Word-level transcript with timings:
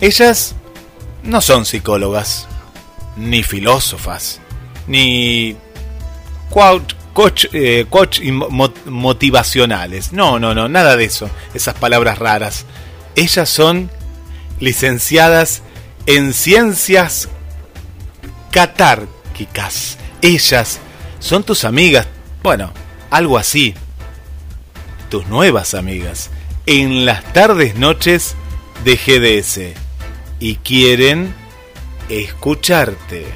Ellas 0.00 0.54
no 1.22 1.40
son 1.40 1.64
psicólogas, 1.64 2.46
ni 3.16 3.42
filósofas, 3.42 4.40
ni 4.86 5.56
coach, 6.50 7.46
eh, 7.52 7.86
motivacionales. 8.86 10.12
No, 10.12 10.38
no, 10.38 10.54
no, 10.54 10.68
nada 10.68 10.96
de 10.96 11.04
eso, 11.04 11.30
esas 11.54 11.74
palabras 11.74 12.18
raras. 12.18 12.66
Ellas 13.16 13.48
son 13.48 13.90
licenciadas 14.60 15.62
en 16.06 16.32
ciencias 16.32 17.28
catárquicas. 18.50 19.98
Ellas 20.22 20.78
son 21.18 21.42
tus 21.42 21.64
amigas, 21.64 22.06
bueno, 22.42 22.72
algo 23.10 23.38
así. 23.38 23.74
Tus 25.08 25.26
nuevas 25.26 25.74
amigas 25.74 26.30
en 26.66 27.04
las 27.04 27.22
tardes 27.34 27.74
noches 27.74 28.36
de 28.84 28.96
GDS 28.96 29.78
y 30.40 30.56
quieren 30.56 31.34
escucharte. 32.08 33.26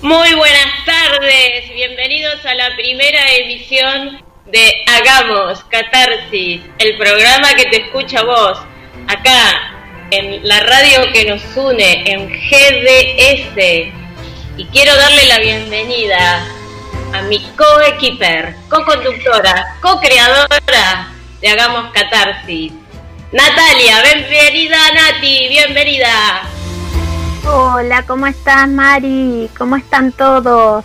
Muy 0.00 0.34
buenas 0.34 0.84
tardes, 0.84 1.72
bienvenidos 1.72 2.44
a 2.44 2.54
la 2.54 2.74
primera 2.74 3.20
emisión 3.34 4.20
de 4.46 4.84
Hagamos 4.88 5.62
Catarsis, 5.64 6.60
el 6.78 6.96
programa 6.98 7.54
que 7.54 7.66
te 7.66 7.82
escucha 7.82 8.24
vos, 8.24 8.58
acá 9.06 10.08
en 10.10 10.46
la 10.46 10.58
radio 10.58 11.12
que 11.12 11.24
nos 11.24 11.42
une, 11.56 12.02
en 12.04 12.28
GDS. 12.28 13.92
Y 14.56 14.64
quiero 14.66 14.94
darle 14.96 15.26
la 15.26 15.38
bienvenida 15.38 16.61
a 17.12 17.22
mi 17.22 17.38
co-equiper, 17.56 18.56
co-conductora, 18.70 19.76
co-creadora 19.82 21.12
de 21.40 21.48
Hagamos 21.48 21.92
Catarsis. 21.92 22.72
Natalia, 23.32 24.02
bienvenida 24.02 24.78
Nati, 24.94 25.48
bienvenida. 25.48 26.42
Hola, 27.44 28.04
¿cómo 28.06 28.26
estás 28.26 28.66
Mari? 28.66 29.50
¿Cómo 29.58 29.76
están 29.76 30.12
todos? 30.12 30.84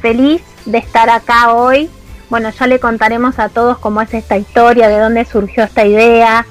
Feliz 0.00 0.42
de 0.64 0.78
estar 0.78 1.10
acá 1.10 1.52
hoy. 1.52 1.90
Bueno, 2.30 2.48
ya 2.50 2.66
le 2.66 2.80
contaremos 2.80 3.38
a 3.38 3.50
todos 3.50 3.78
cómo 3.78 4.00
es 4.00 4.14
esta 4.14 4.38
historia, 4.38 4.88
de 4.88 4.98
dónde 4.98 5.26
surgió 5.26 5.64
esta 5.64 5.84
idea, 5.84 6.46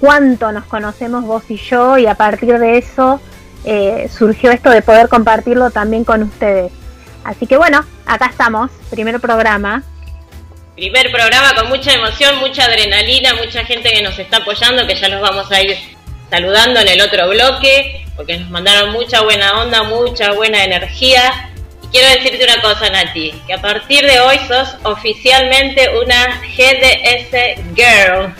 cuánto 0.00 0.50
nos 0.50 0.64
conocemos 0.64 1.24
vos 1.24 1.44
y 1.48 1.56
yo 1.56 1.98
y 1.98 2.06
a 2.06 2.16
partir 2.16 2.58
de 2.58 2.78
eso 2.78 3.20
eh, 3.64 4.10
surgió 4.12 4.50
esto 4.50 4.70
de 4.70 4.82
poder 4.82 5.08
compartirlo 5.08 5.70
también 5.70 6.02
con 6.02 6.24
ustedes. 6.24 6.79
Así 7.24 7.46
que 7.46 7.56
bueno, 7.56 7.84
acá 8.06 8.26
estamos, 8.26 8.70
primer 8.90 9.20
programa. 9.20 9.82
Primer 10.74 11.10
programa 11.10 11.54
con 11.54 11.68
mucha 11.68 11.92
emoción, 11.92 12.38
mucha 12.38 12.64
adrenalina, 12.64 13.34
mucha 13.34 13.64
gente 13.64 13.90
que 13.90 14.02
nos 14.02 14.18
está 14.18 14.38
apoyando, 14.38 14.86
que 14.86 14.94
ya 14.94 15.08
los 15.08 15.20
vamos 15.20 15.50
a 15.52 15.60
ir 15.60 15.76
saludando 16.30 16.80
en 16.80 16.88
el 16.88 17.00
otro 17.02 17.28
bloque, 17.28 18.06
porque 18.16 18.38
nos 18.38 18.50
mandaron 18.50 18.90
mucha 18.92 19.20
buena 19.20 19.60
onda, 19.60 19.82
mucha 19.82 20.32
buena 20.32 20.64
energía. 20.64 21.50
Y 21.82 21.88
quiero 21.88 22.08
decirte 22.08 22.44
una 22.44 22.62
cosa, 22.62 22.88
Nati, 22.88 23.34
que 23.46 23.52
a 23.52 23.60
partir 23.60 24.06
de 24.06 24.20
hoy 24.20 24.38
sos 24.48 24.76
oficialmente 24.84 25.88
una 26.02 26.40
GDS 26.56 27.74
Girl. 27.74 28.34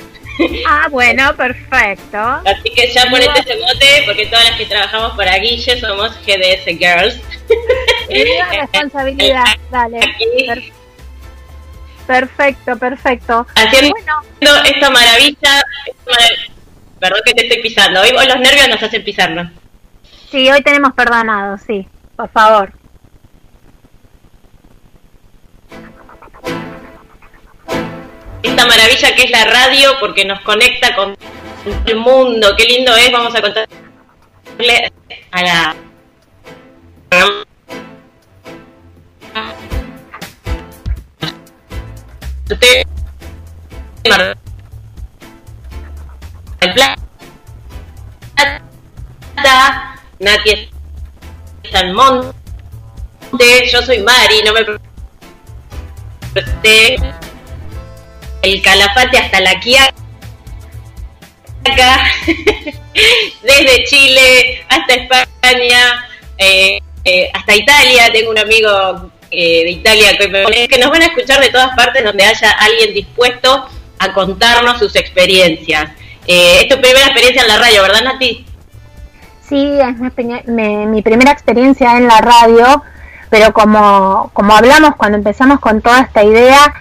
Ah, 0.66 0.88
bueno, 0.90 1.34
perfecto. 1.36 2.18
Así 2.18 2.70
que 2.74 2.90
ya 2.92 3.04
ponete 3.10 3.40
ese 3.40 3.56
mote, 3.56 4.02
porque 4.06 4.26
todas 4.26 4.44
las 4.50 4.58
que 4.58 4.66
trabajamos 4.66 5.16
para 5.16 5.38
Guille 5.38 5.80
somos 5.80 6.16
GDS 6.24 6.66
Girls. 6.78 7.20
responsabilidad, 8.08 9.44
dale. 9.70 10.00
Perfecto, 12.06 12.76
perfecto. 12.76 13.46
Haciendo 13.54 13.94
esta 14.64 14.90
maravilla, 14.90 15.62
perdón 16.98 17.20
que 17.24 17.34
te 17.34 17.46
estoy 17.46 17.62
pisando, 17.62 18.00
hoy 18.00 18.26
los 18.26 18.40
nervios 18.40 18.68
nos 18.68 18.82
hacen 18.82 19.04
pisarnos. 19.04 19.50
Sí, 20.30 20.50
hoy 20.50 20.62
tenemos 20.62 20.92
perdonado, 20.94 21.58
sí, 21.58 21.86
por 22.16 22.28
favor. 22.30 22.79
Esta 28.42 28.66
maravilla 28.66 29.14
que 29.14 29.24
es 29.24 29.30
la 29.30 29.44
radio, 29.44 29.98
porque 30.00 30.24
nos 30.24 30.40
conecta 30.40 30.94
con 30.94 31.16
el 31.86 31.96
mundo, 31.96 32.54
qué 32.56 32.64
lindo 32.64 32.94
es, 32.96 33.12
vamos 33.12 33.34
a 33.34 33.42
contarle 33.42 34.92
a 35.32 35.42
la 35.42 35.76
el 46.60 46.74
Plata, 46.74 47.06
Nati 50.18 50.70
yo 53.72 53.82
soy 53.82 53.98
Mari, 54.02 54.42
no 54.44 54.52
me 54.52 54.64
el 58.42 58.62
Calafate 58.62 59.18
hasta 59.18 59.40
la 59.40 59.60
Quiaca, 59.60 59.94
desde 63.42 63.84
Chile 63.84 64.64
hasta 64.68 64.94
España, 64.94 66.06
eh, 66.38 66.80
eh, 67.04 67.30
hasta 67.32 67.54
Italia, 67.54 68.10
tengo 68.12 68.30
un 68.30 68.38
amigo 68.38 69.10
eh, 69.30 69.64
de 69.64 69.70
Italia 69.70 70.18
que 70.18 70.78
nos 70.78 70.90
van 70.90 71.02
a 71.02 71.06
escuchar 71.06 71.40
de 71.40 71.50
todas 71.50 71.74
partes 71.76 72.02
donde 72.02 72.24
haya 72.24 72.50
alguien 72.50 72.94
dispuesto 72.94 73.68
a 74.00 74.12
contarnos 74.12 74.78
sus 74.78 74.96
experiencias. 74.96 75.90
Eh, 76.26 76.62
es 76.62 76.68
tu 76.68 76.80
primera 76.80 77.06
experiencia 77.06 77.42
en 77.42 77.48
la 77.48 77.58
radio, 77.58 77.82
¿verdad, 77.82 78.02
Nati? 78.02 78.46
Sí, 79.48 79.78
es 79.80 80.46
mi, 80.46 81.02
primera 81.02 81.32
experiencia 81.32 81.96
en 81.96 82.06
la 82.06 82.20
radio, 82.20 82.82
pero 83.28 83.52
como, 83.52 84.30
como 84.32 84.54
hablamos 84.56 84.96
cuando 84.96 85.18
empezamos 85.18 85.60
con 85.60 85.82
toda 85.82 86.00
esta 86.00 86.22
idea, 86.24 86.72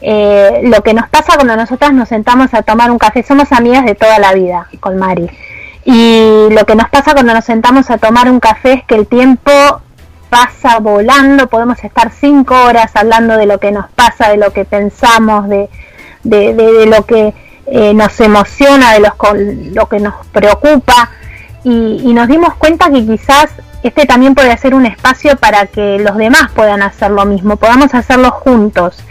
eh, 0.00 0.60
lo 0.64 0.82
que 0.82 0.94
nos 0.94 1.08
pasa 1.08 1.34
cuando 1.34 1.56
nosotras 1.56 1.92
nos 1.92 2.08
sentamos 2.08 2.52
a 2.54 2.62
tomar 2.62 2.90
un 2.90 2.98
café, 2.98 3.22
somos 3.22 3.52
amigas 3.52 3.84
de 3.84 3.94
toda 3.94 4.18
la 4.18 4.32
vida 4.34 4.68
con 4.80 4.96
Mari. 4.96 5.28
Y 5.84 6.48
lo 6.50 6.66
que 6.66 6.74
nos 6.74 6.88
pasa 6.90 7.12
cuando 7.12 7.32
nos 7.32 7.44
sentamos 7.44 7.90
a 7.90 7.98
tomar 7.98 8.30
un 8.30 8.40
café 8.40 8.72
es 8.74 8.84
que 8.84 8.96
el 8.96 9.06
tiempo 9.06 9.50
pasa 10.28 10.80
volando, 10.80 11.46
podemos 11.46 11.82
estar 11.84 12.10
cinco 12.10 12.54
horas 12.64 12.90
hablando 12.94 13.36
de 13.36 13.46
lo 13.46 13.58
que 13.58 13.70
nos 13.70 13.88
pasa, 13.92 14.28
de 14.28 14.36
lo 14.36 14.52
que 14.52 14.64
pensamos, 14.64 15.48
de, 15.48 15.68
de, 16.24 16.86
lo 16.86 17.06
que 17.06 17.32
eh, 17.66 17.94
nos 17.94 18.20
emociona, 18.20 18.94
de 18.94 19.00
los, 19.00 19.12
lo 19.72 19.88
que 19.88 20.00
nos 20.00 20.26
preocupa. 20.32 21.10
Y, 21.62 22.02
y 22.04 22.12
nos 22.12 22.28
dimos 22.28 22.54
cuenta 22.54 22.90
que 22.90 23.06
quizás 23.06 23.50
este 23.82 24.06
también 24.06 24.34
puede 24.34 24.56
ser 24.58 24.74
un 24.74 24.86
espacio 24.86 25.36
para 25.36 25.66
que 25.66 25.98
los 25.98 26.16
demás 26.16 26.50
puedan 26.52 26.82
hacer 26.82 27.12
lo 27.12 27.24
mismo, 27.24 27.56
podamos 27.56 27.94
hacerlo 27.94 28.32
juntos. 28.32 29.02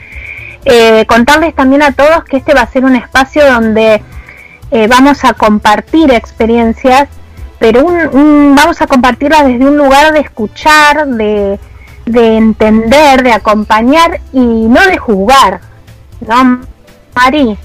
Eh, 0.66 1.06
contarles 1.08 1.54
también 1.54 1.84
a 1.84 1.92
todos 1.92 2.24
que 2.24 2.38
este 2.38 2.56
va 2.56 2.62
a 2.62 2.68
ser 2.68 2.84
un 2.84 2.96
espacio 2.96 3.46
donde 3.46 4.02
eh, 4.72 4.88
vamos 4.88 5.24
a 5.24 5.34
compartir 5.34 6.12
experiencias, 6.12 7.08
pero 7.60 7.86
vamos 7.86 8.82
a 8.82 8.88
compartirlas 8.88 9.46
desde 9.46 9.66
un 9.66 9.78
lugar 9.78 10.12
de 10.12 10.22
escuchar, 10.22 11.06
de, 11.08 11.60
entender, 12.06 13.22
de 13.24 13.32
acompañar 13.32 14.20
y 14.34 14.40
no 14.40 14.82
de 14.88 14.98
juzgar. 14.98 15.62
¿No, 16.22 16.62
Mari? 17.14 17.58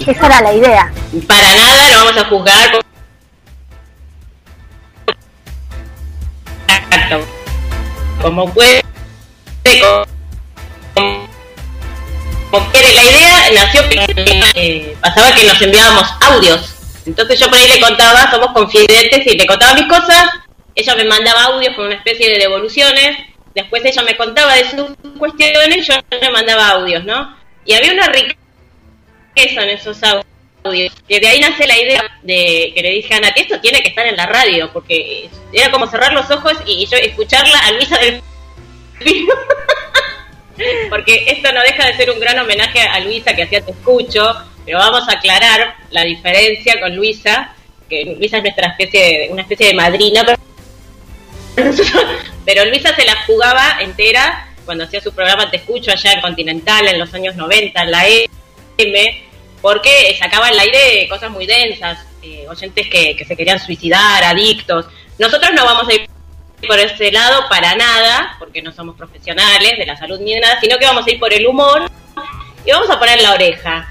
Esa 0.00 0.26
era 0.26 0.40
la 0.40 0.52
idea. 0.54 0.92
Para 1.28 1.54
nada 1.54 1.88
lo 1.90 2.04
vamos 2.04 2.16
a 2.16 2.28
juzgar. 2.28 2.84
Como 8.22 8.48
puede, 8.48 8.82
como 9.62 10.13
quiere. 12.72 12.92
La 12.92 13.04
idea 13.04 13.50
nació 13.52 13.82
eh, 14.54 14.96
pasaba 15.00 15.34
que 15.34 15.44
nos 15.44 15.60
enviábamos 15.60 16.08
audios. 16.20 16.74
Entonces 17.06 17.38
yo 17.38 17.48
por 17.48 17.58
ahí 17.58 17.68
le 17.68 17.80
contaba, 17.80 18.30
somos 18.30 18.48
confidentes 18.52 19.26
y 19.26 19.36
le 19.36 19.46
contaba 19.46 19.74
mis 19.74 19.86
cosas. 19.86 20.30
Ella 20.74 20.94
me 20.96 21.04
mandaba 21.04 21.44
audios 21.44 21.74
con 21.74 21.86
una 21.86 21.94
especie 21.94 22.30
de 22.30 22.38
devoluciones. 22.38 23.16
Después 23.54 23.84
ella 23.84 24.02
me 24.02 24.16
contaba 24.16 24.54
de 24.54 24.68
sus 24.70 24.96
cuestiones, 25.18 25.86
yo 25.86 25.94
le 26.10 26.30
mandaba 26.30 26.70
audios, 26.70 27.04
¿no? 27.04 27.36
Y 27.64 27.74
había 27.74 27.92
una 27.92 28.08
riqueza 28.08 29.62
en 29.62 29.70
esos 29.70 29.98
audios. 30.02 30.92
Que 31.08 31.20
de 31.20 31.28
ahí 31.28 31.40
nace 31.40 31.66
la 31.66 31.78
idea 31.78 32.02
de 32.22 32.72
que 32.74 32.82
le 32.82 32.90
dije 32.90 33.14
a 33.14 33.20
Nati, 33.20 33.42
esto 33.42 33.60
tiene 33.60 33.80
que 33.82 33.90
estar 33.90 34.06
en 34.06 34.16
la 34.16 34.26
radio, 34.26 34.70
porque 34.72 35.28
era 35.52 35.70
como 35.70 35.86
cerrar 35.86 36.12
los 36.12 36.28
ojos 36.30 36.54
y 36.66 36.86
yo 36.86 36.96
escucharla 36.96 37.58
a 37.58 37.72
Luisa 37.72 37.98
del 37.98 38.22
porque 40.90 41.24
esto 41.28 41.52
no 41.52 41.60
deja 41.62 41.86
de 41.86 41.96
ser 41.96 42.10
un 42.10 42.20
gran 42.20 42.38
homenaje 42.38 42.80
a 42.80 43.00
Luisa 43.00 43.34
que 43.34 43.42
hacía 43.42 43.60
Te 43.60 43.72
Escucho, 43.72 44.34
pero 44.64 44.78
vamos 44.78 45.08
a 45.08 45.12
aclarar 45.12 45.76
la 45.90 46.04
diferencia 46.04 46.80
con 46.80 46.94
Luisa, 46.94 47.54
que 47.88 48.16
Luisa 48.18 48.38
es 48.38 48.42
nuestra 48.42 48.68
especie 48.68 49.00
de, 49.00 49.28
una 49.30 49.42
especie 49.42 49.68
de 49.68 49.74
madrina, 49.74 50.24
pero, 52.44 52.64
Luisa 52.70 52.94
se 52.94 53.04
la 53.04 53.22
jugaba 53.26 53.78
entera 53.80 54.48
cuando 54.64 54.84
hacía 54.84 55.00
su 55.00 55.12
programa 55.12 55.50
Te 55.50 55.58
Escucho 55.58 55.90
allá 55.92 56.12
en 56.12 56.20
Continental 56.20 56.88
en 56.88 56.98
los 56.98 57.12
años 57.14 57.36
90, 57.36 57.82
en 57.82 57.90
la 57.90 58.06
M, 58.78 59.22
porque 59.60 60.16
sacaba 60.18 60.48
al 60.48 60.58
aire 60.58 61.06
cosas 61.08 61.30
muy 61.30 61.46
densas, 61.46 61.98
eh, 62.22 62.46
oyentes 62.48 62.88
que, 62.88 63.14
que 63.16 63.24
se 63.24 63.36
querían 63.36 63.60
suicidar, 63.60 64.24
adictos. 64.24 64.86
Nosotros 65.18 65.52
no 65.54 65.64
vamos 65.64 65.88
a 65.88 65.94
ir 65.94 66.13
por 66.64 66.78
ese 66.78 67.10
lado 67.12 67.48
para 67.48 67.74
nada, 67.74 68.36
porque 68.38 68.62
no 68.62 68.72
somos 68.72 68.96
profesionales 68.96 69.78
de 69.78 69.86
la 69.86 69.96
salud 69.96 70.20
ni 70.20 70.34
de 70.34 70.40
nada, 70.40 70.60
sino 70.60 70.78
que 70.78 70.86
vamos 70.86 71.06
a 71.06 71.10
ir 71.10 71.18
por 71.18 71.32
el 71.32 71.46
humor 71.46 71.90
y 72.64 72.70
vamos 72.70 72.90
a 72.90 72.98
poner 72.98 73.20
la 73.20 73.32
oreja. 73.32 73.88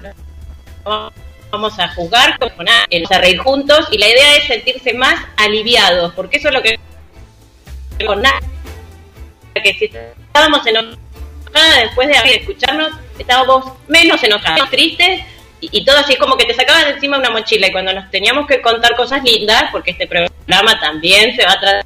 Vamos 1.52 1.80
a 1.80 1.88
jugar, 1.90 2.38
vamos 2.40 3.12
a 3.12 3.18
reír 3.20 3.38
juntos 3.38 3.88
y 3.92 3.98
la 3.98 4.08
idea 4.08 4.38
es 4.38 4.46
sentirse 4.46 4.94
más 4.94 5.16
aliviados, 5.38 6.14
porque 6.14 6.38
eso 6.38 6.50
es 6.50 6.54
lo 6.54 6.62
que 6.62 6.80
con 8.06 8.22
nada 8.22 8.40
que 9.62 9.74
si 9.76 9.86
estábamos 9.86 10.66
enojadas 10.66 11.82
después 11.82 12.08
de 12.08 12.36
escucharnos, 12.36 12.92
estábamos 13.20 13.66
menos 13.88 14.24
enojados, 14.24 14.70
tristes 14.70 15.22
y, 15.60 15.86
todo 15.86 15.98
así 15.98 16.16
como 16.18 16.36
que 16.36 16.46
te 16.46 16.54
sacaban 16.54 16.88
encima 16.88 17.18
una 17.18 17.30
mochila 17.30 17.68
y 17.68 17.72
cuando 17.72 17.94
nos 17.94 18.10
teníamos 18.12 18.48
que 18.48 18.62
contar 18.62 18.96
cosas 18.96 19.24
lindas, 19.24 19.66
porque 19.72 19.92
este 19.92 20.08
programa 20.08 20.80
también 20.80 21.36
se 21.36 21.46
va 21.46 21.54
a 21.54 21.60
tratar 21.60 21.86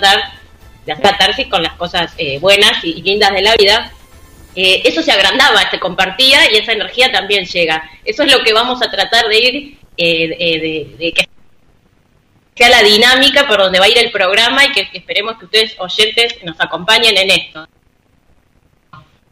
de 0.00 0.92
hacer 0.92 1.04
catarsis 1.04 1.46
con 1.48 1.62
las 1.62 1.74
cosas 1.74 2.14
eh, 2.16 2.38
buenas 2.38 2.82
y, 2.82 3.02
lindas 3.02 3.30
de 3.32 3.42
la 3.42 3.54
vida, 3.56 3.92
eh, 4.54 4.80
eso 4.84 5.02
se 5.02 5.12
agrandaba, 5.12 5.70
se 5.70 5.78
compartía 5.78 6.50
y 6.50 6.56
esa 6.56 6.72
energía 6.72 7.12
también 7.12 7.44
llega. 7.44 7.88
Eso 8.04 8.22
es 8.22 8.32
lo 8.32 8.42
que 8.42 8.54
vamos 8.54 8.80
a 8.82 8.90
tratar 8.90 9.28
de 9.28 9.38
ir, 9.38 9.78
eh, 9.96 10.88
de, 10.98 11.12
que 11.12 11.28
sea 12.56 12.70
la 12.70 12.82
dinámica 12.82 13.46
por 13.46 13.58
donde 13.58 13.78
va 13.78 13.84
a 13.84 13.88
ir 13.88 13.98
el 13.98 14.10
programa 14.10 14.64
y 14.64 14.72
que, 14.72 14.88
esperemos 14.94 15.38
que 15.38 15.44
ustedes 15.44 15.76
oyentes 15.78 16.36
nos 16.42 16.58
acompañen 16.58 17.16
en 17.18 17.30
esto. 17.30 17.68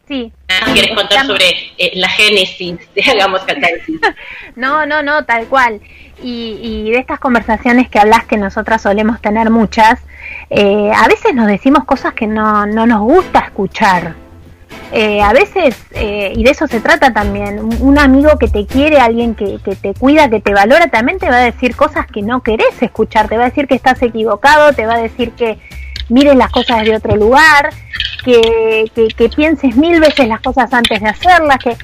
Sí. 0.07 0.31
¿Quieres 0.73 0.95
contar 0.95 1.27
sobre 1.27 1.73
la 1.95 2.09
génesis 2.11 2.79
de 2.95 3.03
Hagamos 3.11 3.43
Catarsis? 3.43 3.99
no, 4.57 4.87
no, 4.87 5.03
no, 5.03 5.25
tal 5.25 5.49
cual. 5.49 5.81
Y, 6.23 6.59
y, 6.63 6.91
de 6.91 6.99
estas 6.99 7.19
conversaciones 7.19 7.89
que 7.89 7.99
hablas, 7.99 8.25
que 8.27 8.37
nosotras 8.37 8.83
solemos 8.83 9.21
tener 9.21 9.51
muchas, 9.51 10.01
eh, 10.51 10.91
a 10.95 11.09
veces 11.09 11.35
nos 11.35 11.47
decimos 11.47 11.85
cosas 11.85 12.15
que 12.15 12.27
no, 12.27 12.67
no 12.67 12.87
nos 12.87 13.01
gusta 13.01 13.41
escuchar. 13.41 14.15
Eh, 14.93 15.21
a 15.21 15.33
veces, 15.33 15.77
eh, 15.93 16.33
y 16.37 16.45
de 16.45 16.51
eso 16.51 16.67
se 16.69 16.81
trata 16.81 17.13
también, 17.13 17.61
un 17.81 17.99
amigo 17.99 18.39
que 18.39 18.49
te 18.49 18.67
quiere, 18.67 18.99
alguien 18.99 19.35
que, 19.35 19.59
que, 19.65 19.75
te 19.75 19.95
cuida, 19.95 20.31
que 20.31 20.41
te 20.41 20.55
valora, 20.55 20.87
también 20.89 21.19
te 21.19 21.29
va 21.29 21.37
a 21.37 21.41
decir 21.41 21.75
cosas 21.75 22.07
que 22.07 22.23
no 22.23 22.43
querés 22.43 22.81
escuchar, 22.81 23.29
te 23.29 23.37
va 23.37 23.45
a 23.45 23.49
decir 23.49 23.67
que 23.67 23.75
estás 23.75 24.01
equivocado, 24.03 24.73
te 24.73 24.87
va 24.87 24.95
a 24.95 24.99
decir 24.99 25.33
que 25.33 25.59
mires 26.09 26.37
las 26.37 26.51
cosas 26.51 26.85
de 26.85 26.95
otro 26.95 27.17
lugar, 27.17 27.71
que, 28.25 28.91
que, 28.95 29.09
que 29.09 29.29
pienses 29.29 29.77
mil 29.77 30.01
veces 30.01 30.29
las 30.29 30.41
cosas 30.41 30.73
antes 30.73 31.01
de 31.01 31.09
hacerlas, 31.09 31.59
que 31.59 31.77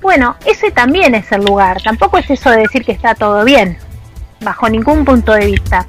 bueno, 0.00 0.36
ese 0.44 0.70
también 0.70 1.14
es 1.14 1.30
el 1.32 1.44
lugar. 1.44 1.82
Tampoco 1.82 2.18
es 2.18 2.30
eso 2.30 2.50
de 2.50 2.58
decir 2.58 2.84
que 2.84 2.92
está 2.92 3.14
todo 3.14 3.44
bien, 3.44 3.76
bajo 4.40 4.68
ningún 4.68 5.04
punto 5.04 5.32
de 5.32 5.46
vista. 5.46 5.86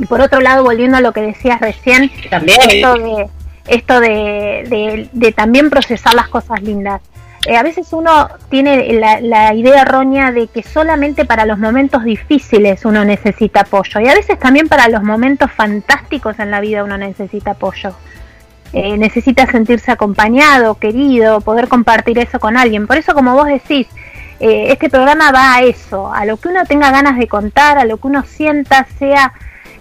Y 0.00 0.06
por 0.06 0.20
otro 0.20 0.40
lado, 0.40 0.64
volviendo 0.64 0.96
a 0.96 1.00
lo 1.00 1.12
que 1.12 1.20
decías 1.20 1.60
recién, 1.60 2.10
también. 2.30 2.58
esto 2.68 2.94
de, 2.94 3.30
esto 3.68 4.00
de, 4.00 5.08
de, 5.12 5.32
también 5.32 5.68
procesar 5.68 6.14
las 6.14 6.28
cosas 6.28 6.62
lindas. 6.62 7.02
Eh, 7.46 7.56
a 7.56 7.62
veces 7.62 7.92
uno 7.92 8.28
tiene 8.48 8.92
la, 8.94 9.20
la, 9.20 9.54
idea 9.54 9.82
errónea 9.82 10.32
de 10.32 10.46
que 10.48 10.62
solamente 10.62 11.24
para 11.24 11.46
los 11.46 11.58
momentos 11.58 12.04
difíciles 12.04 12.84
uno 12.84 13.04
necesita 13.04 13.60
apoyo 13.60 13.98
y 14.00 14.08
a 14.08 14.14
veces 14.14 14.38
también 14.38 14.68
para 14.68 14.88
los 14.88 15.02
momentos 15.02 15.50
fantásticos 15.50 16.38
en 16.38 16.50
la 16.50 16.60
vida 16.60 16.84
uno 16.84 16.98
necesita 16.98 17.52
apoyo. 17.52 17.94
Eh, 18.72 18.96
necesita 18.96 19.46
sentirse 19.50 19.90
acompañado, 19.90 20.76
querido, 20.76 21.40
poder 21.40 21.66
compartir 21.68 22.18
eso 22.18 22.38
con 22.38 22.56
alguien. 22.56 22.86
Por 22.86 22.98
eso, 22.98 23.14
como 23.14 23.34
vos 23.34 23.46
decís, 23.46 23.88
eh, 24.38 24.66
este 24.70 24.88
programa 24.88 25.32
va 25.32 25.56
a 25.56 25.62
eso, 25.62 26.12
a 26.12 26.24
lo 26.24 26.36
que 26.36 26.48
uno 26.48 26.64
tenga 26.64 26.90
ganas 26.90 27.18
de 27.18 27.26
contar, 27.26 27.78
a 27.78 27.84
lo 27.84 27.96
que 27.96 28.06
uno 28.06 28.22
sienta, 28.24 28.86
sea 28.98 29.32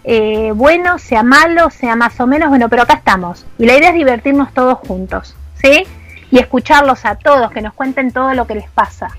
eh, 0.03 0.51
bueno, 0.56 0.98
sea 1.00 1.24
malo, 1.24 1.70
sea 1.70 1.96
más 1.96 2.20
o 2.20 2.27
menos, 2.27 2.50
bueno, 2.50 2.70
pero 2.70 2.84
acá 2.84 2.94
estamos. 2.94 3.46
Y 3.58 3.65
la 3.65 3.77
idea 3.77 3.89
es 3.89 3.96
divertirnos 3.96 4.53
todos 4.53 4.77
juntos, 4.79 5.36
¿sí? 5.62 5.86
Y 6.32 6.39
escucharlos 6.39 7.06
a 7.06 7.15
todos, 7.15 7.51
que 7.51 7.62
nos 7.62 7.74
cuenten 7.74 8.12
todo 8.12 8.34
lo 8.34 8.48
que 8.48 8.56
les 8.56 8.70
pasa. 8.70 9.10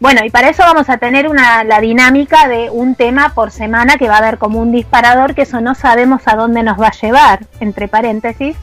Bueno, 0.00 0.24
y 0.24 0.30
para 0.30 0.48
eso 0.48 0.62
vamos 0.62 0.88
a 0.88 0.98
tener 0.98 1.28
una, 1.28 1.64
la 1.64 1.80
dinámica 1.80 2.46
de 2.46 2.70
un 2.70 2.94
tema 2.94 3.34
por 3.34 3.50
semana 3.50 3.96
que 3.96 4.08
va 4.08 4.14
a 4.14 4.18
haber 4.18 4.38
como 4.38 4.60
un 4.60 4.70
disparador, 4.70 5.34
que 5.34 5.42
eso 5.42 5.60
no 5.60 5.74
sabemos 5.74 6.22
a 6.26 6.36
dónde 6.36 6.62
nos 6.62 6.80
va 6.80 6.88
a 6.88 6.92
llevar, 6.92 7.40
entre 7.58 7.88
paréntesis, 7.88 8.56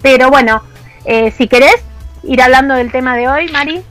pero 0.00 0.30
bueno, 0.30 0.62
eh, 1.04 1.32
si 1.32 1.48
querés 1.48 1.82
ir 2.22 2.40
hablando 2.40 2.74
del 2.74 2.92
tema 2.92 3.16
de 3.16 3.28
hoy, 3.28 3.48
Mari. 3.48 3.82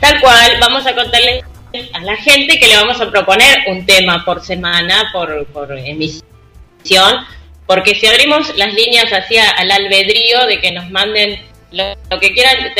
Tal 0.00 0.20
cual, 0.20 0.52
vamos 0.60 0.86
a 0.86 0.94
contarle 0.94 1.44
a 1.92 2.00
la 2.00 2.16
gente 2.16 2.58
que 2.58 2.68
le 2.68 2.76
vamos 2.76 3.00
a 3.00 3.10
proponer 3.10 3.64
un 3.66 3.84
tema 3.86 4.24
por 4.24 4.44
semana, 4.44 5.10
por, 5.12 5.46
emisión, 5.78 7.26
porque 7.66 7.94
si 7.94 8.06
abrimos 8.06 8.56
las 8.56 8.72
líneas 8.74 9.12
hacia 9.12 9.48
al 9.50 9.70
albedrío 9.70 10.46
de 10.46 10.60
que 10.60 10.72
nos 10.72 10.90
manden 10.90 11.40
lo, 11.72 12.20
que 12.20 12.32
quieran, 12.32 12.72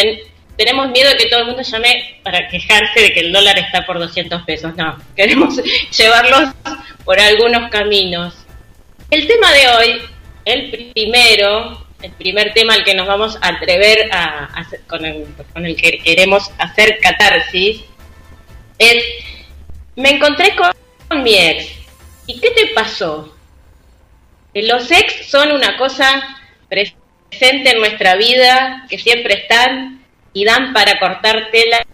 tenemos 0.56 0.90
miedo 0.90 1.10
de 1.10 1.16
que 1.16 1.26
todo 1.26 1.40
el 1.40 1.46
mundo 1.46 1.62
llame 1.62 2.20
para 2.22 2.48
quejarse 2.48 3.00
de 3.00 3.12
que 3.12 3.20
el 3.20 3.32
dólar 3.32 3.58
está 3.58 3.84
por 3.84 3.98
200 3.98 4.42
pesos. 4.42 4.76
No, 4.76 4.96
queremos 5.16 5.60
llevarlos 5.96 6.50
por 7.04 7.18
algunos 7.18 7.70
caminos. 7.70 8.34
El 9.10 9.26
tema 9.26 9.52
de 9.52 9.68
hoy 9.68 10.02
el 10.44 10.92
primero, 10.92 11.86
el 12.02 12.10
primer 12.12 12.52
tema 12.52 12.74
al 12.74 12.84
que 12.84 12.94
nos 12.94 13.06
vamos 13.06 13.38
a 13.40 13.48
atrever 13.48 14.08
a, 14.12 14.66
con, 14.86 15.04
el, 15.04 15.26
con, 15.52 15.64
el, 15.64 15.74
que 15.76 15.98
queremos 15.98 16.50
hacer 16.58 16.98
catarsis, 17.00 17.82
es, 18.78 19.04
me 19.96 20.10
encontré 20.10 20.54
con, 20.56 21.22
mi 21.22 21.36
ex. 21.36 21.70
¿Y 22.26 22.40
qué 22.40 22.50
te 22.50 22.66
pasó? 22.74 23.34
Los 24.54 24.90
ex 24.90 25.26
son 25.26 25.52
una 25.52 25.76
cosa 25.76 26.22
presente 26.68 27.70
en 27.70 27.78
nuestra 27.78 28.16
vida, 28.16 28.86
que 28.88 28.98
siempre 28.98 29.34
están 29.34 30.04
y 30.32 30.44
dan 30.44 30.72
para 30.72 30.98
cortar 30.98 31.50
tela 31.50 31.84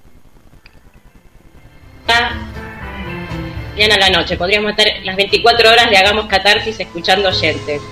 mañana 3.77 3.95
a 3.95 3.99
la 3.99 4.11
noche. 4.11 4.37
Podríamos 4.37 4.71
estar 4.71 4.87
las 5.05 5.17
24 5.17 5.71
horas 5.71 5.91
de 5.91 5.97
Hagamos 5.97 6.27
Catarsis 6.27 6.79
escuchando 6.81 7.29
oyentes. 7.29 7.83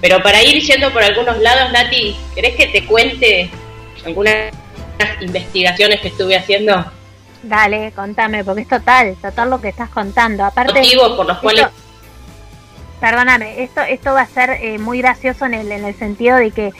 Pero 0.00 0.22
para 0.22 0.42
ir 0.42 0.60
yendo 0.62 0.92
por 0.92 1.02
algunos 1.02 1.38
lados, 1.38 1.72
Nati, 1.72 2.16
¿querés 2.34 2.56
que 2.56 2.66
te 2.68 2.84
cuente 2.86 3.50
algunas 4.04 4.52
investigaciones 5.20 6.00
que 6.00 6.08
estuve 6.08 6.36
haciendo? 6.36 6.90
Dale, 7.42 7.92
contame, 7.92 8.44
porque 8.44 8.62
es 8.62 8.68
total, 8.68 9.16
total 9.20 9.50
lo 9.50 9.60
que 9.60 9.68
estás 9.68 9.90
contando. 9.90 10.44
Aparte, 10.44 10.80
Motivos 10.80 11.12
por 11.12 11.26
los 11.26 11.38
cuales... 11.38 11.66
Perdóname, 13.00 13.64
esto, 13.64 13.80
esto 13.80 14.12
va 14.14 14.20
a 14.20 14.26
ser 14.26 14.50
eh, 14.50 14.78
muy 14.78 14.98
gracioso 14.98 15.44
en 15.46 15.54
el, 15.54 15.72
en 15.72 15.84
el 15.84 15.94
sentido 15.96 16.36
de 16.36 16.52
que 16.52 16.72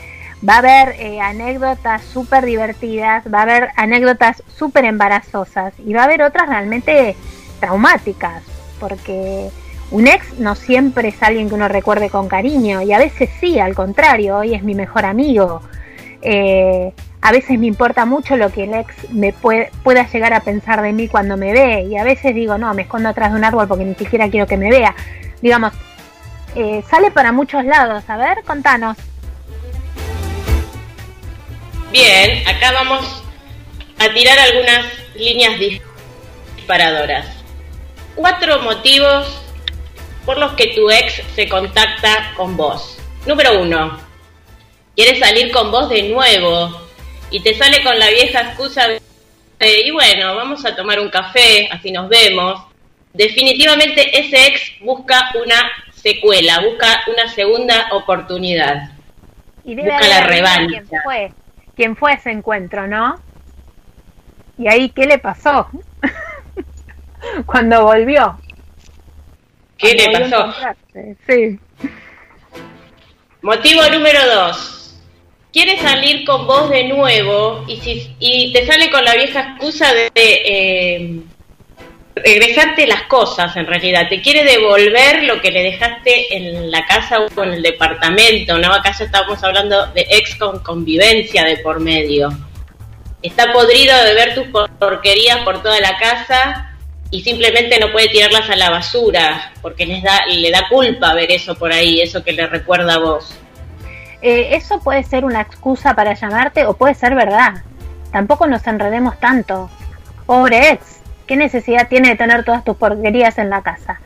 va 0.48 0.54
a 0.54 0.58
haber 0.58 1.00
eh, 1.00 1.20
anécdotas 1.20 2.02
súper 2.04 2.44
divertidas, 2.44 3.24
va 3.32 3.40
a 3.40 3.42
haber 3.42 3.68
anécdotas 3.76 4.42
súper 4.56 4.84
embarazosas 4.84 5.74
y 5.84 5.92
va 5.92 6.02
a 6.02 6.04
haber 6.04 6.22
otras 6.22 6.48
realmente 6.48 7.16
traumáticas, 7.58 8.44
porque 8.78 9.50
un 9.90 10.06
ex 10.06 10.38
no 10.38 10.54
siempre 10.54 11.08
es 11.08 11.22
alguien 11.22 11.48
que 11.48 11.54
uno 11.54 11.68
recuerde 11.68 12.08
con 12.08 12.28
cariño 12.28 12.82
y 12.82 12.92
a 12.92 12.98
veces 12.98 13.28
sí, 13.40 13.58
al 13.58 13.74
contrario, 13.74 14.38
hoy 14.38 14.54
es 14.54 14.62
mi 14.62 14.74
mejor 14.74 15.04
amigo. 15.04 15.60
Eh, 16.22 16.92
a 17.24 17.30
veces 17.30 17.56
me 17.56 17.66
importa 17.66 18.04
mucho 18.04 18.36
lo 18.36 18.50
que 18.50 18.64
el 18.64 18.74
ex 18.74 19.08
me 19.10 19.32
pueda 19.32 20.10
llegar 20.10 20.34
a 20.34 20.40
pensar 20.40 20.82
de 20.82 20.92
mí 20.92 21.06
cuando 21.06 21.36
me 21.36 21.52
ve 21.52 21.86
y 21.88 21.96
a 21.96 22.02
veces 22.02 22.34
digo, 22.34 22.58
no, 22.58 22.74
me 22.74 22.82
escondo 22.82 23.08
atrás 23.08 23.30
de 23.30 23.38
un 23.38 23.44
árbol 23.44 23.68
porque 23.68 23.84
ni 23.84 23.94
siquiera 23.94 24.28
quiero 24.28 24.48
que 24.48 24.56
me 24.56 24.68
vea. 24.68 24.94
Digamos, 25.40 25.72
eh, 26.56 26.82
sale 26.90 27.12
para 27.12 27.30
muchos 27.30 27.64
lados. 27.64 28.02
A 28.08 28.16
ver, 28.16 28.42
contanos. 28.44 28.96
Bien, 31.92 32.42
acá 32.48 32.72
vamos 32.72 33.22
a 34.00 34.12
tirar 34.12 34.36
algunas 34.40 34.84
líneas 35.14 35.60
disparadoras. 36.56 37.26
Cuatro 38.16 38.62
motivos 38.62 39.40
por 40.26 40.38
los 40.38 40.54
que 40.54 40.68
tu 40.74 40.90
ex 40.90 41.22
se 41.36 41.48
contacta 41.48 42.32
con 42.36 42.56
vos. 42.56 42.98
Número 43.26 43.62
uno, 43.62 43.96
quiere 44.96 45.20
salir 45.20 45.52
con 45.52 45.70
vos 45.70 45.88
de 45.88 46.02
nuevo 46.08 46.82
y 47.32 47.40
te 47.40 47.54
sale 47.54 47.82
con 47.82 47.98
la 47.98 48.10
vieja 48.10 48.40
excusa 48.42 48.86
de, 48.86 49.00
y 49.60 49.90
bueno, 49.90 50.36
vamos 50.36 50.64
a 50.64 50.76
tomar 50.76 51.00
un 51.00 51.08
café, 51.08 51.68
así 51.70 51.90
nos 51.90 52.08
vemos. 52.08 52.62
Definitivamente 53.12 54.18
ese 54.18 54.46
ex 54.46 54.60
busca 54.80 55.30
una 55.42 55.70
secuela, 55.94 56.60
busca 56.60 57.02
una 57.12 57.28
segunda 57.28 57.88
oportunidad. 57.92 58.90
Y 59.64 59.76
busca 59.76 60.06
la 60.06 60.26
revancha. 60.26 60.82
¿Quién 60.88 61.02
fue? 61.02 61.32
¿Quién 61.76 61.96
fue 61.96 62.12
ese 62.14 62.30
encuentro, 62.30 62.86
no? 62.86 63.20
Y 64.58 64.68
ahí, 64.68 64.90
¿qué 64.90 65.06
le 65.06 65.18
pasó? 65.18 65.68
Cuando 67.46 67.84
volvió. 67.84 68.38
¿Qué 69.78 69.94
le 69.94 70.18
pasó? 70.18 70.52
Sí. 71.26 71.58
Motivo 73.40 73.82
número 73.88 74.20
dos. 74.34 74.81
Quiere 75.52 75.78
salir 75.78 76.24
con 76.24 76.46
vos 76.46 76.70
de 76.70 76.84
nuevo 76.84 77.64
y, 77.68 77.76
si, 77.76 78.14
y 78.18 78.52
te 78.52 78.66
sale 78.66 78.90
con 78.90 79.04
la 79.04 79.14
vieja 79.14 79.40
excusa 79.40 79.92
de, 79.92 80.10
eh, 80.14 81.20
regresarte 82.14 82.86
las 82.86 83.02
cosas 83.04 83.56
en 83.56 83.66
realidad, 83.66 84.08
te 84.08 84.20
quiere 84.20 84.44
devolver 84.44 85.24
lo 85.24 85.40
que 85.40 85.50
le 85.50 85.62
dejaste 85.62 86.36
en 86.36 86.70
la 86.70 86.84
casa 86.86 87.18
o 87.20 87.42
en 87.42 87.54
el 87.54 87.62
departamento, 87.62 88.58
¿no? 88.58 88.72
Acá 88.72 88.92
ya 88.98 89.04
estábamos 89.04 89.42
hablando 89.42 89.86
de 89.88 90.06
ex 90.10 90.36
con 90.36 90.60
convivencia 90.60 91.44
de 91.44 91.58
por 91.58 91.80
medio. 91.80 92.28
Está 93.22 93.52
podrido 93.52 94.02
de 94.04 94.14
ver 94.14 94.34
tus 94.34 94.46
porquerías 94.78 95.38
por 95.38 95.62
toda 95.62 95.80
la 95.80 95.96
casa 95.98 96.76
y 97.10 97.22
simplemente 97.22 97.78
no 97.78 97.92
puede 97.92 98.08
tirarlas 98.08 98.48
a 98.50 98.56
la 98.56 98.70
basura 98.70 99.52
porque 99.62 99.86
les 99.86 100.02
da, 100.02 100.20
le 100.26 100.50
da 100.50 100.68
culpa 100.68 101.14
ver 101.14 101.30
eso 101.30 101.54
por 101.54 101.72
ahí, 101.72 102.00
eso 102.00 102.24
que 102.24 102.32
le 102.32 102.46
recuerda 102.46 102.94
a 102.94 102.98
vos. 102.98 103.34
Eh, 104.22 104.54
eso 104.56 104.80
puede 104.80 105.02
ser 105.02 105.24
una 105.24 105.40
excusa 105.40 105.94
para 105.94 106.14
llamarte 106.14 106.64
o 106.64 106.74
puede 106.74 106.94
ser 106.94 107.14
verdad. 107.14 107.62
Tampoco 108.12 108.46
nos 108.46 108.66
enredemos 108.66 109.18
tanto. 109.18 109.68
Pobre 110.26 110.70
ex 110.70 111.02
¿Qué 111.26 111.36
necesidad 111.36 111.88
tiene 111.88 112.10
de 112.10 112.16
tener 112.16 112.44
todas 112.44 112.64
tus 112.64 112.76
porquerías 112.76 113.38
en 113.38 113.50
la 113.50 113.62
casa? 113.62 114.00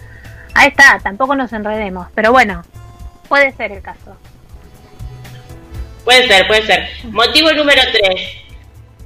Ahí 0.54 0.68
está, 0.68 1.00
tampoco 1.02 1.35
nos 1.35 1.52
enredemos, 1.52 2.08
pero 2.14 2.30
bueno, 2.30 2.62
puede 3.28 3.52
ser 3.52 3.73
el 3.73 3.82
caso. 3.82 4.16
Puede 6.04 6.28
ser, 6.28 6.46
puede 6.46 6.62
ser. 6.62 6.88
Motivo 7.04 7.50
número 7.52 7.82
3. 7.90 8.20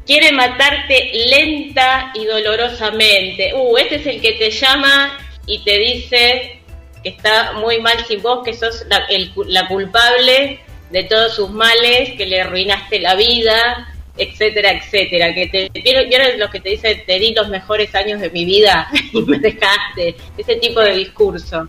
Quiere 0.05 0.33
matarte 0.33 1.12
lenta 1.31 2.11
y 2.14 2.25
dolorosamente. 2.26 3.55
Uh, 3.55 3.79
este 3.79 3.97
es 3.97 4.07
el 4.07 4.21
que 4.21 4.33
te 4.33 4.50
llama 4.50 5.17
y 5.47 5.64
te 5.64 5.79
dice 5.79 6.61
que 7.02 7.09
está 7.09 7.52
muy 7.55 7.81
mal 7.81 8.05
sin 8.07 8.21
vos, 8.21 8.45
que 8.45 8.52
sos 8.52 8.85
la, 8.88 9.07
la 9.47 9.67
culpable 9.69 10.61
de 10.90 11.04
todos 11.04 11.35
sus 11.35 11.50
males, 11.50 12.11
que 12.16 12.26
le 12.26 12.40
arruinaste 12.40 12.99
la 13.00 13.14
vida, 13.14 13.88
etcétera, 14.16 14.73
etcétera, 14.73 15.32
que 15.35 15.49
te 15.49 15.70
vieron 15.73 16.38
lo 16.38 16.50
que 16.50 16.61
te 16.61 16.70
dice, 16.70 16.94
te 17.06 17.18
di 17.18 17.35
los 17.35 17.49
mejores 17.49 17.94
años 17.94 18.20
de 18.20 18.30
mi 18.30 18.44
vida 18.44 18.88
y 19.12 19.23
me 19.23 19.38
dejaste, 19.40 20.16
ese 20.37 20.56
tipo 20.56 20.80
de 20.80 20.94
discurso. 20.94 21.68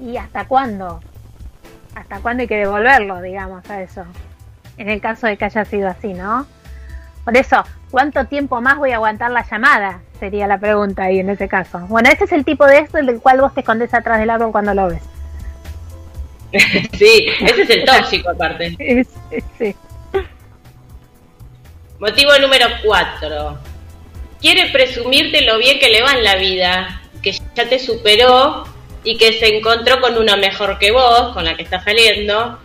¿Y 0.00 0.16
hasta 0.16 0.46
cuándo? 0.46 1.00
¿Hasta 1.94 2.20
cuándo 2.20 2.42
hay 2.42 2.46
que 2.46 2.58
devolverlo, 2.58 3.22
digamos, 3.22 3.68
a 3.70 3.82
eso? 3.82 4.04
En 4.76 4.90
el 4.90 5.00
caso 5.00 5.26
de 5.26 5.36
que 5.36 5.46
haya 5.46 5.64
sido 5.64 5.88
así, 5.88 6.12
¿no? 6.12 6.46
Por 7.24 7.36
eso, 7.36 7.64
¿cuánto 7.90 8.26
tiempo 8.26 8.60
más 8.60 8.76
voy 8.76 8.92
a 8.92 8.96
aguantar 8.96 9.30
la 9.30 9.44
llamada? 9.48 10.00
Sería 10.20 10.46
la 10.46 10.58
pregunta 10.58 11.04
ahí 11.04 11.18
en 11.18 11.30
ese 11.30 11.48
caso. 11.48 11.80
Bueno, 11.88 12.10
ese 12.10 12.24
es 12.24 12.32
el 12.32 12.44
tipo 12.44 12.66
de 12.66 12.80
esto 12.80 12.98
del 12.98 13.20
cual 13.20 13.40
vos 13.40 13.54
te 13.54 13.60
escondes 13.60 13.92
atrás 13.94 14.20
del 14.20 14.30
árbol 14.30 14.52
cuando 14.52 14.74
lo 14.74 14.88
ves. 14.88 15.02
sí, 16.98 17.26
ese 17.40 17.62
es 17.62 17.70
el 17.70 17.84
tóxico 17.84 18.30
aparte. 18.30 18.76
sí. 19.58 19.74
Motivo 21.98 22.38
número 22.38 22.66
4. 22.84 23.58
Quiere 24.40 24.70
presumirte 24.70 25.42
lo 25.42 25.58
bien 25.58 25.78
que 25.78 25.88
le 25.88 26.02
va 26.02 26.12
en 26.12 26.24
la 26.24 26.36
vida, 26.36 27.02
que 27.22 27.32
ya 27.32 27.68
te 27.68 27.78
superó 27.78 28.64
y 29.02 29.16
que 29.16 29.32
se 29.32 29.56
encontró 29.56 30.00
con 30.00 30.18
una 30.18 30.36
mejor 30.36 30.78
que 30.78 30.90
vos, 30.90 31.32
con 31.32 31.44
la 31.44 31.56
que 31.56 31.62
está 31.62 31.82
saliendo, 31.82 32.58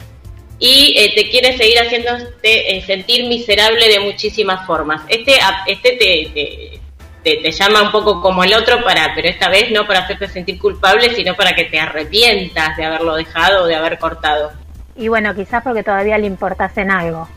y 0.60 0.94
eh, 0.98 1.14
te 1.16 1.30
quiere 1.30 1.58
seguir 1.58 1.80
haciéndote 1.80 2.76
eh, 2.76 2.82
sentir 2.86 3.28
miserable 3.28 3.88
de 3.88 4.00
muchísimas 4.02 4.66
formas. 4.68 5.02
Este, 5.08 5.40
este 5.66 5.92
te, 5.94 6.30
te, 6.34 6.81
te, 7.24 7.52
llama 7.52 7.84
un 7.84 7.92
poco 7.92 8.22
como 8.22 8.44
el 8.44 8.54
otro, 8.54 8.84
para, 8.84 9.14
pero 9.16 9.28
esta 9.28 9.50
vez 9.50 9.72
no 9.72 9.86
para 9.86 10.00
hacerte 10.00 10.28
sentir 10.28 10.60
culpable, 10.60 11.14
sino 11.14 11.36
para 11.36 11.54
que 11.54 11.66
te 11.66 11.80
arrepientas 11.80 12.76
de 12.78 12.86
haberlo 12.86 13.16
dejado 13.16 13.64
o 13.64 13.68
de 13.68 13.76
haber 13.76 14.00
cortado. 14.00 14.52
Y 14.96 15.08
bueno, 15.08 15.34
quizás 15.36 15.64
porque 15.64 15.84
todavía 15.84 16.18
le 16.18 16.28
importas 16.28 16.78
en 16.78 16.92
algo. 16.92 17.28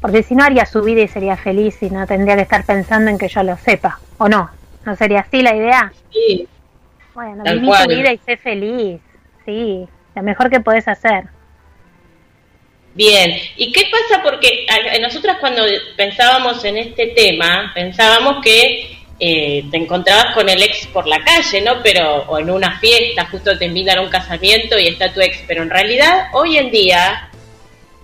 Porque 0.00 0.22
si 0.22 0.34
no 0.34 0.44
haría 0.44 0.66
su 0.66 0.82
vida 0.82 1.02
y 1.02 1.08
sería 1.08 1.36
feliz 1.36 1.82
y 1.82 1.90
no 1.90 2.06
tendría 2.06 2.36
que 2.36 2.42
estar 2.42 2.64
pensando 2.64 3.10
en 3.10 3.18
que 3.18 3.28
yo 3.28 3.42
lo 3.42 3.56
sepa. 3.56 3.98
¿O 4.18 4.28
no? 4.28 4.50
¿No 4.84 4.96
sería 4.96 5.20
así 5.20 5.42
la 5.42 5.54
idea? 5.54 5.92
Sí. 6.12 6.46
Bueno, 7.14 7.42
viví 7.44 7.70
tu 7.70 7.88
vida 7.88 8.12
y 8.12 8.18
sé 8.18 8.36
feliz. 8.36 9.00
Sí, 9.46 9.86
lo 10.14 10.22
mejor 10.22 10.50
que 10.50 10.60
puedes 10.60 10.86
hacer. 10.88 11.24
Bien, 12.94 13.32
¿y 13.56 13.72
qué 13.72 13.82
pasa? 13.90 14.22
Porque 14.22 14.66
nosotras 15.00 15.38
cuando 15.40 15.62
pensábamos 15.96 16.64
en 16.64 16.76
este 16.76 17.08
tema, 17.08 17.72
pensábamos 17.74 18.42
que 18.42 18.93
eh, 19.20 19.64
te 19.70 19.76
encontrabas 19.76 20.34
con 20.34 20.48
el 20.48 20.62
ex 20.62 20.86
por 20.88 21.06
la 21.06 21.22
calle, 21.22 21.60
¿no? 21.60 21.82
Pero, 21.82 22.24
o 22.28 22.38
en 22.38 22.50
una 22.50 22.78
fiesta, 22.78 23.26
justo 23.30 23.56
te 23.58 23.66
invitan 23.66 23.98
a 23.98 24.02
un 24.02 24.10
casamiento 24.10 24.78
y 24.78 24.88
está 24.88 25.12
tu 25.12 25.20
ex. 25.20 25.38
Pero 25.46 25.62
en 25.62 25.70
realidad, 25.70 26.28
hoy 26.32 26.58
en 26.58 26.70
día, 26.70 27.30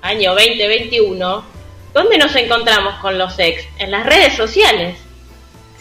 año 0.03 0.35
2021, 0.35 1.61
¿Dónde 1.93 2.19
nos 2.19 2.35
encontramos 2.37 2.95
con 3.01 3.19
los 3.19 3.39
ex? 3.39 3.65
En 3.79 3.91
las 3.91 4.07
redes 4.07 4.35
sociales. 4.35 4.97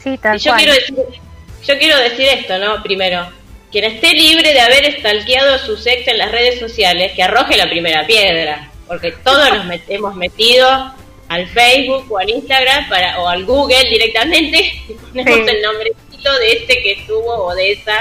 Sí, 0.04 0.18
tal 0.18 0.38
y 0.38 0.40
yo 0.40 0.56
quiero 0.56 0.74
decir, 0.74 0.96
yo 1.66 1.78
quiero 1.78 1.98
decir 1.98 2.28
esto, 2.28 2.58
¿no? 2.58 2.82
Primero, 2.82 3.28
quien 3.72 3.84
esté 3.84 4.14
libre 4.14 4.54
de 4.54 4.62
haber 4.62 4.86
estalqueado 4.86 5.56
a 5.56 5.60
sus 5.60 5.86
ex 5.86 6.08
en 6.08 6.18
las 6.18 6.32
redes 6.32 6.60
sociales, 6.60 7.12
que 7.14 7.22
arroje 7.22 7.58
la 7.58 7.70
primera 7.70 8.08
piedra, 8.08 8.72
porque 8.88 9.12
todos 9.12 9.52
nos 9.52 9.80
hemos 9.88 10.16
metido 10.16 10.94
al 11.30 11.48
Facebook 11.48 12.12
o 12.12 12.18
al 12.18 12.30
Instagram 12.30 12.90
para, 12.90 13.20
o 13.22 13.28
al 13.28 13.46
Google 13.46 13.90
directamente. 13.90 14.74
Y 15.12 15.24
ponemos 15.24 15.50
el 15.50 15.62
nombrecito 15.64 16.40
de 16.40 16.52
este 16.52 16.84
que 16.84 16.92
estuvo 16.94 17.34
o 17.34 17.56
de 17.56 17.72
esa 17.72 17.94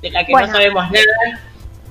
de 0.00 0.10
la 0.10 0.24
que 0.24 0.32
no 0.32 0.46
sabemos 0.46 0.84
nada. 0.92 1.40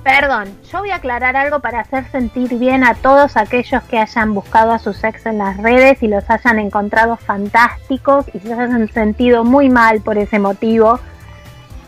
Perdón, 0.02 0.56
yo 0.72 0.78
voy 0.78 0.90
a 0.90 0.96
aclarar 0.96 1.36
algo 1.36 1.60
para 1.60 1.80
hacer 1.80 2.08
sentir 2.10 2.54
bien 2.54 2.84
a 2.84 2.94
todos 2.94 3.36
aquellos 3.36 3.82
que 3.82 3.98
hayan 3.98 4.34
buscado 4.34 4.70
a 4.70 4.78
sus 4.78 5.02
ex 5.02 5.26
en 5.26 5.38
las 5.38 5.56
redes 5.56 6.02
y 6.02 6.06
los 6.06 6.24
hayan 6.30 6.58
encontrado 6.58 7.16
fantásticos 7.16 8.24
y 8.32 8.38
se 8.38 8.52
hayan 8.52 8.90
sentido 8.92 9.44
muy 9.44 9.68
mal 9.68 10.00
por 10.00 10.16
ese 10.16 10.38
motivo. 10.38 11.00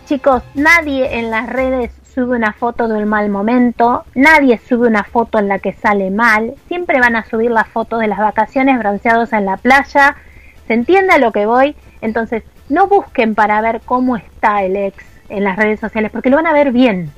Chicos, 0.07 0.43
nadie 0.55 1.19
en 1.19 1.31
las 1.31 1.49
redes 1.49 1.93
sube 2.15 2.37
una 2.37 2.53
foto 2.53 2.89
de 2.89 3.03
un 3.03 3.09
mal 3.09 3.29
momento, 3.29 4.05
nadie 4.15 4.59
sube 4.59 4.89
una 4.89 5.05
foto 5.05 5.39
en 5.39 5.49
la 5.49 5.59
que 5.59 5.73
sale 5.73 6.11
mal, 6.11 6.55
siempre 6.67 7.01
van 7.01 7.17
a 7.17 7.25
subir 7.25 7.51
la 7.51 7.65
foto 7.65 7.99
de 7.99 8.09
las 8.09 8.19
vacaciones 8.19 8.79
bronceados 8.79 9.33
en 9.33 9.45
la 9.47 9.57
playa, 9.57 10.17
se 10.67 10.75
entiende 10.75 11.15
a 11.15 11.19
lo 11.19 11.33
que 11.33 11.47
voy, 11.47 11.77
entonces 12.01 12.43
no 12.69 12.87
busquen 12.87 13.35
para 13.35 13.61
ver 13.61 13.81
cómo 13.85 14.17
está 14.17 14.63
el 14.63 14.77
ex 14.77 15.05
en 15.29 15.45
las 15.45 15.57
redes 15.57 15.81
sociales, 15.81 16.11
porque 16.11 16.31
lo 16.31 16.37
van 16.37 16.47
a 16.47 16.53
ver 16.53 16.73
bien. 16.73 17.13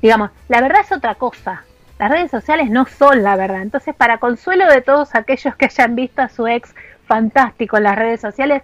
Digamos, 0.00 0.30
la 0.48 0.60
verdad 0.60 0.80
es 0.82 0.92
otra 0.92 1.16
cosa. 1.16 1.64
Las 1.98 2.10
redes 2.10 2.30
sociales 2.30 2.70
no 2.70 2.86
son 2.86 3.24
la 3.24 3.34
verdad. 3.34 3.62
Entonces, 3.62 3.94
para 3.94 4.18
consuelo 4.18 4.66
de 4.70 4.80
todos 4.80 5.14
aquellos 5.14 5.56
que 5.56 5.66
hayan 5.66 5.96
visto 5.96 6.22
a 6.22 6.28
su 6.28 6.46
ex 6.46 6.72
fantástico 7.06 7.76
en 7.76 7.82
las 7.82 7.96
redes 7.96 8.20
sociales, 8.20 8.62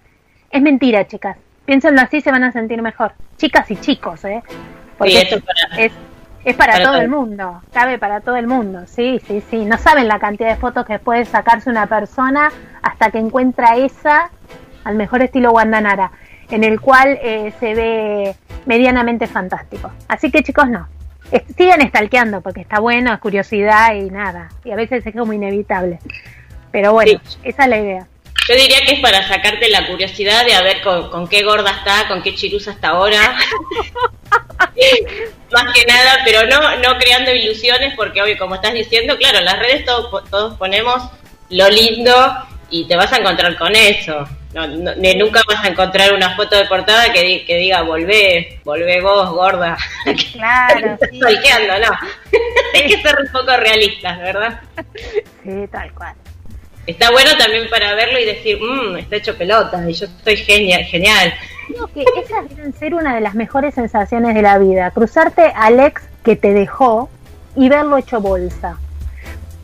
es 0.51 0.63
mentira, 0.63 1.07
chicas. 1.07 1.37
Piénsenlo 1.65 2.01
así, 2.01 2.21
se 2.21 2.31
van 2.31 2.45
a 2.45 2.53
sentir 2.53 2.81
mejor. 2.83 3.13
Chicas 3.37 3.69
y 3.71 3.77
chicos, 3.77 4.25
¿eh? 4.25 4.43
Porque 4.99 5.21
es, 5.21 5.43
para, 5.43 5.83
es, 5.83 5.93
es, 6.45 6.57
para, 6.57 6.75
todo, 6.75 6.93
todo 6.93 6.97
el 6.97 7.09
mundo, 7.09 7.63
cabe 7.73 7.99
para 7.99 8.21
todo 8.21 8.37
el 8.37 8.47
mundo, 8.47 8.85
sí, 8.87 9.21
sí, 9.27 9.43
sí. 9.51 9.65
No 9.65 9.79
saben 9.79 10.09
la 10.09 10.19
cantidad 10.19 10.51
de 10.51 10.57
fotos 10.57 10.87
que 10.87 10.99
puede 10.99 11.25
sacarse 11.25 11.71
una 11.71 11.87
persona 11.87 12.53
hasta 12.83 13.11
que 13.11 13.19
encuentra 13.19 13.77
esa, 13.77 14.31
al 14.85 14.95
mejor 14.97 15.23
estilo 15.23 15.51
Guandanara, 15.51 16.13
en 16.51 16.65
el 16.65 16.81
cual 16.81 17.19
eh, 17.23 17.53
se 17.59 17.75
ve 17.75 18.37
medianamente 18.67 19.27
fantástico. 19.27 19.91
Así 20.09 20.31
que 20.31 20.43
chicos, 20.43 20.69
no. 20.69 20.89
Sigan 21.57 21.81
estalqueando 21.81 22.43
porque 22.43 22.61
está 22.61 22.81
bueno, 22.81 23.13
es 23.13 23.19
curiosidad 23.19 23.95
y 23.95 24.11
nada. 24.11 24.51
Y 24.65 24.71
a 24.71 24.77
veces 24.77 25.05
es 25.05 25.15
como 25.15 25.33
inevitable. 25.33 25.99
Pero 26.71 26.93
bueno, 26.93 27.21
sí. 27.25 27.39
esa 27.43 27.65
es 27.65 27.69
la 27.69 27.79
idea. 27.79 28.07
Yo 28.49 28.55
diría 28.55 28.81
que 28.87 28.95
es 28.95 29.01
para 29.01 29.27
sacarte 29.27 29.71
la 29.71 29.87
curiosidad 29.87 30.45
de 30.45 30.55
a 30.55 30.63
ver 30.63 30.83
con, 30.83 31.09
con 31.09 31.27
qué 31.29 31.43
gorda 31.43 31.71
está, 31.71 32.09
con 32.09 32.23
qué 32.23 32.35
chirusa 32.35 32.73
hasta 32.73 32.89
ahora. 32.89 33.37
Más 35.53 35.73
que 35.73 35.87
nada, 35.87 36.19
pero 36.25 36.47
no, 36.47 36.77
no 36.77 36.99
creando 36.99 37.33
ilusiones, 37.33 37.95
porque 37.97 38.21
obvio, 38.21 38.37
como 38.37 38.57
estás 38.57 38.75
diciendo, 38.75 39.17
claro, 39.17 39.39
en 39.39 39.45
las 39.45 39.59
redes 39.59 39.85
todos, 39.85 40.29
todos 40.29 40.55
ponemos 40.59 41.03
lo 41.51 41.69
lindo 41.71 42.13
y 42.71 42.87
te 42.87 42.97
vas 42.97 43.13
a 43.13 43.19
encontrar 43.19 43.57
con 43.57 43.75
eso. 43.75 44.27
No, 44.53 44.67
no, 44.69 44.93
nunca 44.95 45.41
vas 45.49 45.65
a 45.65 45.69
encontrar 45.69 46.13
una 46.13 46.37
foto 46.37 46.57
de 46.57 46.67
portada 46.67 47.13
que, 47.13 47.23
di, 47.23 47.45
que 47.45 47.57
diga 47.57 47.83
volvé, 47.83 48.61
volvé 48.65 49.01
vos, 49.01 49.31
gorda. 49.31 49.77
Claro. 50.33 50.97
sí. 51.11 51.19
no. 51.19 51.29
Hay 52.75 52.87
que 52.87 53.03
ser 53.03 53.17
un 53.21 53.33
poco 53.33 53.57
realistas, 53.57 54.19
¿verdad? 54.19 54.61
Sí, 55.43 55.67
tal 55.73 55.93
cual. 55.95 56.15
Está 56.87 57.11
bueno 57.11 57.31
también 57.39 57.69
para 57.71 57.95
verlo 57.95 58.19
y 58.19 58.27
decir, 58.27 58.59
mmm, 58.61 58.97
está 58.97 59.17
hecho 59.17 59.37
pelota 59.37 59.89
y 59.89 59.95
yo 59.95 60.07
estoy 60.07 60.37
genial. 60.37 60.85
genial. 60.85 61.33
Creo 61.69 61.87
que 61.87 62.05
esas 62.23 62.49
deben 62.49 62.75
ser 62.75 62.95
una 62.95 63.15
de 63.15 63.21
las 63.23 63.35
mejores 63.35 63.75
sensaciones 63.75 64.35
de 64.35 64.43
la 64.43 64.59
vida. 64.59 64.91
Cruzarte 64.91 65.53
al 65.55 65.81
ex 65.81 66.03
que 66.23 66.37
te 66.37 66.53
dejó 66.53 67.09
y 67.57 67.69
verlo 67.69 67.97
hecho 67.97 68.21
bolsa. 68.21 68.77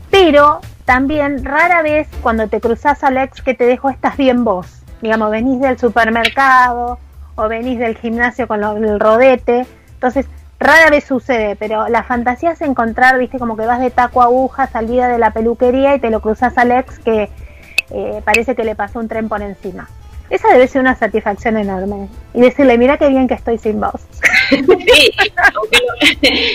Pero 0.09 0.61
también 0.85 1.45
rara 1.45 1.83
vez 1.83 2.07
cuando 2.21 2.47
te 2.47 2.59
cruzas 2.59 3.03
al 3.03 3.17
ex 3.17 3.41
que 3.41 3.53
te 3.53 3.65
dejó 3.65 3.89
estás 3.89 4.17
bien 4.17 4.43
vos. 4.43 4.67
Digamos, 5.01 5.31
venís 5.31 5.61
del 5.61 5.77
supermercado 5.77 6.99
o 7.35 7.47
venís 7.47 7.79
del 7.79 7.97
gimnasio 7.97 8.47
con 8.47 8.63
el 8.63 8.99
rodete. 8.99 9.65
Entonces, 9.93 10.25
rara 10.61 10.89
vez 10.89 11.03
sucede, 11.03 11.55
pero 11.55 11.89
la 11.89 12.03
fantasía 12.03 12.51
es 12.51 12.61
encontrar, 12.61 13.17
viste, 13.17 13.39
como 13.39 13.57
que 13.57 13.65
vas 13.65 13.79
de 13.79 13.89
taco 13.89 14.21
a 14.21 14.25
aguja, 14.25 14.67
salida 14.67 15.07
de 15.07 15.17
la 15.17 15.31
peluquería 15.31 15.95
y 15.95 15.99
te 15.99 16.09
lo 16.09 16.21
cruzas 16.21 16.57
al 16.57 16.71
ex 16.71 16.99
que 16.99 17.29
eh, 17.89 18.21
parece 18.23 18.55
que 18.55 18.63
le 18.63 18.75
pasó 18.75 18.99
un 18.99 19.07
tren 19.07 19.27
por 19.27 19.41
encima. 19.41 19.89
Esa 20.29 20.47
debe 20.47 20.67
ser 20.67 20.79
una 20.79 20.95
satisfacción 20.95 21.57
enorme. 21.57 22.07
Y 22.33 22.39
decirle, 22.39 22.77
mira 22.77 22.97
qué 22.97 23.09
bien 23.09 23.27
que 23.27 23.33
estoy 23.33 23.57
sin 23.57 23.81
vos. 23.81 23.99
Sí, 24.49 24.65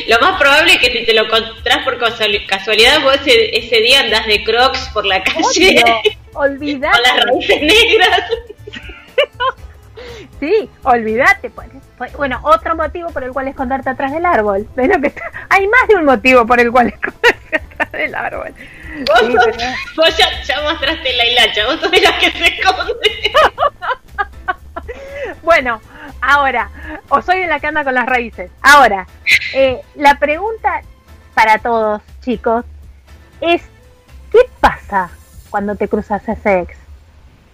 lo, 0.09 0.17
lo, 0.17 0.21
más 0.27 0.41
probable 0.41 0.73
es 0.73 0.79
que 0.79 0.93
si 0.93 1.05
te 1.05 1.13
lo 1.13 1.25
encontrás 1.25 1.85
por 1.85 1.99
casualidad, 1.99 3.03
vos 3.03 3.17
ese, 3.17 3.59
ese 3.59 3.77
día 3.81 4.01
andás 4.01 4.27
de 4.27 4.43
crocs 4.45 4.89
por 4.95 5.05
la 5.05 5.23
calle. 5.23 5.85
Olvidate. 6.33 6.97
Con 6.97 7.03
las 7.03 7.25
raíces 7.25 7.61
negras. 7.61 8.21
Sí, 10.39 10.69
olvídate. 10.83 11.49
Pues, 11.49 11.69
bueno, 12.17 12.39
otro 12.43 12.77
motivo 12.77 13.11
por 13.11 13.25
el 13.25 13.33
cual 13.33 13.49
esconderte 13.49 13.91
atrás 13.91 14.13
del 14.13 14.27
árbol. 14.27 14.67
Bueno, 14.75 15.01
que 15.01 15.15
hay 15.49 15.67
más 15.67 15.89
de 15.89 15.97
un 15.97 16.05
motivo 16.05 16.47
por 16.47 16.61
el 16.61 16.71
cual 16.71 16.89
esconderse 16.89 17.57
atrás 17.57 17.93
del 17.93 18.15
árbol. 18.15 18.55
Vos, 19.07 19.21
sí, 19.21 19.33
sos, 19.33 19.47
pero... 19.47 19.71
vos 19.97 20.17
ya, 20.17 20.43
ya, 20.43 20.63
mostraste 20.63 21.17
la 21.17 21.27
hilacha, 21.27 21.67
vos 21.67 21.81
sos 21.81 21.91
la 21.91 22.19
que 22.19 22.31
se 22.31 22.47
esconde. 22.47 23.33
bueno, 25.43 25.81
ahora, 26.21 26.71
o 27.09 27.21
soy 27.23 27.41
de 27.41 27.47
la 27.47 27.61
que 27.61 27.67
anda 27.67 27.85
con 27.85 27.95
las 27.95 28.07
raíces. 28.07 28.51
Ahora, 28.63 29.07
eh, 29.55 29.81
la 29.97 30.19
pregunta 30.19 30.83
para 31.35 31.59
todos, 31.59 32.03
chicos, 32.23 32.65
es: 33.41 33.63
¿qué 34.33 34.41
pasa 34.61 35.11
cuando 35.51 35.75
te 35.75 35.89
cruzas 35.89 36.27
ese 36.29 36.61
ex? 36.61 36.77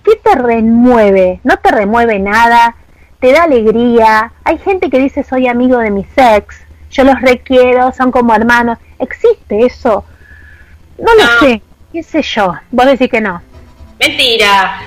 ¿Qué 0.04 0.16
te 0.16 0.34
remueve? 0.34 1.40
No 1.44 1.56
te 1.58 1.70
remueve 1.70 2.18
nada, 2.18 2.76
te 3.22 3.32
da 3.32 3.44
alegría. 3.44 4.32
Hay 4.44 4.58
gente 4.58 4.90
que 4.90 4.98
dice 4.98 5.22
soy 5.22 5.46
amigo 5.46 5.78
de 5.78 5.92
mis 5.92 6.08
ex, 6.16 6.56
yo 6.90 7.04
los 7.04 7.20
requiero, 7.22 7.92
son 7.96 8.10
como 8.10 8.34
hermanos. 8.34 8.78
¿Existe 8.98 9.64
eso? 9.64 10.04
No 10.98 11.14
lo 11.14 11.24
no. 11.24 11.38
sé, 11.38 11.62
qué 11.92 12.02
sé 12.02 12.20
yo. 12.20 12.52
Vos 12.72 12.86
decís 12.86 13.08
que 13.08 13.20
no. 13.20 13.40
Mentira. 14.00 14.82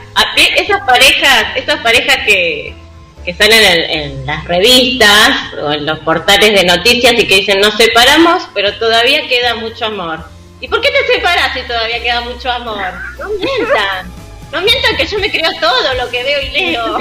Esas 0.58 0.82
parejas, 0.82 1.46
esas 1.56 1.80
parejas 1.80 2.18
que, 2.26 2.76
que 3.24 3.34
salen 3.34 3.64
en, 3.64 4.00
en, 4.00 4.26
las 4.26 4.44
revistas 4.44 5.54
o 5.64 5.72
en 5.72 5.86
los 5.86 6.00
portales 6.00 6.54
de 6.54 6.66
noticias 6.66 7.14
y 7.14 7.28
que 7.28 7.36
dicen 7.38 7.62
nos 7.62 7.76
separamos, 7.76 8.50
pero 8.54 8.74
todavía 8.78 9.26
queda 9.30 9.56
mucho 9.56 9.86
amor. 9.86 10.20
¿Y 10.60 10.68
por 10.68 10.82
qué 10.82 10.90
te 10.90 11.14
separas 11.14 11.54
si 11.54 11.62
todavía 11.62 12.04
queda 12.04 12.20
mucho 12.22 12.52
amor? 12.52 12.92
No 13.18 13.30
mientan. 13.30 14.12
No 14.52 14.62
mientan 14.62 14.98
que 14.98 15.08
yo 15.08 15.20
me 15.20 15.32
creo 15.32 15.52
todo 15.62 15.94
lo 15.96 16.10
que 16.10 16.24
veo 16.24 16.42
y 16.42 16.50
leo. 16.50 16.98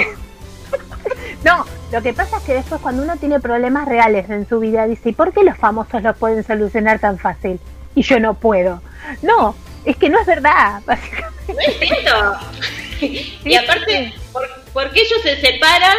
No, 1.44 1.66
lo 1.92 2.02
que 2.02 2.14
pasa 2.14 2.38
es 2.38 2.42
que 2.44 2.54
después 2.54 2.80
cuando 2.80 3.02
uno 3.02 3.16
tiene 3.18 3.38
problemas 3.38 3.86
reales 3.86 4.28
en 4.30 4.48
su 4.48 4.60
vida 4.60 4.86
dice, 4.86 5.10
¿y 5.10 5.12
por 5.12 5.32
qué 5.32 5.44
los 5.44 5.58
famosos 5.58 6.02
los 6.02 6.16
pueden 6.16 6.42
solucionar 6.42 6.98
tan 6.98 7.18
fácil? 7.18 7.60
Y 7.94 8.02
yo 8.02 8.18
no 8.18 8.34
puedo. 8.34 8.82
No, 9.22 9.54
es 9.84 9.96
que 9.96 10.08
no 10.08 10.18
es 10.20 10.26
verdad, 10.26 10.80
básicamente. 10.86 11.52
No 11.52 11.60
es 11.60 11.78
cierto. 11.78 12.38
Sí, 12.98 13.38
y 13.44 13.54
aparte, 13.56 14.14
por, 14.32 14.48
porque 14.72 15.00
ellos 15.00 15.20
se 15.22 15.36
separan 15.40 15.96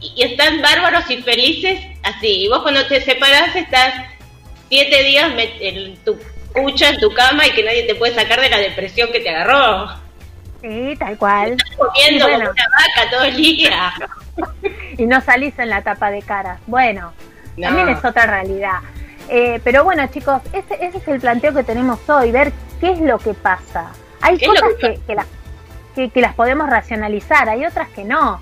y 0.00 0.22
están 0.22 0.60
bárbaros 0.62 1.08
y 1.10 1.22
felices 1.22 1.80
así. 2.02 2.44
Y 2.44 2.48
vos 2.48 2.62
cuando 2.62 2.84
te 2.86 3.00
separas 3.00 3.54
estás 3.54 3.94
siete 4.68 5.04
días 5.04 5.30
en 5.60 5.96
tu 5.98 6.18
cucha, 6.52 6.90
en 6.90 6.98
tu 6.98 7.12
cama 7.12 7.46
y 7.46 7.52
que 7.52 7.62
nadie 7.62 7.84
te 7.84 7.94
puede 7.94 8.14
sacar 8.14 8.40
de 8.40 8.50
la 8.50 8.58
depresión 8.58 9.10
que 9.12 9.20
te 9.20 9.30
agarró. 9.30 9.88
Sí, 10.60 10.94
tal 10.98 11.16
cual. 11.16 11.52
Estás 11.52 11.76
comiendo 11.76 12.24
bueno. 12.24 12.38
como 12.38 12.50
una 12.50 12.64
vaca 12.70 13.10
todo 13.10 13.24
el 13.24 13.36
día. 13.36 13.92
y 14.98 15.06
no 15.06 15.20
salís 15.22 15.58
en 15.58 15.70
la 15.70 15.80
tapa 15.82 16.10
de 16.10 16.20
cara. 16.20 16.58
Bueno, 16.66 17.12
no. 17.56 17.66
también 17.66 17.88
es 17.88 18.04
otra 18.04 18.26
realidad. 18.26 18.80
Eh, 19.30 19.60
pero 19.64 19.84
bueno, 19.84 20.06
chicos, 20.08 20.42
ese, 20.52 20.74
ese, 20.84 20.98
es 20.98 21.08
el 21.08 21.20
planteo 21.20 21.54
que 21.54 21.62
tenemos 21.62 22.06
hoy, 22.10 22.30
ver 22.32 22.52
qué 22.80 22.92
es 22.92 23.00
lo 23.00 23.18
que 23.18 23.32
pasa. 23.32 23.92
Hay 24.20 24.38
cosas 24.38 24.70
que, 24.80 24.94
que, 24.94 25.00
que, 25.06 25.14
las, 25.14 25.26
que, 25.94 26.20
las 26.20 26.34
podemos 26.34 26.68
racionalizar, 26.68 27.48
hay 27.48 27.64
otras 27.64 27.88
que 27.88 28.04
no. 28.04 28.40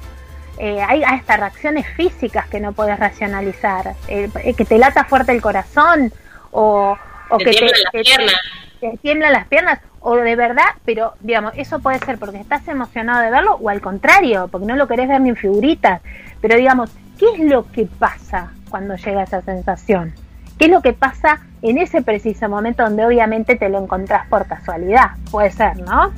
Eh, 0.58 0.80
hay 0.80 1.04
hasta 1.04 1.36
reacciones 1.36 1.86
físicas 1.96 2.48
que 2.48 2.60
no 2.60 2.72
puedes 2.72 2.98
racionalizar. 2.98 3.94
Eh, 4.08 4.30
que 4.56 4.64
te 4.64 4.78
lata 4.78 5.04
fuerte 5.04 5.32
el 5.32 5.42
corazón 5.42 6.12
o, 6.50 6.96
o 7.28 7.38
te 7.38 7.44
que 7.44 7.52
te, 7.52 7.72
te, 7.92 8.02
piernas. 8.02 8.34
te 8.80 8.98
tiemblan 9.02 9.32
las 9.32 9.46
piernas 9.48 9.80
o 10.00 10.14
de 10.14 10.36
verdad, 10.36 10.64
pero 10.84 11.14
digamos, 11.20 11.52
eso 11.56 11.80
puede 11.80 11.98
ser 11.98 12.16
porque 12.16 12.38
estás 12.38 12.66
emocionado 12.68 13.22
de 13.22 13.30
verlo 13.30 13.56
o 13.56 13.68
al 13.68 13.80
contrario, 13.80 14.48
porque 14.50 14.66
no 14.66 14.76
lo 14.76 14.86
querés 14.86 15.08
ver 15.08 15.20
ni 15.20 15.30
en 15.30 15.36
figuritas. 15.36 16.00
Pero 16.40 16.56
digamos, 16.56 16.90
¿qué 17.18 17.26
es 17.34 17.40
lo 17.40 17.70
que 17.70 17.86
pasa 17.86 18.52
cuando 18.68 18.96
llega 18.96 19.22
esa 19.22 19.42
sensación? 19.42 20.14
¿Qué 20.58 20.66
es 20.66 20.70
lo 20.70 20.80
que 20.80 20.92
pasa 20.92 21.40
en 21.62 21.78
ese 21.78 22.02
preciso 22.02 22.48
momento 22.48 22.82
donde 22.82 23.04
obviamente 23.04 23.56
te 23.56 23.68
lo 23.68 23.82
encontrás 23.82 24.26
por 24.28 24.46
casualidad? 24.46 25.10
Puede 25.30 25.50
ser, 25.50 25.76
¿no? 25.78 26.12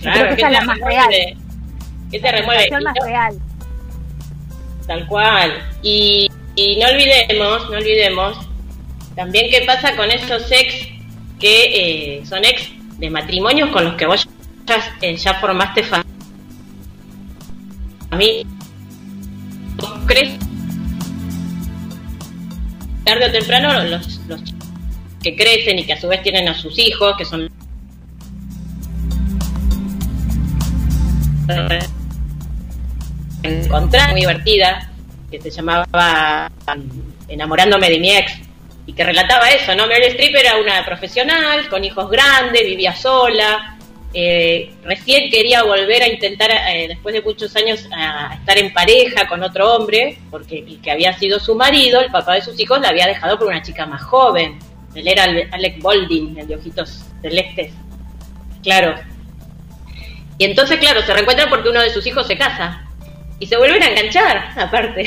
Claro, 0.00 0.20
Creo 0.20 0.28
que 0.28 0.34
esa 0.34 0.46
es 0.46 0.52
la 0.52 0.60
más 0.62 0.78
real. 0.78 1.08
¿Qué 2.10 2.18
te 2.18 2.32
remueve? 2.32 2.70
La 2.70 2.80
más 2.80 2.94
real. 3.04 3.38
Tal 4.86 5.06
cual. 5.06 5.52
Y, 5.82 6.30
y 6.56 6.78
no 6.78 6.88
olvidemos, 6.88 7.70
no 7.70 7.76
olvidemos 7.76 8.48
también 9.16 9.50
qué 9.50 9.62
pasa 9.66 9.96
con 9.96 10.10
esos 10.10 10.50
ex 10.50 10.88
que 11.38 12.18
eh, 12.18 12.26
son 12.26 12.44
ex 12.44 12.70
de 12.98 13.10
matrimonios 13.10 13.70
con 13.70 13.84
los 13.84 13.94
que 13.94 14.06
vos 14.06 14.28
ya, 14.66 14.78
ya 15.12 15.34
formaste 15.34 15.82
familia. 15.82 16.10
¿Crees? 20.06 20.38
Tarde 23.04 23.26
o 23.26 23.32
temprano 23.32 23.84
los, 23.84 24.20
los 24.28 24.42
que 25.22 25.36
crecen 25.36 25.78
y 25.78 25.84
que 25.84 25.92
a 25.92 26.00
su 26.00 26.08
vez 26.08 26.22
tienen 26.22 26.48
a 26.48 26.54
sus 26.54 26.78
hijos, 26.78 27.14
que 27.16 27.24
son 27.24 27.50
encontrar 33.42 34.12
muy 34.12 34.20
divertida, 34.20 34.90
que 35.30 35.40
se 35.40 35.50
llamaba 35.50 36.50
enamorándome 37.28 37.90
de 37.90 37.98
mi 37.98 38.16
ex, 38.16 38.32
y 38.86 38.92
que 38.92 39.04
relataba 39.04 39.50
eso, 39.50 39.74
¿no? 39.74 39.86
Meryl 39.86 40.08
Streep 40.08 40.34
era 40.34 40.56
una 40.56 40.84
profesional, 40.84 41.68
con 41.68 41.84
hijos 41.84 42.10
grandes, 42.10 42.64
vivía 42.64 42.94
sola, 42.94 43.69
eh, 44.12 44.74
recién 44.82 45.30
quería 45.30 45.62
volver 45.62 46.02
a 46.02 46.08
intentar, 46.08 46.50
eh, 46.50 46.88
después 46.88 47.14
de 47.14 47.22
muchos 47.22 47.54
años, 47.54 47.88
a 47.92 48.34
estar 48.34 48.58
en 48.58 48.72
pareja 48.72 49.28
con 49.28 49.42
otro 49.42 49.74
hombre, 49.74 50.18
porque 50.30 50.58
el 50.58 50.80
que 50.80 50.90
había 50.90 51.16
sido 51.16 51.38
su 51.38 51.54
marido, 51.54 52.00
el 52.00 52.10
papá 52.10 52.34
de 52.34 52.42
sus 52.42 52.58
hijos, 52.58 52.80
la 52.80 52.88
había 52.88 53.06
dejado 53.06 53.38
por 53.38 53.46
una 53.46 53.62
chica 53.62 53.86
más 53.86 54.02
joven. 54.02 54.58
Él 54.94 55.06
era 55.06 55.24
Alec 55.24 55.80
Baldwin, 55.80 56.36
el 56.38 56.48
de 56.48 56.56
ojitos 56.56 57.04
celestes. 57.22 57.72
Claro. 58.62 58.96
Y 60.38 60.44
entonces, 60.44 60.78
claro, 60.78 61.02
se 61.02 61.12
reencuentran 61.12 61.48
porque 61.48 61.68
uno 61.68 61.80
de 61.80 61.90
sus 61.90 62.04
hijos 62.06 62.26
se 62.26 62.36
casa. 62.36 62.84
Y 63.38 63.46
se 63.46 63.56
vuelven 63.56 63.82
a 63.82 63.88
enganchar, 63.88 64.50
aparte. 64.56 65.04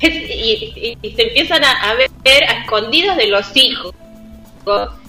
y, 0.00 0.98
se 1.14 1.22
empiezan 1.22 1.62
a, 1.64 1.94
ver 1.94 2.44
a 2.44 2.60
escondidas 2.60 3.16
de 3.16 3.28
los 3.28 3.56
hijos. 3.56 3.94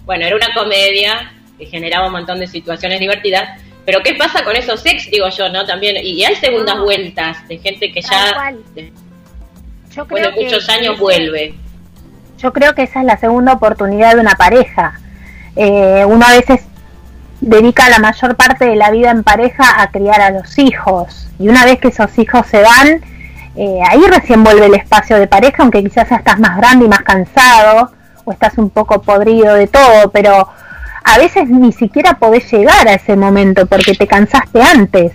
Bueno, 0.05 0.25
era 0.25 0.35
una 0.35 0.53
comedia 0.53 1.34
que 1.57 1.65
generaba 1.65 2.07
un 2.07 2.13
montón 2.13 2.39
de 2.39 2.47
situaciones 2.47 2.99
divertidas. 2.99 3.61
Pero 3.85 4.01
¿qué 4.03 4.15
pasa 4.15 4.43
con 4.43 4.55
esos 4.55 4.85
ex? 4.85 5.09
Digo 5.11 5.29
yo, 5.29 5.49
¿no? 5.49 5.65
También, 5.65 5.95
y 6.03 6.23
hay 6.25 6.35
segundas 6.35 6.79
vueltas 6.79 7.47
de 7.47 7.57
gente 7.59 7.91
que 7.91 8.01
ya 8.01 8.53
después 9.95 10.23
de 10.23 10.31
muchos 10.43 10.67
años 10.69 10.99
vuelve. 10.99 11.53
Yo 12.37 12.51
creo 12.51 12.73
que 12.73 12.83
esa 12.83 12.99
es 12.99 13.05
la 13.05 13.17
segunda 13.17 13.53
oportunidad 13.53 14.15
de 14.15 14.21
una 14.21 14.35
pareja. 14.35 14.99
Eh, 15.55 16.03
uno 16.05 16.25
a 16.25 16.31
veces 16.31 16.65
dedica 17.41 17.89
la 17.89 17.99
mayor 17.99 18.35
parte 18.35 18.65
de 18.65 18.75
la 18.75 18.91
vida 18.91 19.11
en 19.11 19.23
pareja 19.23 19.81
a 19.81 19.91
criar 19.91 20.19
a 20.21 20.31
los 20.31 20.57
hijos. 20.57 21.27
Y 21.39 21.47
una 21.47 21.65
vez 21.65 21.79
que 21.79 21.89
esos 21.89 22.17
hijos 22.17 22.45
se 22.47 22.61
van, 22.61 23.01
eh, 23.55 23.79
ahí 23.89 24.01
recién 24.09 24.43
vuelve 24.43 24.65
el 24.65 24.75
espacio 24.75 25.17
de 25.17 25.27
pareja, 25.27 25.63
aunque 25.63 25.83
quizás 25.83 26.09
ya 26.09 26.17
estás 26.17 26.39
más 26.39 26.57
grande 26.57 26.85
y 26.85 26.87
más 26.87 27.03
cansado, 27.03 27.91
o 28.25 28.31
estás 28.31 28.57
un 28.57 28.69
poco 28.69 29.01
podrido 29.01 29.53
de 29.53 29.67
todo, 29.67 30.11
pero 30.11 30.49
a 31.05 31.19
veces 31.19 31.47
ni 31.47 31.71
siquiera 31.71 32.15
podés 32.15 32.51
llegar 32.51 32.87
a 32.87 32.95
ese 32.95 33.15
momento 33.15 33.67
porque 33.67 33.93
te 33.93 34.07
cansaste 34.07 34.61
antes. 34.61 35.11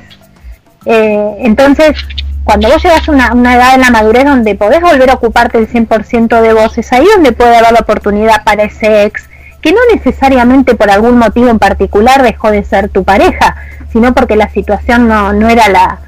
Eh, 0.86 1.36
entonces, 1.40 1.96
cuando 2.44 2.68
vos 2.68 2.82
llegas 2.82 3.08
a 3.08 3.32
una, 3.32 3.54
edad 3.54 3.74
en 3.74 3.80
la 3.80 3.90
madurez 3.90 4.24
donde 4.24 4.54
podés 4.54 4.80
volver 4.80 5.10
a 5.10 5.14
ocuparte 5.14 5.58
el 5.58 5.68
100% 5.68 6.40
de 6.40 6.52
vos, 6.54 6.78
es 6.78 6.92
ahí 6.92 7.04
donde 7.14 7.32
puede 7.32 7.56
haber 7.56 7.72
la 7.72 7.80
oportunidad 7.80 8.44
para 8.44 8.62
ese 8.62 9.04
ex, 9.04 9.28
que 9.60 9.72
no 9.72 9.80
necesariamente 9.92 10.76
por 10.76 10.90
algún 10.90 11.18
motivo 11.18 11.48
en 11.48 11.58
particular 11.58 12.22
dejó 12.22 12.52
de 12.52 12.64
ser 12.64 12.88
tu 12.88 13.02
pareja, 13.04 13.56
sino 13.92 14.14
porque 14.14 14.36
la 14.36 14.48
situación 14.48 15.08
no, 15.08 15.32
no 15.32 15.48
era 15.48 15.68
la, 15.68 15.98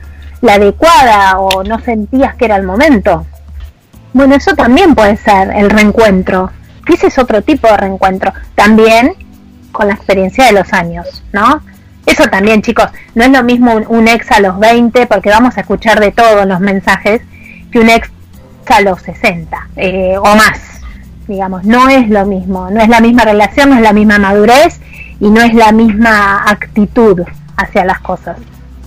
la 0.40 0.54
adecuada 0.54 1.38
o 1.38 1.64
no 1.64 1.80
sentías 1.80 2.36
que 2.36 2.44
era 2.44 2.56
el 2.56 2.62
momento. 2.62 3.26
Bueno, 4.12 4.36
eso 4.36 4.54
también 4.54 4.94
puede 4.94 5.16
ser 5.16 5.50
el 5.54 5.70
reencuentro. 5.70 6.50
Ese 6.86 7.08
es 7.08 7.18
otro 7.18 7.42
tipo 7.42 7.66
de 7.66 7.76
reencuentro. 7.76 8.32
También 8.54 9.16
con 9.72 9.88
la 9.88 9.94
experiencia 9.94 10.46
de 10.46 10.52
los 10.52 10.72
años, 10.72 11.22
¿no? 11.32 11.62
Eso 12.06 12.24
también, 12.28 12.62
chicos, 12.62 12.88
no 13.14 13.24
es 13.24 13.30
lo 13.30 13.42
mismo 13.42 13.74
un, 13.74 14.08
ex 14.08 14.30
a 14.32 14.40
los 14.40 14.58
20, 14.58 15.06
porque 15.06 15.30
vamos 15.30 15.56
a 15.56 15.60
escuchar 15.60 16.00
de 16.00 16.12
todos 16.12 16.46
los 16.46 16.60
mensajes, 16.60 17.22
que 17.70 17.78
un 17.78 17.88
ex 17.88 18.10
a 18.66 18.80
los 18.80 19.00
60 19.02 19.68
eh, 19.76 20.16
o 20.18 20.36
más. 20.36 20.60
Digamos, 21.28 21.64
no 21.64 21.88
es 21.88 22.08
lo 22.08 22.26
mismo, 22.26 22.70
no 22.70 22.80
es 22.80 22.88
la 22.88 23.00
misma 23.00 23.24
relación, 23.24 23.70
no 23.70 23.76
es 23.76 23.82
la 23.82 23.92
misma 23.92 24.18
madurez 24.18 24.80
y 25.20 25.30
no 25.30 25.40
es 25.40 25.54
la 25.54 25.72
misma 25.72 26.42
actitud 26.48 27.22
hacia 27.56 27.84
las 27.84 28.00
cosas 28.00 28.36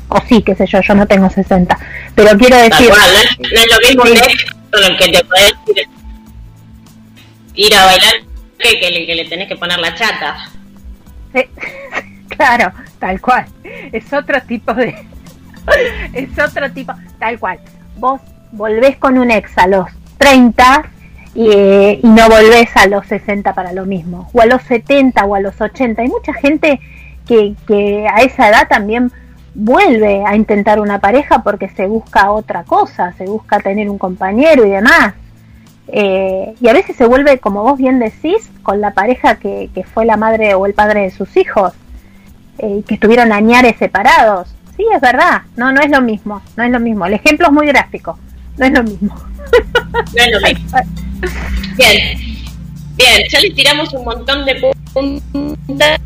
o 0.08 0.21
sí, 0.28 0.41
qué 0.43 0.56
sé 0.56 0.65
yo, 0.67 0.82
yo 0.82 0.95
no 0.95 1.08
tengo 1.08 1.30
60. 1.30 1.78
Pero 2.15 2.38
quiero 2.38 2.58
decir... 2.58 2.89
no, 2.89 2.95
es, 2.95 3.67
lo 3.67 3.88
mismo 3.88 4.04
con 4.71 4.84
el 4.84 4.98
que 4.98 5.08
te 5.10 5.24
puedes 5.26 5.54
ir, 7.56 7.76
a 7.76 7.86
bailar 7.86 8.13
que, 8.60 8.80
que, 8.80 8.91
le, 8.91 9.06
que 9.06 9.15
le 9.15 9.26
tenés 9.26 9.48
que 9.48 9.56
poner 9.56 9.80
la 9.80 9.95
chata. 9.95 10.52
claro, 12.30 12.71
tal 13.00 13.21
cual. 13.21 13.45
Es 13.91 14.12
otro 14.13 14.41
tipo 14.43 14.74
de... 14.74 14.95
es 16.13 16.39
otro 16.39 16.71
tipo, 16.71 16.93
tal 17.19 17.39
cual. 17.39 17.60
Vos 17.98 18.21
volvés 18.52 18.98
con 18.98 19.17
un 19.17 19.32
ex 19.32 19.58
a 19.58 19.67
los 19.67 19.88
30 20.17 20.86
y, 21.34 21.50
y, 21.50 22.00
no 22.04 22.30
volvés 22.30 22.76
a 22.78 22.88
los 22.88 23.06
60 23.08 23.54
para 23.54 23.74
lo 23.74 23.86
mismo, 23.86 24.30
o 24.34 24.41
a 24.41 24.45
los 24.45 24.62
70 24.63 25.26
o 25.26 25.36
a 25.36 25.41
los 25.41 25.60
80. 25.60 26.02
Hay 26.02 26.08
mucha 26.08 26.34
gente 26.34 26.80
que, 27.28 27.56
que 27.67 28.08
a 28.08 28.21
esa 28.21 28.50
edad 28.50 28.67
también 28.69 29.12
vuelve 29.54 30.24
a 30.26 30.36
intentar 30.36 30.80
una 30.80 31.00
pareja 31.00 31.41
porque 31.41 31.69
se 31.69 31.88
busca 31.88 32.32
otra 32.32 32.63
cosa, 32.63 33.13
se 33.13 33.26
busca 33.26 33.60
tener 33.60 33.89
un 33.89 33.98
compañero 33.98 34.65
y 34.65 34.69
demás. 34.69 35.13
Eh, 35.88 36.56
y 36.60 36.67
a 36.67 36.74
veces 36.74 36.95
se 36.95 37.06
vuelve, 37.06 37.39
como 37.39 37.63
vos 37.63 37.78
bien 37.78 38.00
decís, 38.00 38.50
con 38.63 38.82
la 38.82 38.93
pareja 38.93 39.36
que, 39.36 39.69
fue 39.93 40.06
la 40.06 40.17
madre 40.17 40.56
o 40.56 40.65
el 40.65 40.74
padre 40.74 41.02
de 41.02 41.12
sus 41.12 41.38
hijos, 41.38 41.74
eh, 42.58 42.78
y 42.80 42.84
que 42.84 42.95
estuvieron 42.95 43.32
añares 43.32 43.76
separados. 43.78 44.50
Sí, 44.76 44.86
es 44.93 45.02
verdad, 45.02 45.43
no, 45.56 45.71
no 45.71 45.82
es 45.82 45.89
lo 45.89 46.02
mismo, 46.02 46.41
no 46.58 46.63
es 46.63 46.71
lo 46.71 46.80
mismo. 46.80 47.06
El 47.06 47.13
ejemplo 47.13 47.48
es 47.48 47.54
muy 47.54 47.67
gráfico, 47.67 48.17
no 48.58 48.65
es 48.65 48.71
lo 48.71 48.84
mismo. 48.84 49.15
No 49.15 50.24
es 50.24 50.32
lo 50.32 50.48
mismo. 50.48 50.78
Bien, 51.78 52.17
bien, 52.95 53.21
ya 53.30 53.39
les 53.39 53.56
tiramos 53.56 53.93
un 53.93 54.04
montón 54.04 54.45
de 54.45 54.56
puntas 54.93 56.02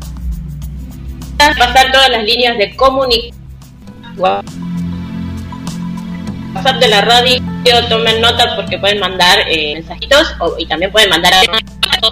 pasar 1.58 1.90
todas 1.90 2.10
las 2.10 2.24
líneas 2.24 2.58
de 2.58 2.76
comunicación 2.76 4.69
WhatsApp 6.54 6.80
de 6.80 6.88
la 6.88 7.00
radio, 7.02 7.40
tomen 7.88 8.20
nota 8.20 8.56
porque 8.56 8.78
pueden 8.78 8.98
mandar 8.98 9.38
eh, 9.48 9.74
mensajitos 9.74 10.34
y 10.58 10.66
también 10.66 10.90
pueden 10.92 11.10
mandar 11.10 11.34
a 11.34 11.42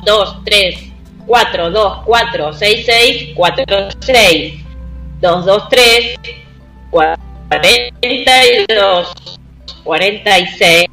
2, 0.05 0.45
3, 0.45 0.79
4, 1.27 1.71
2, 1.71 1.99
4, 2.05 2.53
6, 2.53 2.87
6, 2.87 3.29
4, 3.35 3.89
6, 4.01 4.55
2, 5.21 5.47
2, 5.47 5.69
3, 5.69 6.15
42, 6.91 9.13
46. 9.85 10.89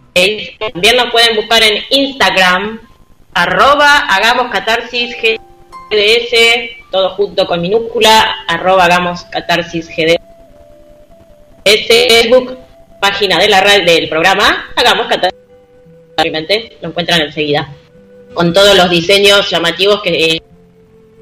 También 0.73 0.97
nos 0.97 1.11
pueden 1.11 1.35
buscar 1.35 1.61
en 1.63 1.83
Instagram, 1.89 2.79
arroba 3.33 3.99
hagamos 4.09 4.51
catarsis 4.51 5.15
GDS, 5.21 6.33
todo 6.91 7.09
junto 7.11 7.45
con 7.45 7.61
minúscula, 7.61 8.35
arroba 8.47 8.85
hagamos 8.85 9.23
catarsis 9.25 9.87
GDS 9.87 10.25
Facebook, 11.65 12.57
página 12.99 13.37
de 13.37 13.49
la 13.49 13.61
del 13.61 14.09
programa, 14.09 14.71
hagamos 14.75 15.07
obviamente 16.17 16.77
lo 16.81 16.89
encuentran 16.89 17.21
enseguida. 17.21 17.69
Con 18.33 18.53
todos 18.53 18.75
los 18.75 18.89
diseños 18.89 19.49
llamativos 19.49 20.01
que 20.01 20.41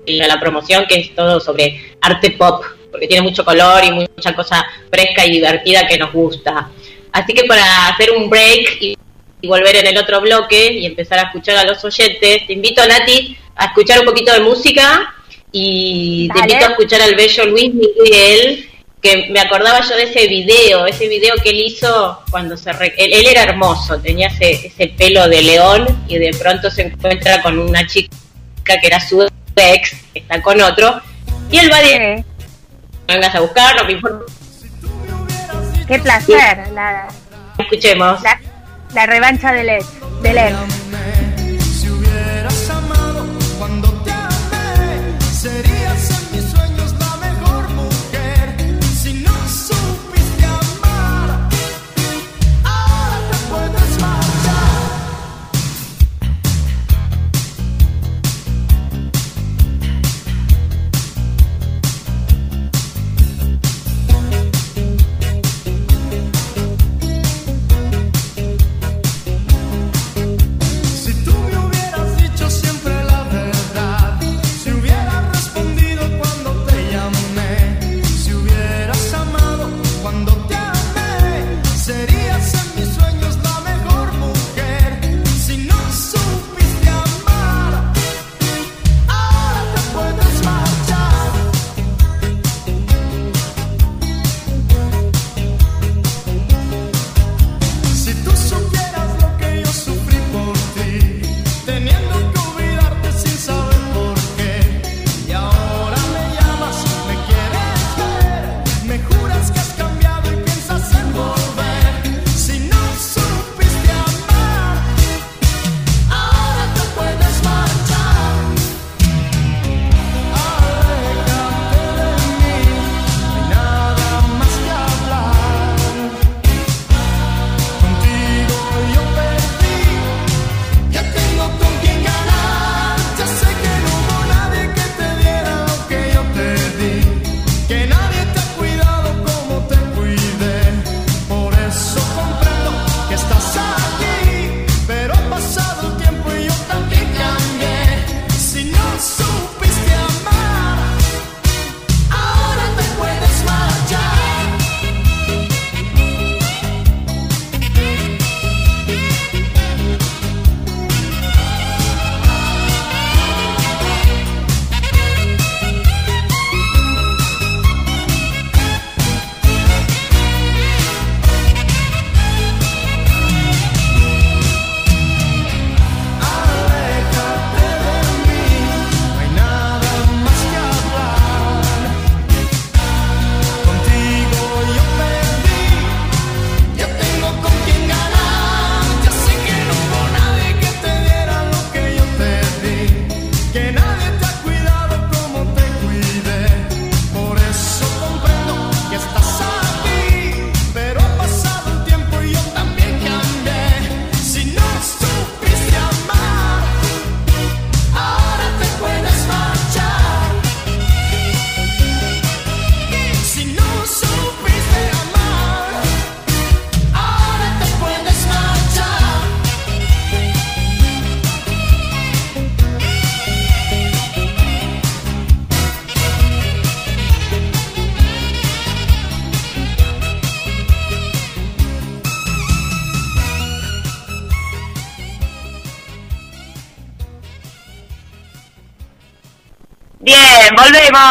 en 0.05 0.27
la 0.27 0.39
promoción, 0.39 0.85
que 0.87 0.95
es 0.95 1.15
todo 1.15 1.39
sobre 1.39 1.95
arte 2.01 2.31
pop, 2.31 2.63
porque 2.91 3.07
tiene 3.07 3.23
mucho 3.23 3.45
color 3.45 3.83
y 3.83 3.91
mucha 3.91 4.35
cosa 4.35 4.65
fresca 4.89 5.25
y 5.25 5.31
divertida 5.31 5.87
que 5.87 5.97
nos 5.97 6.11
gusta. 6.11 6.69
Así 7.11 7.33
que 7.33 7.45
para 7.45 7.87
hacer 7.87 8.11
un 8.11 8.29
break 8.29 8.77
y, 8.81 8.97
volver 9.45 9.75
en 9.75 9.87
el 9.87 9.97
otro 9.97 10.21
bloque 10.21 10.71
y 10.71 10.85
empezar 10.85 11.19
a 11.19 11.23
escuchar 11.23 11.57
a 11.57 11.65
los 11.65 11.83
oyentes, 11.83 12.47
te 12.47 12.53
invito, 12.53 12.81
Nati, 12.87 13.37
a 13.57 13.65
escuchar 13.65 13.99
un 13.99 14.05
poquito 14.05 14.31
de 14.31 14.39
música 14.39 15.13
y 15.51 16.29
te 16.29 16.39
invito 16.39 16.65
a 16.65 16.69
escuchar 16.69 17.01
al 17.01 17.13
bello 17.15 17.45
Luis 17.47 17.73
Miguel 17.73 18.69
que 19.03 19.29
me 19.29 19.41
acordaba 19.41 19.81
yo 19.81 19.97
de 19.97 20.03
ese 20.03 20.27
video, 20.27 20.85
ese 20.85 21.09
video 21.09 21.35
que 21.43 21.49
él 21.49 21.61
hizo 21.65 22.23
cuando 22.31 22.55
se... 22.55 22.71
él, 22.71 23.27
era 23.27 23.43
hermoso, 23.43 23.99
tenía 23.99 24.27
ese, 24.27 24.67
ese 24.67 24.87
pelo 24.87 25.27
de 25.27 25.41
león 25.41 26.05
y 26.07 26.17
de 26.17 26.31
pronto 26.39 26.71
se 26.71 26.83
encuentra 26.83 27.41
con 27.41 27.59
una 27.59 27.85
chica 27.85 28.15
que 28.63 28.87
era 28.87 29.01
su 29.01 29.21
ex, 29.57 29.95
que 30.13 30.19
está 30.19 30.41
con 30.41 30.61
otro, 30.61 31.01
y 31.51 31.57
él 31.57 31.69
va 31.69 31.77
a 31.77 31.81
decir, 31.81 32.25
vengas 33.05 33.35
a 33.35 33.41
buscar, 33.41 33.75
no 33.75 33.83
me 33.83 33.91
importa. 33.91 34.25
Qué 35.85 35.99
placer. 35.99 36.69
La, 36.73 37.09
Escuchemos. 37.57 38.21
La, 38.93 39.05
revancha 39.05 39.51
del 39.51 39.69
ex. 39.69 39.85
Del 40.21 40.37
ex. 40.37 41.22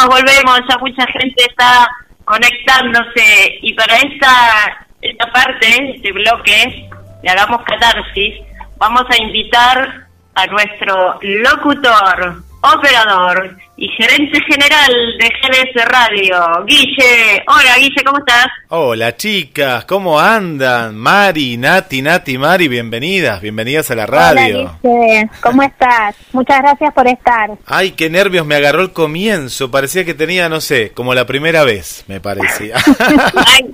Volvemos, 0.08 0.60
ya 0.68 0.78
mucha 0.78 1.06
gente 1.06 1.44
está 1.48 1.88
conectándose. 2.24 3.58
Y 3.62 3.74
para 3.74 3.96
esta, 3.96 4.86
esta 5.00 5.26
parte, 5.32 5.94
este 5.94 6.12
bloque, 6.12 6.88
le 7.22 7.30
hagamos 7.30 7.62
catarsis, 7.62 8.34
vamos 8.78 9.04
a 9.10 9.22
invitar 9.22 10.06
a 10.34 10.46
nuestro 10.46 11.18
locutor, 11.22 12.42
operador 12.62 13.61
y 13.82 13.88
gerente 13.88 14.38
general 14.48 14.92
de 15.18 15.28
GDS 15.28 15.84
Radio, 15.86 16.64
Guille. 16.66 17.42
Hola 17.48 17.78
Guille, 17.78 18.04
¿cómo 18.04 18.18
estás? 18.20 18.46
Hola 18.68 19.16
chicas, 19.16 19.84
¿cómo 19.86 20.20
andan? 20.20 20.94
Mari, 20.94 21.56
Nati, 21.56 22.00
Nati, 22.00 22.38
Mari, 22.38 22.68
bienvenidas, 22.68 23.40
bienvenidas 23.40 23.90
a 23.90 23.96
la 23.96 24.06
radio. 24.06 24.60
Hola 24.60 24.78
Guille, 24.84 25.30
¿cómo 25.40 25.62
estás? 25.64 26.14
Muchas 26.32 26.60
gracias 26.60 26.94
por 26.94 27.08
estar. 27.08 27.50
Ay, 27.66 27.90
qué 27.90 28.08
nervios 28.08 28.46
me 28.46 28.54
agarró 28.54 28.82
el 28.82 28.92
comienzo, 28.92 29.72
parecía 29.72 30.04
que 30.04 30.14
tenía, 30.14 30.48
no 30.48 30.60
sé, 30.60 30.92
como 30.92 31.12
la 31.12 31.26
primera 31.26 31.64
vez, 31.64 32.04
me 32.06 32.20
parecía. 32.20 32.76
Ay, 33.00 33.68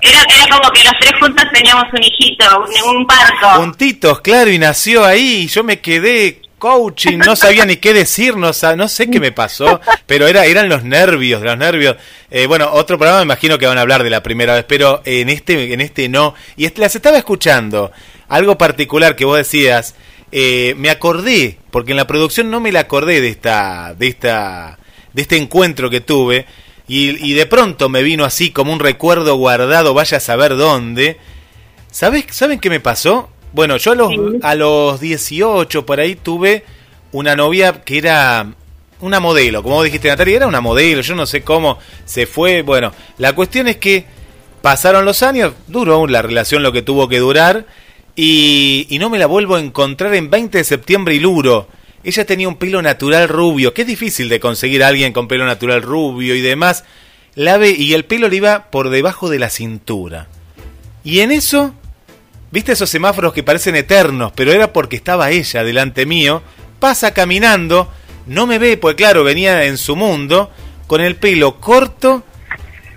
era, 0.00 0.20
era 0.32 0.48
como 0.48 0.70
que 0.70 0.84
los 0.84 0.94
tres 1.00 1.12
juntos 1.18 1.44
teníamos 1.52 1.86
un 1.92 2.04
hijito, 2.04 2.44
un, 2.86 2.98
un 2.98 3.04
parto. 3.04 3.48
Juntitos, 3.56 4.20
claro, 4.20 4.48
y 4.48 4.60
nació 4.60 5.04
ahí, 5.04 5.42
y 5.42 5.46
yo 5.48 5.64
me 5.64 5.80
quedé 5.80 6.40
coaching, 6.60 7.18
no 7.18 7.34
sabía 7.34 7.64
ni 7.64 7.76
qué 7.76 7.92
decir, 7.92 8.36
no, 8.36 8.52
sé 8.52 9.10
qué 9.10 9.18
me 9.18 9.32
pasó, 9.32 9.80
pero 10.06 10.28
era, 10.28 10.44
eran 10.44 10.68
los 10.68 10.84
nervios, 10.84 11.42
los 11.42 11.58
nervios. 11.58 11.96
Eh, 12.30 12.46
bueno, 12.46 12.70
otro 12.72 12.98
programa 12.98 13.20
me 13.20 13.24
imagino 13.24 13.58
que 13.58 13.66
van 13.66 13.78
a 13.78 13.80
hablar 13.80 14.04
de 14.04 14.10
la 14.10 14.22
primera 14.22 14.54
vez, 14.54 14.64
pero 14.68 15.02
en 15.04 15.30
este, 15.30 15.72
en 15.72 15.80
este 15.80 16.08
no. 16.08 16.34
Y 16.56 16.72
las 16.78 16.94
estaba 16.94 17.18
escuchando, 17.18 17.90
algo 18.28 18.56
particular 18.58 19.16
que 19.16 19.24
vos 19.24 19.38
decías, 19.38 19.96
eh, 20.30 20.74
me 20.76 20.90
acordé, 20.90 21.58
porque 21.70 21.92
en 21.92 21.96
la 21.96 22.06
producción 22.06 22.50
no 22.50 22.60
me 22.60 22.70
la 22.70 22.80
acordé 22.80 23.20
de 23.20 23.28
esta, 23.28 23.94
de 23.94 24.06
esta, 24.06 24.78
de 25.14 25.22
este 25.22 25.38
encuentro 25.38 25.88
que 25.90 26.02
tuve, 26.02 26.44
y, 26.86 27.30
y 27.30 27.32
de 27.32 27.46
pronto 27.46 27.88
me 27.88 28.02
vino 28.02 28.24
así 28.24 28.50
como 28.50 28.72
un 28.72 28.80
recuerdo 28.80 29.34
guardado, 29.36 29.94
vaya 29.94 30.18
a 30.18 30.20
saber 30.20 30.56
dónde. 30.56 31.16
¿Sabes, 31.90 32.26
¿Saben 32.30 32.60
qué 32.60 32.68
me 32.68 32.80
pasó? 32.80 33.30
Bueno, 33.52 33.76
yo 33.76 33.92
a 33.92 33.94
los, 33.94 34.12
a 34.42 34.54
los 34.54 35.00
18 35.00 35.84
por 35.84 36.00
ahí 36.00 36.14
tuve 36.14 36.64
una 37.12 37.34
novia 37.34 37.82
que 37.82 37.98
era 37.98 38.46
una 39.00 39.18
modelo, 39.18 39.62
como 39.62 39.82
dijiste 39.82 40.08
Natalia, 40.08 40.36
era 40.36 40.46
una 40.46 40.60
modelo, 40.60 41.00
yo 41.00 41.14
no 41.14 41.26
sé 41.26 41.42
cómo 41.42 41.78
se 42.04 42.26
fue. 42.26 42.62
Bueno, 42.62 42.92
la 43.18 43.32
cuestión 43.32 43.66
es 43.66 43.76
que 43.76 44.04
pasaron 44.62 45.04
los 45.04 45.22
años, 45.22 45.54
duró 45.66 46.06
la 46.06 46.22
relación 46.22 46.62
lo 46.62 46.72
que 46.72 46.82
tuvo 46.82 47.08
que 47.08 47.18
durar 47.18 47.66
y, 48.14 48.86
y 48.90 48.98
no 48.98 49.10
me 49.10 49.18
la 49.18 49.26
vuelvo 49.26 49.56
a 49.56 49.60
encontrar 49.60 50.14
en 50.14 50.30
20 50.30 50.58
de 50.58 50.64
septiembre 50.64 51.14
y 51.14 51.20
Luro. 51.20 51.68
Ella 52.02 52.24
tenía 52.24 52.48
un 52.48 52.56
pelo 52.56 52.80
natural 52.80 53.28
rubio, 53.28 53.74
que 53.74 53.82
es 53.82 53.88
difícil 53.88 54.28
de 54.28 54.40
conseguir 54.40 54.82
a 54.82 54.88
alguien 54.88 55.12
con 55.12 55.28
pelo 55.28 55.44
natural 55.44 55.82
rubio 55.82 56.34
y 56.34 56.40
demás. 56.40 56.84
La 57.34 57.58
ve 57.58 57.70
y 57.70 57.94
el 57.94 58.04
pelo 58.04 58.28
le 58.28 58.36
iba 58.36 58.70
por 58.70 58.90
debajo 58.90 59.28
de 59.28 59.38
la 59.38 59.50
cintura. 59.50 60.28
Y 61.04 61.20
en 61.20 61.30
eso 61.30 61.74
¿Viste 62.52 62.72
esos 62.72 62.90
semáforos 62.90 63.32
que 63.32 63.44
parecen 63.44 63.76
eternos? 63.76 64.32
Pero 64.34 64.52
era 64.52 64.72
porque 64.72 64.96
estaba 64.96 65.30
ella 65.30 65.62
delante 65.62 66.04
mío. 66.04 66.42
Pasa 66.80 67.14
caminando, 67.14 67.88
no 68.26 68.46
me 68.46 68.58
ve, 68.58 68.76
pues 68.76 68.96
claro, 68.96 69.22
venía 69.22 69.66
en 69.66 69.78
su 69.78 69.94
mundo, 69.94 70.50
con 70.88 71.00
el 71.00 71.14
pelo 71.14 71.60
corto, 71.60 72.24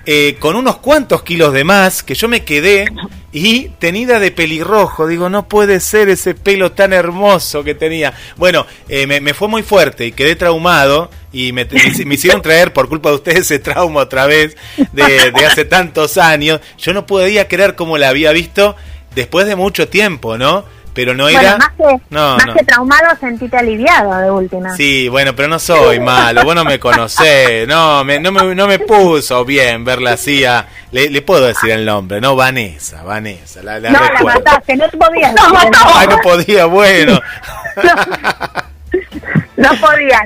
eh, 0.07 0.37
con 0.39 0.55
unos 0.55 0.77
cuantos 0.77 1.21
kilos 1.21 1.53
de 1.53 1.63
más, 1.63 2.01
que 2.01 2.15
yo 2.15 2.27
me 2.27 2.43
quedé 2.43 2.87
y 3.31 3.69
tenida 3.77 4.19
de 4.19 4.31
pelirrojo. 4.31 5.05
Digo, 5.05 5.29
no 5.29 5.47
puede 5.47 5.79
ser 5.81 6.09
ese 6.09 6.33
pelo 6.33 6.71
tan 6.71 6.91
hermoso 6.91 7.63
que 7.63 7.75
tenía. 7.75 8.11
Bueno, 8.37 8.65
eh, 8.89 9.05
me, 9.05 9.33
fue 9.35 9.49
muy 9.49 9.61
fuerte 9.61 10.07
y 10.07 10.13
quedé 10.13 10.35
traumado 10.35 11.11
y 11.31 11.51
me 11.51 11.67
hicieron 12.11 12.41
traer 12.41 12.73
por 12.73 12.89
culpa 12.89 13.09
de 13.09 13.15
ustedes 13.15 13.39
ese 13.41 13.59
trauma 13.59 14.01
otra 14.01 14.25
vez 14.25 14.57
de, 14.93 15.31
de 15.31 15.45
hace 15.45 15.63
tantos 15.65 16.17
años. 16.17 16.59
Yo 16.79 16.93
no 16.93 17.05
podía 17.05 17.47
creer 17.47 17.75
cómo 17.75 17.99
la 17.99 18.09
había 18.09 18.31
visto 18.31 18.75
después 19.15 19.45
de 19.45 19.55
mucho 19.55 19.87
tiempo, 19.87 20.37
¿no? 20.37 20.65
Pero 20.93 21.15
no 21.15 21.27
era... 21.27 21.39
Bueno, 21.41 21.57
más 21.57 21.71
que, 21.71 22.01
No, 22.11 22.35
más 22.37 22.45
no. 22.45 22.53
que 22.53 22.63
traumado, 22.63 23.15
sentite 23.19 23.57
aliviado 23.57 24.15
de 24.19 24.29
última. 24.29 24.75
Sí, 24.75 25.09
bueno, 25.09 25.35
pero 25.35 25.47
no 25.47 25.57
soy 25.57 25.99
malo, 25.99 26.43
vos 26.43 26.53
no 26.53 26.63
me 26.63 26.79
conocés, 26.79 27.67
no 27.67 28.03
me, 28.03 28.19
no 28.19 28.31
me, 28.31 28.53
no 28.53 28.67
me 28.67 28.77
puso 28.77 29.43
bien 29.43 29.83
verla 29.83 30.11
así 30.13 30.45
a... 30.45 30.67
Le, 30.91 31.09
le 31.09 31.21
puedo 31.23 31.47
decir 31.47 31.71
el 31.71 31.83
nombre, 31.83 32.21
¿no? 32.21 32.35
Vanessa, 32.35 33.01
Vanessa, 33.01 33.63
la, 33.63 33.79
la 33.79 33.89
no, 33.89 33.99
la 33.99 34.21
mataste, 34.21 34.75
no 34.75 34.87
podías. 34.89 35.33
No, 35.43 35.49
mató. 35.51 35.77
Ay, 35.95 36.07
no 36.07 36.17
podía, 36.19 36.65
bueno. 36.65 37.19
No 39.55 39.69
podías, 39.79 40.23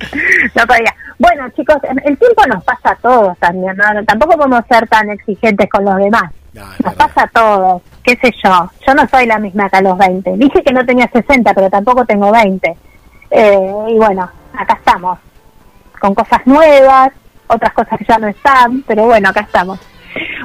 no 0.56 0.66
podías. 0.68 0.94
Bueno, 1.20 1.50
chicos, 1.56 1.78
el 2.06 2.18
tiempo 2.18 2.46
nos 2.48 2.64
pasa 2.64 2.92
a 2.92 2.96
todos 2.96 3.38
también, 3.40 3.76
¿no? 3.76 4.04
Tampoco 4.06 4.38
podemos 4.38 4.62
ser 4.70 4.88
tan 4.88 5.10
exigentes 5.10 5.70
con 5.70 5.84
los 5.86 5.98
demás. 5.98 6.32
No, 6.58 6.66
Nos 6.84 6.96
pasa 6.96 7.24
a 7.24 7.28
todos, 7.28 7.82
qué 8.04 8.18
sé 8.22 8.34
yo. 8.44 8.72
Yo 8.86 8.94
no 8.96 9.08
soy 9.08 9.28
la 9.28 9.38
misma 9.38 9.70
que 9.70 9.78
a 9.78 9.82
los 9.82 9.98
20. 9.98 10.38
Dije 10.38 10.64
que 10.64 10.74
no 10.74 10.84
tenía 10.86 11.08
60, 11.08 11.54
pero 11.54 11.70
tampoco 11.70 12.04
tengo 12.06 12.32
20. 12.32 12.76
Eh, 13.30 13.86
y 13.90 13.94
bueno, 13.96 14.30
acá 14.54 14.74
estamos, 14.74 15.20
con 16.00 16.16
cosas 16.16 16.42
nuevas, 16.46 17.12
otras 17.48 17.74
cosas 17.74 18.00
que 18.00 18.06
ya 18.06 18.18
no 18.18 18.28
están, 18.28 18.84
pero 18.88 19.06
bueno, 19.06 19.30
acá 19.30 19.42
estamos. 19.42 19.80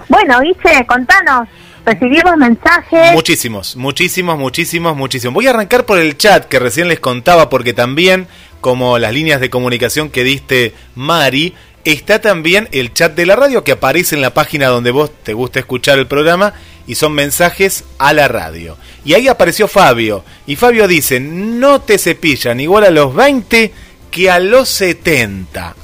Bueno, 0.09 0.41
Guille, 0.41 0.85
contanos, 0.87 1.49
recibimos 1.87 2.37
mensajes. 2.37 3.13
Muchísimos, 3.15 3.77
muchísimos, 3.77 4.39
muchísimos, 4.39 4.95
muchísimos. 4.95 5.35
Voy 5.35 5.47
a 5.47 5.51
arrancar 5.51 5.87
por 5.87 5.99
el 5.99 6.19
chat 6.19 6.45
que 6.45 6.59
recién 6.59 6.89
les 6.89 7.01
contaba 7.01 7.49
porque 7.49 7.73
también, 7.73 8.27
como 8.61 8.99
las 8.99 9.15
líneas 9.15 9.41
de 9.41 9.49
comunicación 9.49 10.11
que 10.11 10.25
diste 10.25 10.75
Mari, 10.95 11.55
está 11.85 12.21
también 12.21 12.69
el 12.73 12.93
chat 12.93 13.15
de 13.15 13.27
la 13.27 13.37
radio 13.37 13.65
que 13.65 13.73
aparece 13.73 14.15
en 14.15 14.23
la 14.23 14.35
página 14.35 14.69
donde 14.69 14.91
vos 14.91 15.11
te 15.23 15.33
gusta 15.33 15.59
escuchar 15.59 15.99
el 15.99 16.07
programa 16.07 16.55
y 16.87 16.95
son 16.95 17.13
mensajes 17.13 17.85
a 17.99 18.13
la 18.13 18.29
radio. 18.29 18.77
Y 19.05 19.15
ahí 19.15 19.29
apareció 19.29 19.69
Fabio 19.69 20.25
y 20.47 20.57
Fabio 20.57 20.89
dice, 20.89 21.21
no 21.21 21.81
te 21.81 21.99
cepillan 21.99 22.61
igual 22.61 22.85
a 22.85 22.91
los 22.91 23.15
20 23.15 23.73
que 24.11 24.31
a 24.31 24.39
los 24.39 24.69
70. 24.69 25.75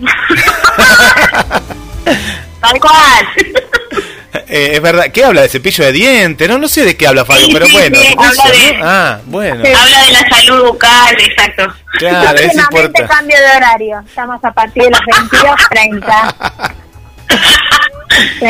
Tal 2.60 2.80
cual. 2.80 3.28
Eh, 4.46 4.72
es 4.74 4.82
verdad, 4.82 5.06
¿qué 5.12 5.24
habla 5.24 5.40
de 5.42 5.48
cepillo 5.48 5.84
de 5.84 5.92
dientes? 5.92 6.48
No, 6.48 6.58
no 6.58 6.68
sé 6.68 6.84
de 6.84 6.96
qué 6.96 7.06
habla 7.06 7.24
Fabio, 7.24 7.46
Sí, 7.46 7.52
pero 7.52 7.66
sí, 7.66 7.72
bueno. 7.72 7.98
sí, 7.98 8.06
eso, 8.08 8.20
habla 8.20 8.50
de- 8.50 8.72
¿no? 8.76 8.84
Ah, 8.84 9.20
bueno. 9.26 9.64
Habla 9.64 10.04
de 10.04 10.12
la 10.12 10.28
salud 10.28 10.66
bucal, 10.68 11.16
exacto. 11.20 11.74
Claro, 11.98 12.38
es 12.38 12.54
importante. 12.54 13.06
cambio 13.06 13.36
de 13.38 13.56
horario. 13.56 14.00
Estamos 14.06 14.44
a 14.44 14.52
partir 14.52 14.82
de 14.84 14.90
las 14.90 15.00
22.30. 15.00 16.34
Sí. 18.40 18.46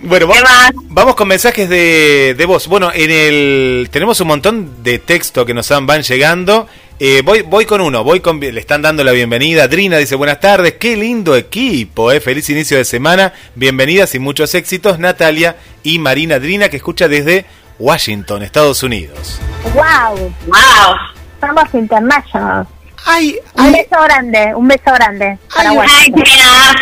Bueno, 0.00 0.28
¿Qué 0.30 0.42
vamos, 0.42 0.84
vamos 0.88 1.14
con 1.14 1.26
mensajes 1.28 1.68
de, 1.68 2.34
de 2.36 2.44
voz. 2.44 2.66
Bueno, 2.66 2.90
en 2.94 3.10
el 3.10 3.88
tenemos 3.90 4.20
un 4.20 4.28
montón 4.28 4.82
de 4.82 4.98
texto 4.98 5.46
que 5.46 5.54
nos 5.54 5.70
han, 5.70 5.86
van 5.86 6.02
llegando. 6.02 6.68
Eh, 6.98 7.20
voy, 7.22 7.42
voy 7.42 7.66
con 7.66 7.82
uno, 7.82 8.02
voy 8.04 8.20
con, 8.20 8.40
le 8.40 8.58
están 8.58 8.80
dando 8.80 9.04
la 9.04 9.12
bienvenida. 9.12 9.68
Drina 9.68 9.98
dice 9.98 10.14
buenas 10.14 10.40
tardes, 10.40 10.74
qué 10.74 10.96
lindo 10.96 11.36
equipo, 11.36 12.10
eh, 12.10 12.20
feliz 12.20 12.48
inicio 12.48 12.78
de 12.78 12.86
semana, 12.86 13.34
bienvenidas 13.54 14.14
y 14.14 14.18
muchos 14.18 14.54
éxitos. 14.54 14.98
Natalia 14.98 15.56
y 15.82 15.98
Marina 15.98 16.38
Drina 16.38 16.70
que 16.70 16.78
escucha 16.78 17.06
desde 17.06 17.44
Washington, 17.78 18.42
Estados 18.42 18.82
Unidos. 18.82 19.38
Wow, 19.74 20.32
Wow. 20.46 20.96
somos 21.40 21.74
international. 21.74 22.66
Ay, 23.04 23.36
Un 23.54 23.72
beso 23.72 24.02
grande, 24.02 24.54
un 24.54 24.66
beso 24.66 24.92
grande 24.94 25.38
para 25.54 25.72
Washington. 25.72 26.22
Tina. 26.24 26.74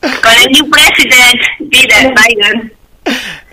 Con 0.22 0.32
el 0.42 0.50
new 0.52 0.70
president, 0.70 1.40
Peter 1.70 2.14
Biden. 2.14 2.72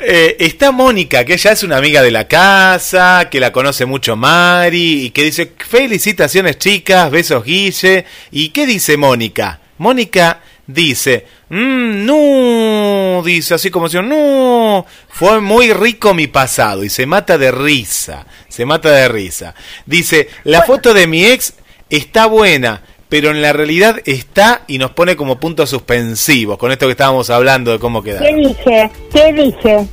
Eh, 0.04 0.38
está 0.40 0.72
Mónica, 0.72 1.24
que 1.26 1.34
ella 1.34 1.52
es 1.52 1.62
una 1.62 1.78
amiga 1.78 2.02
de 2.02 2.10
la 2.10 2.28
casa, 2.28 3.28
que 3.30 3.40
la 3.40 3.52
conoce 3.52 3.86
mucho 3.86 4.16
Mari, 4.16 5.06
y 5.06 5.10
que 5.12 5.24
dice, 5.24 5.54
felicitaciones 5.60 6.58
chicas, 6.58 7.12
besos 7.12 7.44
Guille. 7.44 8.06
¿Y 8.32 8.50
qué 8.50 8.66
dice 8.66 8.98
Mónica? 8.98 9.60
Mónica 9.78 10.42
dice, 10.66 11.28
"Mm, 11.50 12.04
no, 12.06 13.22
dice 13.24 13.54
así 13.54 13.70
como 13.70 13.90
si, 13.90 13.98
no, 13.98 14.88
fue 15.10 15.40
muy 15.40 15.72
rico 15.72 16.16
mi 16.16 16.26
pasado, 16.26 16.84
y 16.84 16.90
se 16.90 17.06
mata 17.06 17.38
de 17.38 17.52
risa, 17.52 18.26
se 18.50 18.66
mata 18.66 18.90
de 18.90 19.08
risa. 19.08 19.54
Dice, 19.86 20.30
la 20.46 20.64
foto 20.64 20.96
de 20.96 21.06
mi 21.06 21.26
ex 21.26 21.54
está 21.92 22.26
buena, 22.26 22.82
pero 23.12 23.30
en 23.30 23.42
la 23.42 23.52
realidad 23.52 23.98
está 24.06 24.62
y 24.68 24.78
nos 24.78 24.92
pone 24.92 25.18
como 25.18 25.38
puntos 25.38 25.70
suspensivos 25.70 26.58
con 26.58 26.72
esto 26.72 26.86
que 26.86 26.92
estábamos 26.94 27.30
hablando 27.30 27.74
de 27.74 27.78
cómo 27.80 28.02
quedar. 28.02 28.24
¿Qué 28.24 28.34
dije? 28.34 28.90
¿Qué 29.14 29.34
dije? 29.34 29.86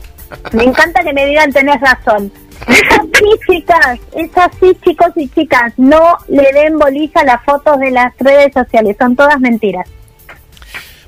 Me 0.52 0.62
encanta 0.62 1.02
que 1.02 1.12
me 1.12 1.26
digan 1.26 1.52
tenés 1.52 1.81
razón. 1.81 2.33
Es 2.68 2.83
así, 2.92 3.24
chicas, 3.50 3.98
es 4.16 4.31
así, 4.37 4.76
chicos 4.85 5.09
y 5.16 5.28
chicas. 5.31 5.72
No 5.76 6.16
le 6.28 6.48
den 6.52 6.78
bolilla 6.78 7.20
a 7.22 7.24
las 7.24 7.44
fotos 7.44 7.81
de 7.81 7.90
las 7.90 8.12
redes 8.20 8.52
sociales, 8.52 8.96
son 9.00 9.16
todas 9.16 9.40
mentiras. 9.40 9.88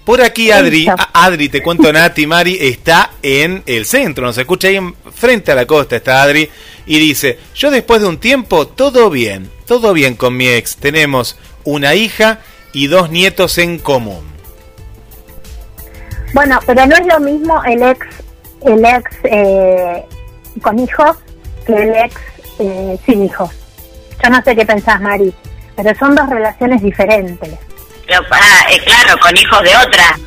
Por 0.05 0.21
aquí 0.21 0.51
Adri, 0.51 0.89
Adri, 1.13 1.49
te 1.49 1.63
cuento 1.63 1.93
Nati, 1.93 2.27
Mari, 2.27 2.57
está 2.61 3.11
en 3.23 3.63
el 3.67 3.85
centro, 3.87 4.25
nos 4.27 4.37
escucha 4.39 4.67
ahí 4.67 4.77
en- 4.77 4.95
frente 5.15 5.53
a 5.53 5.55
la 5.55 5.67
costa, 5.67 5.95
está 5.97 6.23
Adri, 6.23 6.49
y 6.87 6.99
dice, 6.99 7.39
yo 7.55 7.71
después 7.71 8.01
de 8.01 8.09
un 8.09 8.19
tiempo, 8.19 8.67
todo 8.67 9.11
bien, 9.11 9.49
todo 9.67 9.93
bien 9.93 10.17
con 10.17 10.37
mi 10.37 10.49
ex, 10.49 10.77
tenemos 10.77 11.37
una 11.65 11.95
hija 11.95 12.39
y 12.73 12.87
dos 12.87 13.11
nietos 13.11 13.59
en 13.59 13.79
común. 13.79 14.31
Bueno, 16.33 16.61
pero 16.67 16.87
no 16.87 16.95
es 16.95 17.07
lo 17.07 17.21
mismo 17.21 17.63
el 17.65 17.83
ex, 17.83 18.07
el 18.63 18.85
ex 18.85 19.11
eh, 19.25 20.05
con 20.63 20.79
hijos 20.79 21.17
que 21.67 21.75
el 21.75 21.95
ex 21.95 22.15
eh, 22.59 22.99
sin 23.05 23.25
hijos. 23.25 23.51
Yo 24.23 24.31
no 24.31 24.43
sé 24.43 24.55
qué 24.55 24.65
pensás, 24.65 25.01
Mari, 25.01 25.35
pero 25.77 25.95
son 25.99 26.15
dos 26.15 26.29
relaciones 26.29 26.83
diferentes. 26.83 27.59
Pero 28.07 28.21
para, 28.29 28.45
eh, 28.71 28.81
claro, 28.85 29.19
con 29.21 29.37
hijos 29.37 29.63
de 29.63 29.77
otra. 29.77 30.19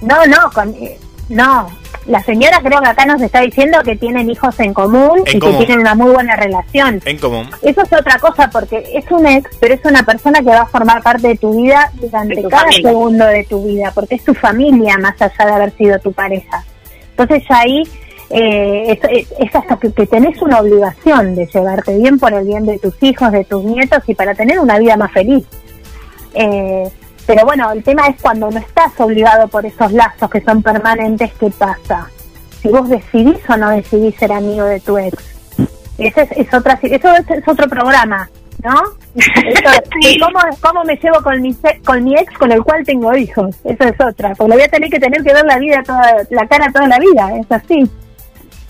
No, 0.00 0.26
no, 0.26 0.50
con, 0.52 0.74
eh, 0.74 0.98
no. 1.28 1.70
La 2.06 2.22
señora 2.22 2.60
creo 2.62 2.80
que 2.80 2.88
acá 2.88 3.04
nos 3.04 3.20
está 3.20 3.40
diciendo 3.40 3.78
que 3.84 3.96
tienen 3.96 4.30
hijos 4.30 4.58
en 4.60 4.72
común 4.72 5.22
En 5.26 5.36
y 5.36 5.40
común. 5.40 5.58
que 5.58 5.66
tienen 5.66 5.80
una 5.80 5.94
muy 5.96 6.12
buena 6.12 6.36
relación. 6.36 7.00
En 7.04 7.18
común. 7.18 7.48
Eso 7.62 7.82
es 7.82 7.92
otra 7.92 8.18
cosa 8.20 8.48
porque 8.50 8.84
es 8.94 9.04
un 9.10 9.26
ex, 9.26 9.50
pero 9.58 9.74
es 9.74 9.80
una 9.84 10.04
persona 10.04 10.38
que 10.38 10.46
va 10.50 10.60
a 10.62 10.66
formar 10.66 11.02
parte 11.02 11.28
de 11.28 11.36
tu 11.36 11.60
vida 11.62 11.90
durante 11.94 12.42
tu 12.42 12.48
cada 12.48 12.62
familia. 12.64 12.88
segundo 12.90 13.26
de 13.26 13.44
tu 13.44 13.64
vida, 13.64 13.90
porque 13.92 14.14
es 14.14 14.24
tu 14.24 14.34
familia 14.34 14.96
más 14.98 15.20
allá 15.20 15.46
de 15.46 15.52
haber 15.52 15.76
sido 15.76 15.98
tu 15.98 16.12
pareja. 16.12 16.64
Entonces 17.10 17.42
ya 17.48 17.58
ahí 17.58 17.82
eh, 18.30 18.92
es, 19.02 19.10
es- 19.10 19.34
es 19.38 19.54
hasta 19.54 19.76
que, 19.76 19.92
que 19.92 20.06
tenés 20.06 20.40
una 20.42 20.60
obligación 20.60 21.34
de 21.34 21.46
llevarte 21.46 21.96
bien 21.98 22.18
por 22.20 22.32
el 22.32 22.44
bien 22.44 22.66
de 22.66 22.78
tus 22.78 22.94
hijos, 23.02 23.32
de 23.32 23.44
tus 23.44 23.64
nietos 23.64 24.00
y 24.06 24.14
para 24.14 24.34
tener 24.34 24.58
una 24.60 24.78
vida 24.78 24.96
más 24.96 25.10
feliz. 25.12 25.44
Eh, 26.34 26.88
pero 27.26 27.44
bueno, 27.44 27.72
el 27.72 27.82
tema 27.82 28.06
es 28.06 28.20
cuando 28.22 28.50
no 28.50 28.58
estás 28.58 28.92
obligado 28.98 29.48
por 29.48 29.66
esos 29.66 29.90
lazos 29.92 30.30
que 30.30 30.40
son 30.42 30.62
permanentes, 30.62 31.32
¿qué 31.40 31.50
pasa? 31.50 32.08
Si 32.62 32.68
vos 32.68 32.88
decidís 32.88 33.38
o 33.48 33.56
no 33.56 33.70
decidís 33.70 34.14
ser 34.16 34.32
amigo 34.32 34.64
de 34.64 34.80
tu 34.80 34.96
ex. 34.96 35.16
Ese 35.98 36.22
es, 36.22 36.32
es 36.32 36.54
otra, 36.54 36.78
eso 36.82 37.12
es, 37.14 37.30
es 37.30 37.48
otro 37.48 37.68
programa, 37.68 38.28
¿no? 38.62 38.80
Eso, 39.16 39.70
Sí. 40.02 40.20
¿cómo, 40.20 40.38
¿Cómo 40.60 40.84
me 40.84 40.96
llevo 40.96 41.20
con 41.22 41.42
mi, 41.42 41.56
con 41.84 42.04
mi 42.04 42.14
ex 42.14 42.32
con 42.38 42.52
el 42.52 42.62
cual 42.62 42.84
tengo 42.84 43.16
hijos? 43.16 43.56
Eso 43.64 43.84
es 43.84 44.00
otra, 44.00 44.34
porque 44.34 44.50
le 44.50 44.56
voy 44.56 44.64
a 44.64 44.68
tener 44.68 44.90
que 44.90 45.00
tener 45.00 45.22
que 45.22 45.32
ver 45.32 45.44
la 45.44 45.58
vida 45.58 45.82
toda, 45.84 46.16
la 46.30 46.46
cara 46.46 46.70
toda 46.72 46.86
la 46.86 46.98
vida, 46.98 47.30
es 47.40 47.50
así. 47.50 47.90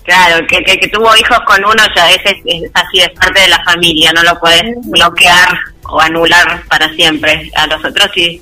Claro, 0.03 0.47
que, 0.47 0.63
que, 0.63 0.79
que 0.79 0.87
tuvo 0.87 1.15
hijos 1.17 1.39
con 1.45 1.63
uno 1.63 1.83
ya 1.95 2.09
es, 2.11 2.21
es 2.25 2.71
así, 2.73 2.99
es 2.99 3.09
parte 3.09 3.41
de 3.41 3.49
la 3.49 3.61
familia, 3.65 4.13
no 4.13 4.23
lo 4.23 4.39
puedes 4.39 4.63
bloquear 4.83 5.49
o 5.89 5.99
anular 6.01 6.61
para 6.69 6.89
siempre. 6.93 7.51
A 7.55 7.67
los 7.67 7.83
otros 7.83 8.09
sí. 8.13 8.41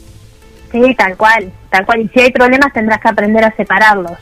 Sí, 0.72 0.96
tal 0.96 1.16
cual, 1.16 1.52
tal 1.70 1.86
cual. 1.86 2.02
Y 2.02 2.08
si 2.10 2.20
hay 2.22 2.32
problemas 2.32 2.74
tendrás 2.74 3.00
que 3.00 3.10
aprender 3.10 3.44
a 3.44 3.56
separarlos. 3.56 4.14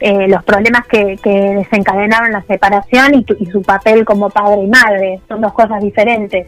Eh, 0.00 0.26
los 0.28 0.42
problemas 0.44 0.84
que, 0.88 1.16
que 1.22 1.30
desencadenaron 1.30 2.32
la 2.32 2.42
separación 2.42 3.14
y, 3.14 3.24
tu- 3.24 3.36
y 3.38 3.46
su 3.46 3.62
papel 3.62 4.04
como 4.04 4.28
padre 4.30 4.62
y 4.64 4.66
madre 4.66 5.20
son 5.28 5.40
dos 5.40 5.52
cosas 5.52 5.80
diferentes. 5.82 6.46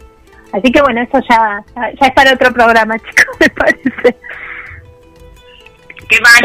Así 0.52 0.70
que 0.72 0.80
bueno, 0.82 1.00
eso 1.02 1.20
ya, 1.28 1.62
ya 2.00 2.06
es 2.08 2.12
para 2.14 2.32
otro 2.32 2.52
programa, 2.52 2.96
chicos, 2.98 3.36
me 3.40 3.48
parece. 3.50 4.16
¿Qué 6.08 6.20
más? 6.20 6.40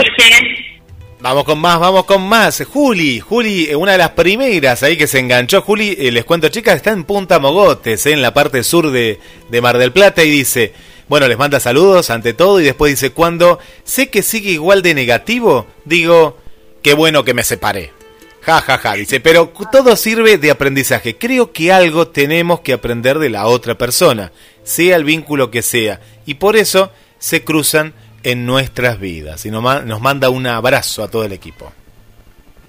Vamos 1.21 1.43
con 1.43 1.59
más, 1.59 1.77
vamos 1.81 2.05
con 2.05 2.21
más. 2.21 2.63
Juli, 2.65 3.19
Juli, 3.19 3.67
eh, 3.69 3.75
una 3.75 3.91
de 3.91 3.97
las 3.97 4.11
primeras 4.11 4.83
ahí 4.83 4.95
que 4.95 5.05
se 5.05 5.19
enganchó. 5.19 5.61
Juli, 5.61 5.97
eh, 5.99 6.13
les 6.13 6.23
cuento, 6.23 6.47
chicas, 6.47 6.77
está 6.77 6.91
en 6.91 7.03
Punta 7.03 7.39
Mogotes, 7.39 8.05
eh, 8.05 8.13
en 8.13 8.21
la 8.21 8.33
parte 8.33 8.63
sur 8.63 8.89
de, 8.89 9.19
de 9.49 9.61
Mar 9.61 9.77
del 9.77 9.91
Plata, 9.91 10.23
y 10.23 10.29
dice, 10.29 10.71
bueno, 11.09 11.27
les 11.27 11.37
manda 11.37 11.59
saludos 11.59 12.09
ante 12.09 12.33
todo, 12.33 12.61
y 12.61 12.63
después 12.63 12.93
dice, 12.93 13.11
cuando 13.11 13.59
sé 13.83 14.09
que 14.09 14.23
sigue 14.23 14.51
igual 14.51 14.81
de 14.81 14.93
negativo, 14.93 15.67
digo, 15.83 16.37
qué 16.81 16.93
bueno 16.93 17.25
que 17.25 17.33
me 17.33 17.43
separé. 17.43 17.91
Ja, 18.39 18.61
ja, 18.61 18.77
ja, 18.77 18.93
dice, 18.93 19.19
pero 19.19 19.51
todo 19.73 19.97
sirve 19.97 20.37
de 20.37 20.51
aprendizaje. 20.51 21.17
Creo 21.17 21.51
que 21.51 21.73
algo 21.73 22.07
tenemos 22.07 22.61
que 22.61 22.71
aprender 22.71 23.19
de 23.19 23.29
la 23.29 23.45
otra 23.47 23.77
persona, 23.77 24.31
sea 24.63 24.95
el 24.95 25.03
vínculo 25.03 25.51
que 25.51 25.63
sea, 25.63 25.99
y 26.25 26.35
por 26.35 26.55
eso 26.55 26.93
se 27.17 27.43
cruzan 27.43 27.93
en 28.23 28.45
nuestras 28.45 28.99
vidas. 28.99 29.45
Y 29.45 29.51
nos 29.51 29.85
nos 29.85 30.01
manda 30.01 30.29
un 30.29 30.47
abrazo 30.47 31.03
a 31.03 31.09
todo 31.09 31.23
el 31.23 31.31
equipo. 31.31 31.71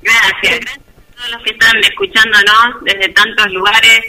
Gracias, 0.03 0.61
gracias 0.61 0.79
a 0.79 1.17
todos 1.17 1.31
los 1.31 1.43
que 1.43 1.51
están 1.51 1.77
escuchándonos 1.79 2.85
desde 2.85 3.09
tantos 3.11 3.47
lugares. 3.53 4.01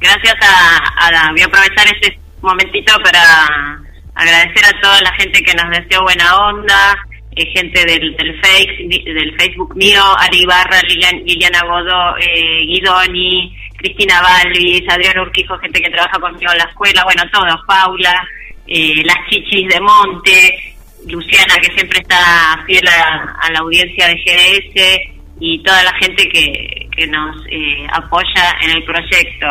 Gracias 0.00 0.34
a, 0.40 1.30
voy 1.30 1.40
a 1.40 1.46
aprovechar 1.46 1.86
este 1.94 2.18
momentito 2.40 2.92
para 3.02 3.80
agradecer 4.14 4.64
a 4.64 4.80
toda 4.80 5.00
la 5.02 5.12
gente 5.14 5.42
que 5.42 5.54
nos 5.54 5.70
deseó 5.70 6.02
buena 6.02 6.36
onda, 6.36 6.96
eh, 7.34 7.46
gente 7.52 7.84
del, 7.84 8.16
del, 8.16 8.40
face, 8.40 8.76
del 8.88 9.34
Facebook 9.38 9.76
mío, 9.76 10.02
Ari 10.18 10.44
Barra, 10.44 10.80
Lilian, 10.82 11.24
Liliana 11.24 11.62
Godó, 11.62 12.16
eh, 12.18 12.64
Guidoni, 12.66 13.56
Cristina 13.76 14.20
Balvis, 14.20 14.82
Adrián 14.88 15.20
Urquijo, 15.20 15.58
gente 15.58 15.80
que 15.80 15.90
trabaja 15.90 16.18
conmigo 16.18 16.52
en 16.52 16.58
la 16.58 16.64
escuela, 16.64 17.04
bueno, 17.04 17.22
todos, 17.32 17.60
Paula, 17.66 18.28
eh, 18.66 19.02
las 19.04 19.16
chichis 19.30 19.68
de 19.68 19.80
Monte, 19.80 20.67
Luciana, 21.08 21.54
que 21.60 21.72
siempre 21.74 22.00
está 22.00 22.62
fiel 22.66 22.84
a, 22.88 23.36
a 23.40 23.50
la 23.52 23.58
audiencia 23.60 24.06
de 24.08 24.14
GDS, 24.14 24.98
y 25.40 25.62
toda 25.62 25.82
la 25.84 25.92
gente 26.00 26.28
que, 26.28 26.88
que 26.96 27.06
nos 27.06 27.36
eh, 27.50 27.86
apoya 27.92 28.56
en 28.62 28.70
el 28.76 28.84
proyecto. 28.84 29.46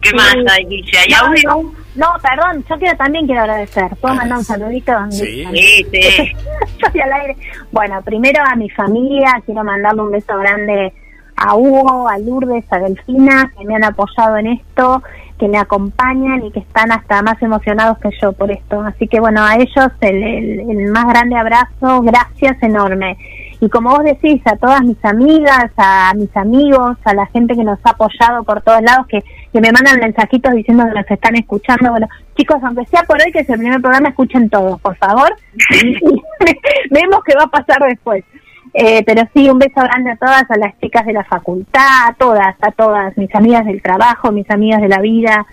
¿Qué 0.00 0.08
Sí. 0.10 0.16
más 0.16 0.34
hay, 0.50 0.64
Guille? 0.64 0.98
¿Hay 0.98 1.08
No, 1.10 1.26
audio? 1.26 1.42
no, 1.44 1.74
no, 1.96 2.06
perdón, 2.22 2.64
yo 2.70 2.78
quiero, 2.78 2.96
también 2.96 3.26
quiero 3.26 3.42
agradecer. 3.42 3.84
¿Puedo 4.00 4.14
mandar 4.14 4.38
un 4.38 4.44
saludito? 4.44 4.92
Sí. 5.10 5.44
Sí, 5.54 5.86
sí. 5.92 6.32
Estoy 6.82 7.00
al 7.02 7.12
aire. 7.12 7.36
Bueno, 7.70 8.00
primero 8.02 8.42
a 8.50 8.56
mi 8.56 8.70
familia, 8.70 9.34
quiero 9.44 9.62
mandarle 9.62 10.00
un 10.00 10.10
beso 10.12 10.34
grande 10.38 10.90
a 11.36 11.54
Hugo, 11.54 12.08
a 12.08 12.16
Lourdes, 12.18 12.64
a 12.70 12.78
Delfina, 12.78 13.52
que 13.58 13.64
me 13.66 13.74
han 13.76 13.84
apoyado 13.84 14.38
en 14.38 14.46
esto, 14.46 15.02
que 15.40 15.48
me 15.48 15.58
acompañan 15.58 16.44
y 16.44 16.52
que 16.52 16.60
están 16.60 16.92
hasta 16.92 17.22
más 17.22 17.40
emocionados 17.42 17.98
que 17.98 18.10
yo 18.20 18.32
por 18.32 18.50
esto. 18.50 18.82
Así 18.82 19.08
que 19.08 19.20
bueno, 19.20 19.42
a 19.42 19.56
ellos 19.56 19.88
el, 20.02 20.92
más 20.92 21.06
grande 21.06 21.34
abrazo, 21.34 22.02
gracias 22.02 22.62
enorme. 22.62 23.16
Y 23.58 23.70
como 23.70 23.90
vos 23.90 24.04
decís, 24.04 24.42
a 24.46 24.56
todas 24.56 24.82
mis 24.82 25.02
amigas, 25.02 25.70
a 25.78 26.12
mis 26.14 26.34
amigos, 26.36 26.98
a 27.04 27.14
la 27.14 27.26
gente 27.26 27.54
que 27.54 27.64
nos 27.64 27.78
ha 27.84 27.90
apoyado 27.90 28.44
por 28.44 28.60
todos 28.60 28.82
lados, 28.82 29.06
que, 29.06 29.22
que 29.52 29.60
me 29.60 29.72
mandan 29.72 29.98
mensajitos 29.98 30.52
diciendo 30.52 30.84
que 30.84 31.00
nos 31.00 31.10
están 31.10 31.36
escuchando. 31.36 31.90
Bueno, 31.90 32.06
chicos, 32.36 32.58
aunque 32.62 32.84
sea 32.86 33.02
por 33.04 33.16
hoy 33.16 33.32
que 33.32 33.40
es 33.40 33.48
el 33.48 33.58
primer 33.58 33.80
programa, 33.80 34.10
escuchen 34.10 34.50
todos, 34.50 34.78
por 34.82 34.96
favor. 34.96 35.34
Vemos 36.90 37.20
qué 37.24 37.34
va 37.34 37.44
a 37.44 37.46
pasar 37.46 37.82
después. 37.88 38.24
Eh, 38.72 39.02
pero 39.04 39.22
sí, 39.34 39.48
un 39.48 39.58
beso 39.58 39.80
grande 39.80 40.12
a 40.12 40.16
todas, 40.16 40.44
a 40.48 40.56
las 40.56 40.78
chicas 40.80 41.04
de 41.04 41.12
la 41.12 41.24
facultad, 41.24 42.08
a 42.08 42.14
todas, 42.18 42.54
a 42.60 42.70
todas, 42.70 43.16
mis 43.16 43.34
amigas 43.34 43.66
del 43.66 43.82
trabajo, 43.82 44.30
mis 44.30 44.48
amigas 44.50 44.80
de 44.80 44.88
la 44.88 45.00
vida. 45.00 45.44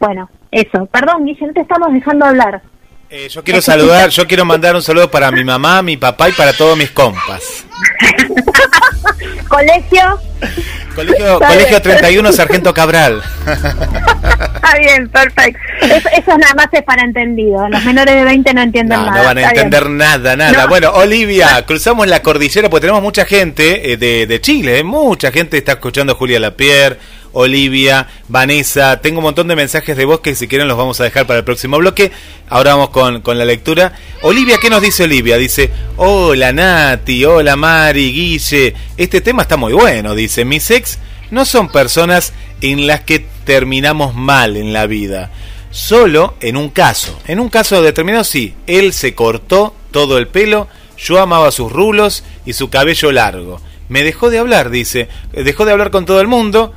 Bueno, 0.00 0.28
eso. 0.50 0.86
Perdón, 0.86 1.24
Guille, 1.24 1.46
no 1.46 1.52
te 1.52 1.60
estamos 1.60 1.92
dejando 1.92 2.26
hablar. 2.26 2.62
Eh, 3.10 3.28
yo 3.28 3.44
quiero 3.44 3.60
saludar, 3.60 4.08
yo 4.10 4.26
quiero 4.26 4.44
mandar 4.44 4.74
un 4.74 4.82
saludo 4.82 5.08
para 5.08 5.30
mi 5.30 5.44
mamá, 5.44 5.82
mi 5.82 5.96
papá 5.96 6.30
y 6.30 6.32
para 6.32 6.52
todos 6.52 6.76
mis 6.76 6.90
compas. 6.90 7.64
Colegio, 9.48 10.18
Colegio, 10.94 11.34
Está 11.34 11.46
Colegio 11.46 11.68
bien. 11.68 11.82
31 11.82 12.32
Sargento 12.32 12.74
Cabral. 12.74 13.22
está 14.40 14.78
bien, 14.78 15.08
perfecto. 15.08 15.58
Eso, 15.82 16.08
eso 16.16 16.38
nada 16.38 16.54
más 16.54 16.66
es 16.72 16.82
para 16.82 17.02
entendidos. 17.02 17.68
Los 17.70 17.84
menores 17.84 18.14
de 18.14 18.24
20 18.24 18.54
no 18.54 18.62
entienden 18.62 18.98
No, 18.98 19.06
nada. 19.06 19.18
no 19.18 19.24
van 19.24 19.38
a 19.38 19.40
bien. 19.40 19.50
entender 19.50 19.90
nada, 19.90 20.36
nada. 20.36 20.62
No. 20.62 20.68
Bueno, 20.68 20.90
Olivia, 20.92 21.64
cruzamos 21.66 22.06
la 22.06 22.20
cordillera 22.22 22.68
porque 22.70 22.82
tenemos 22.82 23.02
mucha 23.02 23.24
gente 23.24 23.92
eh, 23.92 23.96
de, 23.96 24.26
de 24.26 24.40
Chile, 24.40 24.78
eh, 24.78 24.84
mucha 24.84 25.30
gente 25.32 25.56
está 25.58 25.72
escuchando 25.72 26.14
Julia 26.14 26.40
Lapierre, 26.40 26.98
Olivia, 27.32 28.06
Vanessa. 28.28 29.00
Tengo 29.00 29.18
un 29.18 29.24
montón 29.24 29.48
de 29.48 29.56
mensajes 29.56 29.96
de 29.96 30.04
voz 30.04 30.20
que 30.20 30.34
si 30.36 30.46
quieren 30.46 30.68
los 30.68 30.76
vamos 30.76 31.00
a 31.00 31.04
dejar 31.04 31.26
para 31.26 31.40
el 31.40 31.44
próximo 31.44 31.78
bloque. 31.78 32.12
Ahora 32.48 32.74
vamos 32.74 32.90
con, 32.90 33.22
con 33.22 33.38
la 33.38 33.44
lectura. 33.44 33.92
Olivia, 34.22 34.58
¿qué 34.62 34.70
nos 34.70 34.80
dice 34.82 35.02
Olivia? 35.04 35.36
Dice, 35.36 35.70
hola 35.96 36.52
Nati, 36.52 37.24
hola 37.24 37.56
Mari, 37.56 38.12
Guille. 38.12 38.74
Este 38.96 39.20
tema 39.20 39.42
está 39.42 39.56
muy 39.56 39.72
bueno, 39.72 40.14
dice. 40.14 40.44
Mis 40.44 40.70
ex 40.70 40.98
no 41.30 41.44
son 41.44 41.68
personas 41.68 42.32
en 42.60 42.86
las 42.86 43.00
que 43.00 43.26
terminamos 43.44 44.14
mal 44.14 44.56
en 44.56 44.72
la 44.72 44.86
vida. 44.86 45.30
Solo 45.70 46.34
en 46.40 46.56
un 46.56 46.70
caso. 46.70 47.18
En 47.26 47.40
un 47.40 47.48
caso 47.48 47.82
determinado 47.82 48.24
sí. 48.24 48.54
Él 48.66 48.92
se 48.92 49.14
cortó 49.14 49.74
todo 49.90 50.18
el 50.18 50.28
pelo. 50.28 50.68
Yo 50.96 51.20
amaba 51.20 51.50
sus 51.50 51.72
rulos 51.72 52.24
y 52.46 52.52
su 52.52 52.70
cabello 52.70 53.10
largo. 53.10 53.60
Me 53.88 54.04
dejó 54.04 54.30
de 54.30 54.38
hablar, 54.38 54.70
dice. 54.70 55.08
Dejó 55.32 55.64
de 55.64 55.72
hablar 55.72 55.90
con 55.90 56.06
todo 56.06 56.20
el 56.20 56.28
mundo. 56.28 56.72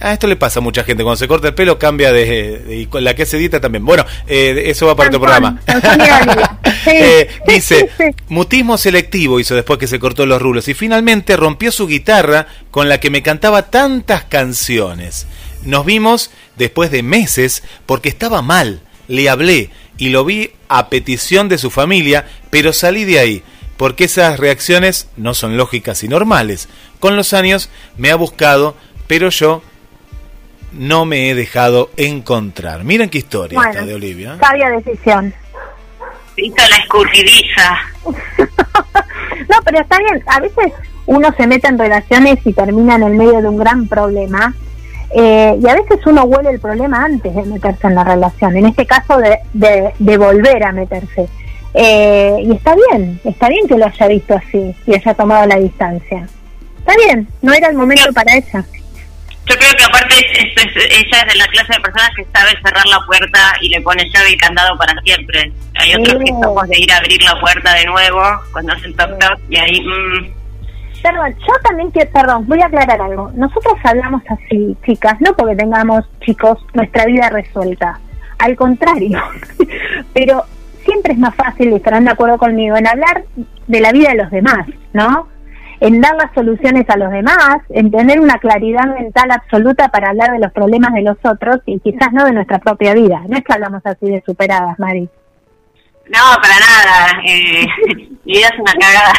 A 0.00 0.12
esto 0.12 0.26
le 0.26 0.36
pasa 0.36 0.60
a 0.60 0.62
mucha 0.62 0.84
gente. 0.84 1.02
Cuando 1.02 1.16
se 1.16 1.28
corta 1.28 1.48
el 1.48 1.54
pelo 1.54 1.78
cambia 1.78 2.12
de... 2.12 2.80
y 2.80 2.86
con 2.86 3.04
la 3.04 3.14
que 3.14 3.26
se 3.26 3.38
dieta 3.38 3.60
también. 3.60 3.84
Bueno, 3.84 4.04
eh, 4.26 4.64
eso 4.66 4.86
va 4.86 4.96
para 4.96 5.08
otro 5.08 5.20
programa. 5.20 5.60
Sí, 6.84 6.90
Eh, 6.92 7.28
dice, 7.46 7.90
mutismo 8.28 8.76
selectivo 8.76 9.40
hizo 9.40 9.54
después 9.54 9.78
que 9.78 9.86
se 9.86 9.98
cortó 9.98 10.26
los 10.26 10.42
rulos 10.42 10.68
y 10.68 10.74
finalmente 10.74 11.34
rompió 11.34 11.72
su 11.72 11.86
guitarra 11.86 12.46
con 12.70 12.90
la 12.90 13.00
que 13.00 13.08
me 13.08 13.22
cantaba 13.22 13.70
tantas 13.70 14.24
canciones. 14.24 15.26
Nos 15.62 15.86
vimos 15.86 16.30
después 16.56 16.90
de 16.90 17.02
meses 17.02 17.62
porque 17.86 18.10
estaba 18.10 18.42
mal. 18.42 18.80
Le 19.08 19.30
hablé 19.30 19.70
y 19.96 20.10
lo 20.10 20.26
vi 20.26 20.50
a 20.68 20.90
petición 20.90 21.48
de 21.48 21.56
su 21.56 21.70
familia, 21.70 22.26
pero 22.50 22.74
salí 22.74 23.04
de 23.04 23.18
ahí 23.18 23.42
porque 23.76 24.04
esas 24.04 24.38
reacciones 24.38 25.08
no 25.16 25.34
son 25.34 25.56
lógicas 25.56 26.02
y 26.04 26.08
normales. 26.08 26.68
Con 27.00 27.16
los 27.16 27.32
años 27.32 27.70
me 27.96 28.10
ha 28.10 28.16
buscado, 28.16 28.76
pero 29.06 29.30
yo 29.30 29.62
no 30.76 31.04
me 31.04 31.30
he 31.30 31.34
dejado 31.34 31.90
encontrar. 31.96 32.84
Miren 32.84 33.08
qué 33.10 33.18
historia 33.18 33.60
esta 33.68 33.84
de 33.84 33.94
Olivia. 33.94 34.36
sabia 34.40 34.70
decisión. 34.70 35.32
hizo 36.36 36.56
la 36.68 36.76
escurridiza. 36.76 37.78
no, 39.48 39.56
pero 39.64 39.80
está 39.80 39.98
bien. 39.98 40.22
A 40.26 40.40
veces 40.40 40.72
uno 41.06 41.32
se 41.36 41.46
mete 41.46 41.68
en 41.68 41.78
relaciones 41.78 42.38
y 42.44 42.52
termina 42.52 42.96
en 42.96 43.02
el 43.04 43.14
medio 43.14 43.40
de 43.40 43.48
un 43.48 43.56
gran 43.56 43.88
problema. 43.88 44.54
Eh, 45.16 45.56
y 45.62 45.68
a 45.68 45.74
veces 45.74 46.04
uno 46.06 46.24
huele 46.24 46.50
el 46.50 46.60
problema 46.60 47.04
antes 47.04 47.32
de 47.32 47.42
meterse 47.44 47.86
en 47.86 47.94
la 47.94 48.02
relación, 48.02 48.56
en 48.56 48.66
este 48.66 48.84
caso 48.84 49.18
de, 49.18 49.38
de, 49.52 50.18
volver 50.18 50.64
a 50.64 50.72
meterse. 50.72 51.28
Eh, 51.72 52.36
y 52.42 52.52
está 52.52 52.74
bien, 52.74 53.20
está 53.24 53.48
bien 53.48 53.68
que 53.68 53.76
lo 53.76 53.86
haya 53.86 54.08
visto 54.08 54.34
así 54.34 54.74
y 54.86 54.94
haya 54.94 55.14
tomado 55.14 55.46
la 55.46 55.56
distancia. 55.56 56.26
Está 56.78 56.94
bien, 56.96 57.28
no 57.42 57.52
era 57.52 57.68
el 57.68 57.76
momento 57.76 58.12
para 58.12 58.34
ella. 58.34 58.64
Yo 59.46 59.56
creo 59.56 59.72
que 59.76 59.84
aparte 59.84 60.14
ella 60.14 61.20
es 61.20 61.32
de 61.32 61.38
la 61.38 61.46
clase 61.48 61.74
de 61.74 61.80
personas 61.80 62.10
que 62.16 62.24
sabe 62.32 62.50
cerrar 62.62 62.86
la 62.86 62.98
puerta 63.06 63.38
y 63.60 63.68
le 63.68 63.80
pone 63.82 64.08
llave 64.08 64.30
y 64.30 64.36
candado 64.38 64.76
para 64.78 64.98
siempre. 65.02 65.52
Hay 65.74 65.94
otros 65.94 66.22
que 66.24 66.30
somos 66.30 66.68
de 66.68 66.78
ir 66.78 66.90
a 66.92 66.96
abrir 66.96 67.22
la 67.22 67.38
puerta 67.40 67.74
de 67.74 67.84
nuevo 67.84 68.22
cuando 68.52 68.72
hacen 68.72 68.94
toc 68.96 69.18
toc 69.18 69.38
y 69.50 69.56
ahí... 69.56 69.80
Mm. 69.80 70.32
Perdón, 71.02 71.34
yo 71.46 71.52
también 71.62 71.90
quiero, 71.90 72.10
perdón, 72.12 72.46
voy 72.46 72.62
a 72.62 72.66
aclarar 72.66 73.02
algo. 73.02 73.30
Nosotros 73.34 73.74
hablamos 73.84 74.22
así, 74.30 74.74
chicas, 74.86 75.20
no 75.20 75.34
porque 75.36 75.54
tengamos, 75.54 76.06
chicos, 76.24 76.58
nuestra 76.72 77.04
vida 77.04 77.28
resuelta. 77.28 78.00
Al 78.38 78.56
contrario. 78.56 79.22
Pero 80.14 80.46
siempre 80.86 81.12
es 81.12 81.18
más 81.18 81.34
fácil, 81.34 81.70
y 81.70 81.74
estarán 81.74 82.06
de 82.06 82.12
acuerdo 82.12 82.38
conmigo, 82.38 82.76
en 82.76 82.86
hablar 82.86 83.24
de 83.66 83.80
la 83.80 83.92
vida 83.92 84.10
de 84.10 84.16
los 84.16 84.30
demás, 84.30 84.66
¿no? 84.94 85.28
En 85.84 86.00
dar 86.00 86.16
las 86.16 86.32
soluciones 86.34 86.88
a 86.88 86.96
los 86.96 87.10
demás, 87.10 87.58
en 87.68 87.90
tener 87.90 88.18
una 88.18 88.38
claridad 88.38 88.86
mental 88.86 89.30
absoluta 89.30 89.88
para 89.88 90.08
hablar 90.08 90.32
de 90.32 90.38
los 90.38 90.50
problemas 90.50 90.94
de 90.94 91.02
los 91.02 91.18
otros 91.22 91.58
y 91.66 91.78
quizás 91.78 92.10
no 92.10 92.24
de 92.24 92.32
nuestra 92.32 92.58
propia 92.58 92.94
vida. 92.94 93.20
No 93.28 93.36
es 93.36 93.44
que 93.44 93.52
hablamos 93.52 93.82
así 93.84 94.06
de 94.06 94.22
superadas, 94.24 94.78
Mari. 94.78 95.10
No, 96.06 96.20
para 96.40 96.58
nada. 96.58 97.20
Eh, 97.26 97.66
mi 98.24 98.32
vida 98.32 98.48
es 98.48 98.58
una 98.58 98.72
cagada. 98.72 99.12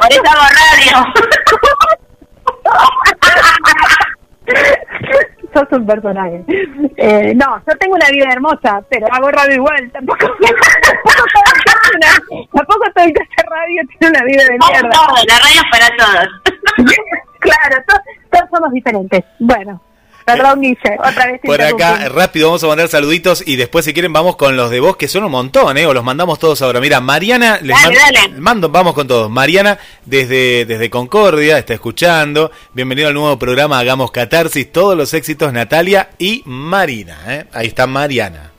Por 0.00 0.10
eso 0.10 0.22
hago 0.30 0.46
radio. 0.62 0.96
Sos 5.52 5.68
un 5.72 5.86
personaje. 5.86 6.42
Eh, 6.96 7.34
no, 7.34 7.62
yo 7.68 7.76
tengo 7.78 7.96
una 7.96 8.08
vida 8.10 8.32
hermosa, 8.32 8.82
pero 8.88 9.06
hago 9.12 9.30
radio 9.30 9.56
igual. 9.56 9.90
Tampoco, 9.92 10.26
tampoco 12.54 12.84
hace 12.96 13.12
radio 13.72 13.88
tiene 13.98 14.18
una 14.18 14.24
vida 14.24 14.44
de 14.44 14.58
mierda. 14.58 14.88
No, 14.88 15.14
la 15.26 15.38
radio 15.38 15.60
es 15.60 15.70
para 15.70 15.96
todos. 15.96 16.28
claro, 17.40 17.84
todos 18.30 18.44
somos 18.50 18.72
diferentes. 18.72 19.24
Bueno. 19.38 19.80
Perdón, 20.24 20.60
Guille, 20.60 20.98
otra 21.00 21.26
vez. 21.26 21.40
Por 21.42 21.60
acá, 21.60 22.08
rápido, 22.08 22.46
vamos 22.46 22.62
a 22.62 22.68
mandar 22.68 22.86
saluditos 22.86 23.42
y 23.44 23.56
después, 23.56 23.84
si 23.84 23.92
quieren, 23.92 24.12
vamos 24.12 24.36
con 24.36 24.56
los 24.56 24.70
de 24.70 24.78
vos, 24.78 24.96
que 24.96 25.08
son 25.08 25.24
un 25.24 25.32
montón, 25.32 25.76
¿eh? 25.76 25.86
O 25.86 25.92
los 25.92 26.04
mandamos 26.04 26.38
todos 26.38 26.62
ahora. 26.62 26.80
Mira, 26.80 27.00
Mariana, 27.00 27.58
les 27.60 27.76
mando, 28.38 28.68
vamos 28.68 28.94
con 28.94 29.08
todos. 29.08 29.28
Mariana, 29.28 29.78
desde, 30.04 30.64
desde 30.64 30.90
Concordia, 30.90 31.58
está 31.58 31.74
escuchando. 31.74 32.52
Bienvenido 32.72 33.08
al 33.08 33.14
nuevo 33.14 33.36
programa 33.36 33.80
Hagamos 33.80 34.12
Catarsis, 34.12 34.70
todos 34.70 34.96
los 34.96 35.12
éxitos, 35.12 35.52
Natalia 35.52 36.10
y 36.18 36.44
Marina, 36.46 37.18
¿eh? 37.26 37.46
Ahí 37.52 37.66
está 37.66 37.88
Mariana. 37.88 38.52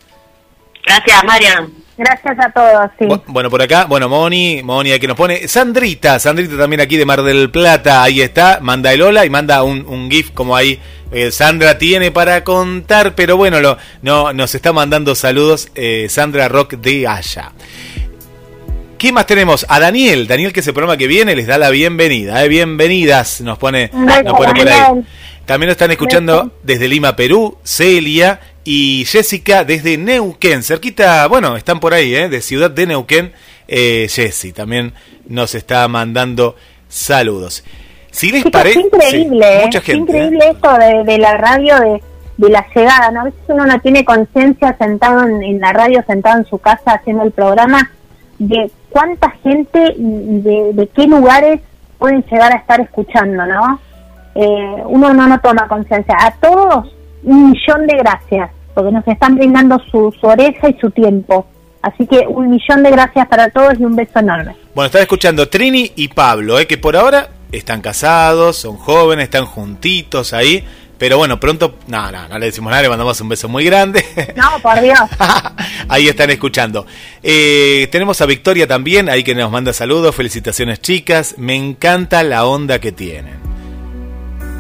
Gracias, 0.85 1.23
Mariana. 1.23 1.69
Gracias 1.95 2.39
a 2.39 2.49
todos, 2.49 2.89
sí. 2.97 3.07
Bueno, 3.27 3.49
por 3.49 3.61
acá, 3.61 3.85
bueno, 3.85 4.09
Moni, 4.09 4.61
Moni 4.63 4.97
que 4.99 5.07
nos 5.07 5.15
pone. 5.15 5.47
Sandrita, 5.47 6.17
Sandrita 6.17 6.57
también 6.57 6.81
aquí 6.81 6.97
de 6.97 7.05
Mar 7.05 7.21
del 7.21 7.51
Plata, 7.51 8.01
ahí 8.01 8.21
está, 8.21 8.59
manda 8.61 8.91
el 8.91 9.01
hola 9.01 9.25
y 9.25 9.29
manda 9.29 9.61
un, 9.63 9.85
un 9.85 10.09
GIF 10.09 10.31
como 10.31 10.55
ahí. 10.55 10.79
Eh, 11.11 11.29
Sandra 11.31 11.77
tiene 11.77 12.09
para 12.09 12.43
contar, 12.43 13.13
pero 13.13 13.37
bueno, 13.37 13.61
lo, 13.61 13.77
no, 14.01 14.33
nos 14.33 14.55
está 14.55 14.73
mandando 14.73 15.13
saludos 15.13 15.69
eh, 15.75 16.07
Sandra 16.09 16.47
Rock 16.47 16.73
de 16.73 17.07
Haya. 17.07 17.51
¿Qué 18.97 19.11
más 19.11 19.27
tenemos? 19.27 19.65
A 19.69 19.79
Daniel, 19.79 20.25
Daniel 20.27 20.51
que 20.51 20.61
es 20.61 20.67
el 20.67 20.73
programa 20.73 20.97
que 20.97 21.05
viene, 21.05 21.35
les 21.35 21.45
da 21.45 21.59
la 21.59 21.69
bienvenida, 21.69 22.43
eh, 22.43 22.47
bienvenidas, 22.47 23.41
nos 23.41 23.59
pone, 23.59 23.91
nos 23.93 24.33
pone 24.33 24.53
por 24.55 24.67
ahí. 24.67 25.03
También 25.45 25.67
nos 25.67 25.73
están 25.73 25.91
escuchando 25.91 26.53
desde 26.63 26.87
Lima, 26.87 27.15
Perú, 27.15 27.57
Celia 27.63 28.39
y 28.63 29.03
Jessica 29.05 29.63
desde 29.63 29.97
Neuquén, 29.97 30.63
cerquita, 30.63 31.27
bueno, 31.27 31.57
están 31.57 31.79
por 31.79 31.93
ahí, 31.93 32.15
¿eh? 32.15 32.29
de 32.29 32.41
Ciudad 32.41 32.71
de 32.71 32.87
Neuquén. 32.87 33.33
Eh, 33.67 34.07
Jessy 34.09 34.53
también 34.53 34.93
nos 35.27 35.55
está 35.55 35.87
mandando 35.87 36.55
saludos. 36.87 37.63
Si 38.11 38.31
les 38.31 38.43
parece. 38.45 38.79
Es 38.79 38.85
increíble, 38.85 39.63
¿eh? 39.63 39.69
es 39.73 39.89
increíble 39.89 40.49
esto 40.51 40.69
de, 41.05 41.17
la 41.17 41.35
radio, 41.35 41.79
de, 41.79 42.03
de, 42.37 42.49
la 42.49 42.65
llegada. 42.73 43.11
¿no? 43.11 43.21
A 43.21 43.23
veces 43.25 43.39
uno 43.47 43.65
no 43.65 43.81
tiene 43.81 44.05
conciencia 44.05 44.77
sentado 44.77 45.27
en, 45.27 45.59
la 45.59 45.73
radio, 45.73 46.03
sentado 46.07 46.37
en 46.37 46.45
su 46.45 46.57
casa 46.59 46.93
haciendo 46.93 47.23
el 47.23 47.31
programa, 47.31 47.91
de 48.39 48.71
cuánta 48.89 49.31
gente 49.43 49.93
y 49.97 50.39
de, 50.41 50.73
de 50.73 50.87
qué 50.95 51.05
lugares 51.07 51.59
pueden 51.97 52.23
llegar 52.31 52.53
a 52.53 52.57
estar 52.57 52.79
escuchando, 52.79 53.45
¿no? 53.45 53.79
Eh, 54.35 54.83
uno 54.85 55.13
no, 55.13 55.27
no 55.27 55.39
toma 55.41 55.67
conciencia. 55.67 56.15
A 56.19 56.31
todos 56.35 56.93
un 57.23 57.51
millón 57.51 57.87
de 57.87 57.97
gracias, 57.97 58.51
porque 58.73 58.91
nos 58.91 59.07
están 59.07 59.35
brindando 59.35 59.79
su, 59.89 60.13
oreja 60.21 60.69
y 60.69 60.77
su 60.79 60.91
tiempo. 60.91 61.47
Así 61.81 62.07
que 62.07 62.25
un 62.27 62.49
millón 62.49 62.83
de 62.83 62.91
gracias 62.91 63.27
para 63.27 63.49
todos 63.49 63.73
y 63.79 63.83
un 63.83 63.95
beso 63.95 64.19
enorme. 64.19 64.55
Bueno, 64.73 64.85
están 64.85 65.01
escuchando 65.01 65.49
Trini 65.49 65.91
y 65.95 66.07
Pablo, 66.07 66.59
¿eh? 66.59 66.65
que 66.65 66.77
por 66.77 66.95
ahora 66.95 67.29
están 67.51 67.81
casados, 67.81 68.57
son 68.57 68.77
jóvenes, 68.77 69.25
están 69.25 69.45
juntitos 69.45 70.33
ahí. 70.33 70.63
Pero 70.97 71.17
bueno, 71.17 71.37
pronto, 71.37 71.75
no, 71.87 72.11
no, 72.11 72.27
no 72.29 72.39
le 72.39 72.45
decimos 72.45 72.69
nada, 72.71 72.83
le 72.83 72.87
mandamos 72.87 73.19
un 73.19 73.27
beso 73.27 73.49
muy 73.49 73.65
grande. 73.65 74.05
No, 74.37 74.59
por 74.61 74.79
Dios. 74.79 74.99
ahí 75.89 76.07
están 76.07 76.29
escuchando. 76.29 76.85
Eh, 77.21 77.89
tenemos 77.91 78.21
a 78.21 78.25
Victoria 78.25 78.67
también, 78.67 79.09
ahí 79.09 79.23
que 79.23 79.35
nos 79.35 79.51
manda 79.51 79.73
saludos, 79.73 80.15
felicitaciones 80.15 80.79
chicas, 80.81 81.35
me 81.37 81.55
encanta 81.55 82.23
la 82.23 82.45
onda 82.45 82.79
que 82.79 82.93
tienen. 82.93 83.35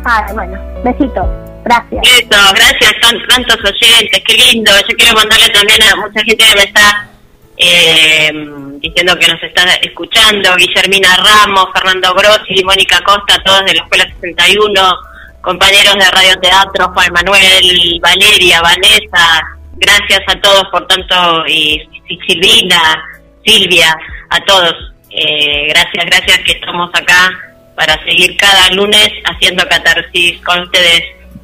Ah, 0.03 0.27
bueno, 0.33 0.59
besito. 0.83 1.52
Gracias. 1.65 2.01
Eso, 2.03 2.53
gracias, 2.53 2.93
tantos 3.01 3.57
oyentes, 3.63 4.21
qué 4.25 4.33
lindo. 4.33 4.71
Yo 4.87 4.95
quiero 4.97 5.15
mandarle 5.15 5.49
también 5.49 5.81
a 5.83 5.95
mucha 5.95 6.21
gente 6.23 6.45
que 6.45 6.55
me 6.55 6.63
está 6.63 7.09
eh, 7.57 8.31
diciendo 8.79 9.15
que 9.17 9.27
nos 9.27 9.41
está 9.41 9.63
escuchando, 9.75 10.55
Guillermina 10.55 11.15
Ramos, 11.17 11.67
Fernando 11.73 12.13
Grossi, 12.13 12.63
Mónica 12.63 12.99
Costa, 13.01 13.41
todos 13.43 13.63
de 13.65 13.75
la 13.75 13.83
Escuela 13.83 14.05
61, 14.19 14.95
compañeros 15.41 15.93
de 15.95 16.11
Radio 16.11 16.39
Teatro, 16.41 16.91
Juan 16.93 17.13
Manuel, 17.13 17.99
Valeria, 18.01 18.61
Vanessa, 18.61 19.41
gracias 19.73 20.21
a 20.27 20.39
todos 20.41 20.63
por 20.71 20.87
tanto, 20.87 21.47
y, 21.47 21.81
Silvina, 22.27 23.03
Silvia, 23.45 23.95
a 24.29 24.43
todos, 24.45 24.73
eh, 25.09 25.67
gracias, 25.69 26.05
gracias 26.05 26.39
que 26.39 26.53
estamos 26.53 26.89
acá 26.93 27.31
para 27.75 28.03
seguir 28.03 28.35
cada 28.37 28.69
lunes 28.71 29.09
haciendo 29.25 29.67
catarsis 29.67 30.39
con 30.41 30.61
ustedes. 30.61 31.03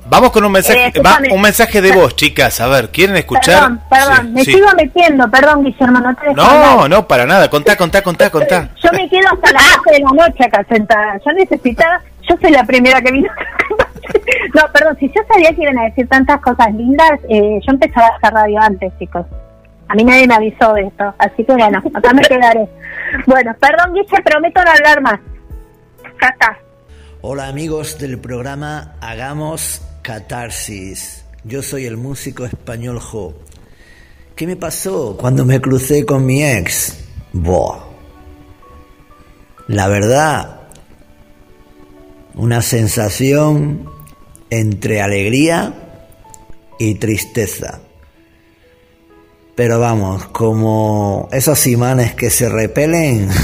Vamos 0.10 0.32
con 0.32 0.44
un 0.44 0.52
mensaje, 0.52 0.88
eh, 0.88 1.34
un 1.34 1.42
mensaje 1.42 1.82
de 1.82 1.92
voz, 1.92 2.16
chicas. 2.16 2.60
A 2.62 2.68
ver, 2.68 2.90
¿quieren 2.90 3.16
escuchar? 3.16 3.62
Perdón, 3.62 3.82
perdón, 3.90 4.34
me 4.34 4.44
sigo 4.44 4.68
metiendo, 4.76 5.30
perdón, 5.30 5.64
Guillermo, 5.64 6.00
no 6.00 6.16
te 6.16 6.34
No, 6.34 6.88
no, 6.88 7.08
para 7.08 7.28
nada. 7.28 7.48
Contá, 7.48 7.78
contá, 7.78 8.02
contá, 8.02 8.32
contá. 8.32 8.70
Yo 8.84 8.90
me 8.92 9.08
quedo 9.08 9.28
hasta 9.32 9.52
las 9.52 9.78
12 9.78 9.92
de 9.92 10.00
la 10.00 10.12
noche 10.12 10.46
acá 10.46 10.66
sentada. 10.68 11.20
Yo 11.24 11.32
necesitaba, 11.34 12.02
yo 12.28 12.36
soy 12.42 12.52
la 12.52 12.64
primera 12.64 13.00
que 13.02 13.12
vino. 13.12 13.30
no, 14.56 14.62
perdón, 14.74 14.98
si 15.00 15.08
yo 15.10 15.22
sabía 15.32 15.54
que 15.54 15.62
iban 15.62 15.78
a 15.78 15.84
decir 15.84 16.08
tantas 16.08 16.42
cosas 16.42 16.74
lindas, 16.74 17.12
eh, 17.30 17.60
yo 17.62 17.72
empezaba 17.72 18.08
a 18.08 18.18
hacer 18.18 18.34
radio 18.34 18.60
antes, 18.62 18.92
chicos. 18.98 19.28
A 19.90 19.94
mí 19.94 20.04
nadie 20.04 20.28
me 20.28 20.34
avisó 20.34 20.74
de 20.74 20.88
esto, 20.88 21.14
así 21.20 21.44
que 21.44 21.54
bueno, 21.54 21.82
acá 21.94 22.14
me 22.14 22.24
quedaré. 22.24 22.68
Bueno, 23.28 23.56
perdón, 23.60 23.94
Guille, 23.94 24.24
prometo 24.24 24.64
no 24.64 24.72
hablar 24.72 25.02
más. 25.02 25.20
Hola 27.22 27.48
amigos 27.48 27.98
del 27.98 28.20
programa 28.20 28.96
Hagamos 29.02 29.89
Catarsis. 30.02 31.24
Yo 31.44 31.62
soy 31.62 31.86
el 31.86 31.98
músico 31.98 32.46
español 32.46 33.00
Jo. 33.00 33.34
¿Qué 34.36 34.48
me 34.48 34.56
pasó 34.56 35.18
cuando 35.18 35.46
me 35.46 35.60
crucé 35.60 36.06
con 36.06 36.26
mi 36.26 36.44
ex? 36.44 36.98
Boh. 37.34 37.78
La 39.68 39.88
verdad, 39.88 40.62
una 42.36 42.62
sensación 42.62 43.90
entre 44.50 45.02
alegría 45.02 45.74
y 46.80 46.96
tristeza. 46.96 47.82
Pero 49.56 49.80
vamos, 49.80 50.26
como 50.28 51.28
esos 51.32 51.68
imanes 51.68 52.16
que 52.16 52.30
se 52.30 52.48
repelen. 52.48 53.30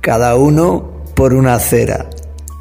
cada 0.00 0.36
uno 0.36 1.04
por 1.14 1.32
una 1.32 1.54
acera, 1.54 2.10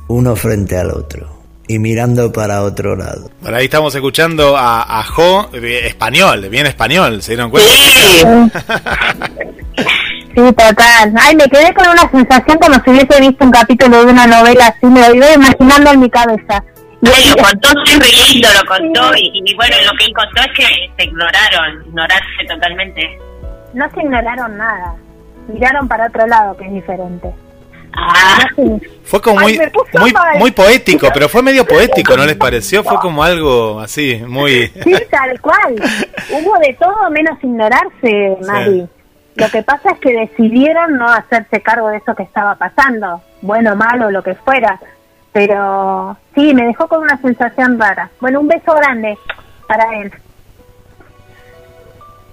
uno 0.08 0.36
frente 0.36 0.78
al 0.78 0.92
otro 0.92 1.33
y 1.68 1.80
mirando 1.80 2.32
para 2.32 2.64
otro 2.64 2.96
lado. 2.96 3.30
Bueno, 3.42 3.58
ahí 3.58 3.66
estamos 3.66 3.94
escuchando 3.96 4.56
a, 4.58 5.04
Jo, 5.04 5.50
español, 5.54 6.50
bien 6.50 6.66
español, 6.66 7.22
¿se 7.22 7.34
dieron 7.34 7.52
cuenta? 7.52 7.70
Sí. 10.36 10.42
total. 10.42 11.14
Ay, 11.16 11.36
me 11.36 11.48
quedé 11.48 11.72
con 11.76 11.88
una 11.88 12.10
sensación 12.10 12.58
como 12.58 12.74
si 12.84 12.90
hubiese 12.90 13.22
visto 13.22 13.46
un 13.46 13.52
capítulo 13.52 14.04
de 14.04 14.12
una 14.12 14.26
novela 14.26 14.68
así, 14.68 14.88
me 14.88 15.08
lo 15.08 15.14
iba 15.14 15.32
imaginando 15.32 15.92
en 15.92 16.00
mi 16.00 16.10
cabeza. 16.10 16.64
lo 17.02 17.44
contó 17.44 17.70
siempre 17.86 18.08
lindo, 18.10 18.48
lo 18.60 18.68
contó 18.68 19.12
y, 19.16 19.54
bueno, 19.56 19.76
lo 19.86 19.92
que 19.96 20.06
él 20.06 20.14
contó 20.16 20.42
es 20.42 20.58
que 20.58 20.66
se 20.98 21.04
ignoraron, 21.04 21.86
ignorarse 21.86 22.46
totalmente. 22.50 23.20
No 23.76 23.88
se 23.92 24.02
ignoraron 24.02 24.58
nada, 24.58 24.96
miraron 25.48 25.88
para 25.88 26.08
otro 26.08 26.26
lado 26.26 26.58
que 26.58 26.66
es 26.66 26.74
diferente. 26.74 27.32
Ah. 27.96 28.48
Fue 29.04 29.22
como 29.22 29.42
muy, 29.42 29.60
muy, 30.00 30.14
muy 30.40 30.52
poético, 30.52 31.08
pero 31.14 31.30
fue 31.30 31.44
medio 31.44 31.66
poético, 31.66 32.18
¿no 32.18 32.26
les 32.26 32.36
pareció? 32.36 32.84
Fue 32.84 32.98
como 33.00 33.24
algo 33.24 33.80
así, 33.80 34.22
muy... 34.28 34.68
Sí, 34.84 34.96
tal 35.12 35.40
cual. 35.40 35.76
Hubo 36.32 36.58
de 36.60 36.74
todo 36.80 37.10
menos 37.12 37.38
ignorarse, 37.44 38.38
Mari. 38.48 38.88
Lo 39.36 39.50
que 39.50 39.64
pasa 39.64 39.92
es 39.92 40.00
que 40.00 40.14
decidieron 40.14 40.98
no 40.98 41.08
hacerse 41.08 41.62
cargo 41.62 41.90
de 41.90 41.98
eso 41.98 42.16
que 42.16 42.24
estaba 42.24 42.56
pasando, 42.56 43.22
bueno, 43.42 43.76
malo, 43.76 44.12
lo 44.12 44.24
que 44.24 44.36
fuera. 44.36 44.80
Pero 45.32 46.16
sí, 46.36 46.54
me 46.54 46.66
dejó 46.66 46.88
con 46.88 47.02
una 47.02 47.20
sensación 47.22 47.80
rara. 47.80 48.10
Bueno, 48.20 48.40
un 48.40 48.48
beso 48.48 48.74
grande 48.76 49.18
para 49.68 49.84
él. 50.00 50.12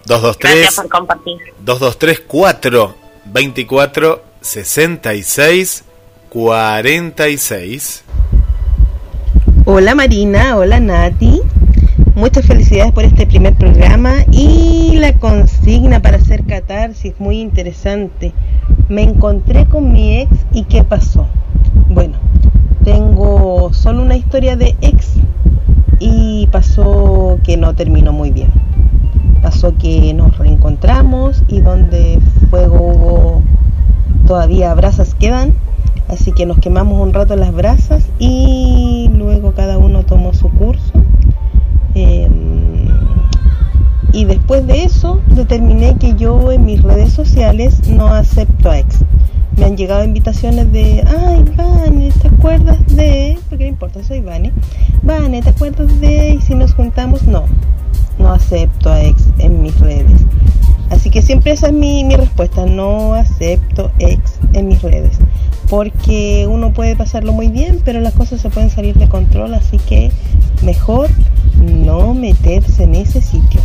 223 0.06 0.54
Gracias 0.54 0.76
por 0.76 0.88
compartir. 0.88 1.38
223 1.60 2.20
4 2.26 2.94
24 3.26 4.29
66 4.40 5.84
46. 6.30 8.04
Hola 9.66 9.94
Marina, 9.94 10.56
hola 10.56 10.80
Nati. 10.80 11.42
Muchas 12.14 12.46
felicidades 12.46 12.92
por 12.92 13.04
este 13.04 13.26
primer 13.26 13.54
programa 13.54 14.14
y 14.30 14.96
la 14.96 15.12
consigna 15.18 16.00
para 16.00 16.16
hacer 16.16 16.44
catarsis, 16.44 17.14
muy 17.18 17.40
interesante. 17.40 18.32
Me 18.88 19.02
encontré 19.02 19.66
con 19.66 19.92
mi 19.92 20.20
ex 20.20 20.30
y 20.52 20.64
¿qué 20.64 20.84
pasó? 20.84 21.26
Bueno, 21.88 22.18
tengo 22.84 23.72
solo 23.74 24.02
una 24.02 24.16
historia 24.16 24.56
de 24.56 24.74
ex 24.80 25.08
y 25.98 26.48
pasó 26.50 27.38
que 27.44 27.58
no 27.58 27.74
terminó 27.74 28.12
muy 28.12 28.30
bien. 28.30 28.50
Pasó 29.42 29.76
que 29.78 30.12
nos 30.14 30.36
reencontramos 30.38 31.42
y 31.48 31.60
donde 31.60 32.20
fuego 32.50 32.76
hubo 32.76 33.42
todavía 34.26 34.72
brasas 34.74 35.14
quedan, 35.14 35.54
así 36.08 36.32
que 36.32 36.46
nos 36.46 36.58
quemamos 36.58 37.00
un 37.00 37.12
rato 37.12 37.36
las 37.36 37.52
brasas 37.52 38.04
y 38.18 39.10
luego 39.14 39.52
cada 39.52 39.78
uno 39.78 40.04
tomó 40.04 40.34
su 40.34 40.48
curso. 40.50 40.92
Em, 41.94 42.86
y 44.12 44.24
después 44.24 44.66
de 44.66 44.84
eso 44.84 45.20
determiné 45.28 45.96
que 45.96 46.14
yo 46.14 46.52
en 46.52 46.64
mis 46.64 46.82
redes 46.82 47.12
sociales 47.12 47.88
no 47.88 48.08
acepto 48.08 48.70
a 48.70 48.78
ex. 48.78 49.04
Me 49.56 49.64
han 49.64 49.76
llegado 49.76 50.04
invitaciones 50.04 50.72
de, 50.72 51.04
ay, 51.06 51.44
Vane, 51.56 52.12
¿te 52.22 52.28
acuerdas 52.28 52.78
de? 52.88 53.38
Porque 53.48 53.64
no 53.64 53.70
importa, 53.70 54.02
soy 54.02 54.20
Vane. 54.20 54.52
Vane, 55.02 55.42
¿te 55.42 55.50
acuerdas 55.50 56.00
de? 56.00 56.34
Y 56.34 56.40
si 56.40 56.54
nos 56.54 56.74
juntamos, 56.74 57.24
no, 57.24 57.44
no 58.20 58.32
acepto 58.32 58.90
a 58.90 59.02
ex 59.02 59.24
en 59.38 59.62
mis 59.62 59.78
redes. 59.80 60.20
Así 60.90 61.10
que 61.10 61.22
siempre 61.22 61.52
esa 61.52 61.68
es 61.68 61.72
mi, 61.72 62.04
mi 62.04 62.16
respuesta, 62.16 62.66
no 62.66 63.14
acepto 63.14 63.92
ex 63.98 64.38
en 64.54 64.68
mis 64.68 64.82
redes. 64.82 65.18
Porque 65.68 66.46
uno 66.48 66.72
puede 66.72 66.96
pasarlo 66.96 67.32
muy 67.32 67.48
bien, 67.48 67.80
pero 67.84 68.00
las 68.00 68.14
cosas 68.14 68.40
se 68.40 68.50
pueden 68.50 68.70
salir 68.70 68.96
de 68.96 69.08
control, 69.08 69.54
así 69.54 69.78
que 69.78 70.10
mejor 70.62 71.08
no 71.56 72.12
meterse 72.12 72.84
en 72.84 72.96
ese 72.96 73.20
sitio. 73.20 73.60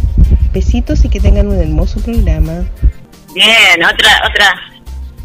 Besitos 0.54 1.04
y 1.04 1.10
que 1.10 1.20
tengan 1.20 1.48
un 1.48 1.60
hermoso 1.60 2.00
programa. 2.00 2.64
Bien, 3.34 3.84
otra, 3.84 4.22
otra, 4.30 4.54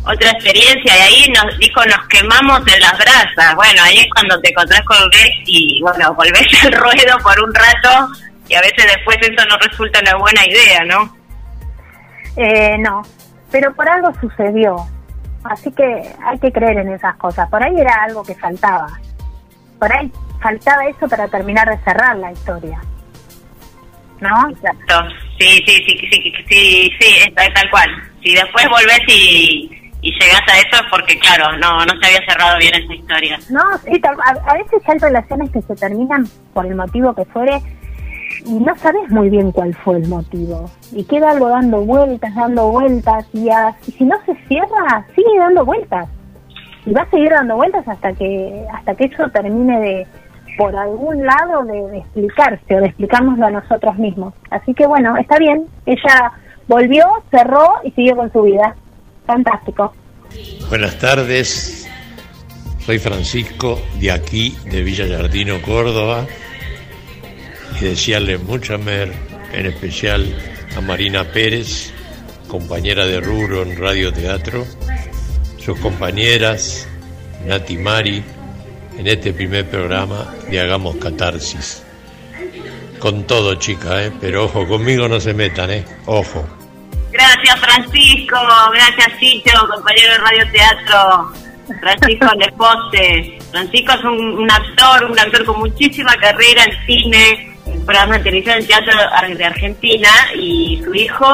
otra 0.05 0.31
experiencia 0.31 0.97
y 0.97 1.01
ahí 1.01 1.33
nos 1.33 1.59
dijo 1.59 1.85
nos 1.85 2.09
quemamos 2.09 2.61
en 2.67 2.81
las 2.81 2.99
brasas. 2.99 3.55
Bueno, 3.55 3.83
ahí 3.83 3.99
es 3.99 4.07
cuando 4.15 4.41
te 4.41 4.51
encontrás 4.51 4.81
con 4.83 4.97
ex 4.97 5.37
y 5.47 5.81
bueno, 5.83 6.15
volvés 6.15 6.65
al 6.65 6.73
ruedo 6.73 7.19
por 7.23 7.41
un 7.41 7.55
rato 7.55 8.09
y 8.51 8.55
a 8.57 8.61
veces 8.61 8.85
después 8.85 9.17
eso 9.21 9.47
no 9.49 9.57
resulta 9.59 10.01
una 10.01 10.17
buena 10.17 10.45
idea, 10.45 10.85
¿no? 10.85 11.17
Eh, 12.37 12.77
no, 12.79 13.03
pero 13.53 13.73
por 13.75 13.89
algo 13.89 14.13
sucedió. 14.21 14.77
Así 15.45 15.71
que 15.71 16.03
hay 16.25 16.39
que 16.41 16.51
creer 16.51 16.79
en 16.79 16.89
esas 16.89 17.15
cosas. 17.17 17.49
Por 17.49 17.63
ahí 17.63 17.79
era 17.79 17.95
algo 18.03 18.25
que 18.25 18.35
faltaba. 18.35 18.89
Por 19.79 19.93
ahí 19.93 20.11
faltaba 20.43 20.85
eso 20.87 21.09
para 21.09 21.29
terminar 21.29 21.69
de 21.69 21.79
cerrar 21.85 22.17
la 22.17 22.33
historia. 22.33 22.81
¿No? 24.21 24.51
Exacto. 24.51 25.15
Sí, 25.39 25.63
sí, 25.65 25.77
sí, 25.87 26.09
sí, 26.11 26.33
sí, 26.49 26.93
sí, 27.01 27.17
es 27.25 27.55
tal 27.55 27.71
cual. 27.71 27.89
Si 28.21 28.35
después 28.35 28.69
volvés 28.69 29.01
y, 29.07 29.93
y 30.03 30.11
llegás 30.11 30.43
a 30.49 30.59
eso 30.59 30.83
es 30.83 30.91
porque, 30.91 31.17
claro, 31.21 31.57
no, 31.59 31.87
no 31.87 31.93
se 32.01 32.07
había 32.09 32.27
cerrado 32.27 32.59
bien 32.59 32.75
esa 32.75 32.95
historia. 32.95 33.39
No, 33.49 33.63
sí, 33.85 34.01
a, 34.03 34.51
a 34.51 34.55
veces 34.55 34.83
hay 34.89 34.99
relaciones 34.99 35.51
que 35.53 35.63
se 35.63 35.77
terminan 35.77 36.27
por 36.53 36.67
el 36.67 36.75
motivo 36.75 37.15
que 37.15 37.25
fuere 37.27 37.63
y 38.45 38.55
no 38.55 38.75
sabes 38.77 39.11
muy 39.11 39.31
bien 39.31 39.53
cuál 39.53 39.75
fue 39.75 39.97
el 39.97 40.09
motivo. 40.09 40.71
Y 40.93 41.05
queda 41.05 41.31
algo 41.31 41.49
dando 41.49 41.81
vueltas, 41.81 42.35
dando 42.35 42.71
vueltas, 42.71 43.27
y, 43.33 43.49
si 43.91 44.05
no 44.05 44.17
se 44.27 44.35
cierra, 44.49 45.07
sigue 45.15 45.39
dando 45.39 45.65
vueltas. 45.65 46.09
Y 46.87 46.93
va 46.93 47.03
a 47.03 47.11
seguir 47.11 47.31
dando 47.31 47.57
vueltas 47.57 47.87
hasta 47.87 48.13
que, 48.13 48.67
hasta 48.73 48.95
que 48.95 49.05
eso 49.05 49.29
termine 49.31 49.81
de, 49.81 50.07
por 50.57 50.75
algún 50.75 51.25
lado, 51.25 51.65
de, 51.65 51.99
explicarse 51.99 52.77
o 52.77 52.81
de 52.81 52.87
explicárnoslo 52.87 53.47
a 53.47 53.51
nosotros 53.51 53.97
mismos. 53.97 54.35
Así 54.51 54.75
que 54.75 54.87
bueno, 54.87 55.17
está 55.17 55.39
bien. 55.39 55.67
Ella 55.87 56.33
volvió, 56.67 57.07
cerró 57.31 57.67
y 57.85 57.91
siguió 57.93 58.17
con 58.17 58.33
su 58.33 58.43
vida. 58.43 58.75
Fantástico. 59.27 59.93
Buenas 60.69 60.99
tardes. 60.99 61.89
Soy 62.79 62.99
Francisco 62.99 63.79
de 64.01 64.11
aquí, 64.11 64.57
de 64.71 64.83
Villa 64.83 65.07
Jardino, 65.07 65.61
Córdoba 65.63 66.27
y 67.81 67.85
desearle 67.85 68.39
mucha 68.39 68.77
mer, 68.79 69.13
en 69.53 69.67
especial 69.67 70.27
a 70.77 70.81
Marina 70.81 71.25
Pérez, 71.25 71.93
compañera 72.49 73.07
de 73.07 73.21
Ruro 73.21 73.63
en 73.63 73.79
Radio 73.79 74.13
Teatro, 74.13 74.67
sus 75.59 75.79
compañeras, 75.79 76.89
Nati 77.47 77.79
Mari, 77.79 78.23
en 78.99 79.07
este 79.07 79.33
primer 79.33 79.69
programa 79.69 80.35
de 80.51 80.61
Hagamos 80.61 80.97
Catarsis. 80.97 81.83
Con 82.99 83.27
todo, 83.27 83.55
chica, 83.55 84.05
¿eh? 84.05 84.13
pero 84.21 84.45
ojo, 84.45 84.69
conmigo 84.69 85.09
no 85.09 85.19
se 85.21 85.33
metan, 85.33 85.71
¿eh? 85.71 85.85
Ojo. 86.05 86.47
Gracias, 87.11 87.59
Francisco. 87.61 88.37
Gracias, 88.73 89.19
Chicho, 89.19 89.53
compañero 89.75 90.13
de 90.13 90.19
Radio 90.19 90.53
Teatro. 90.53 91.33
Francisco 91.81 92.27
Lefose. 92.37 93.39
Francisco 93.51 93.93
es 93.93 94.05
un 94.05 94.51
actor, 94.51 95.11
un 95.11 95.19
actor 95.19 95.45
con 95.45 95.61
muchísima 95.61 96.15
carrera 96.17 96.65
en 96.65 96.87
cine, 96.87 97.50
programa 97.91 98.19
de 98.19 98.23
televisión 98.23 98.59
en 98.59 98.67
teatro 98.69 98.93
de 99.37 99.45
Argentina 99.45 100.09
y 100.37 100.81
su 100.85 100.95
hijo, 100.95 101.27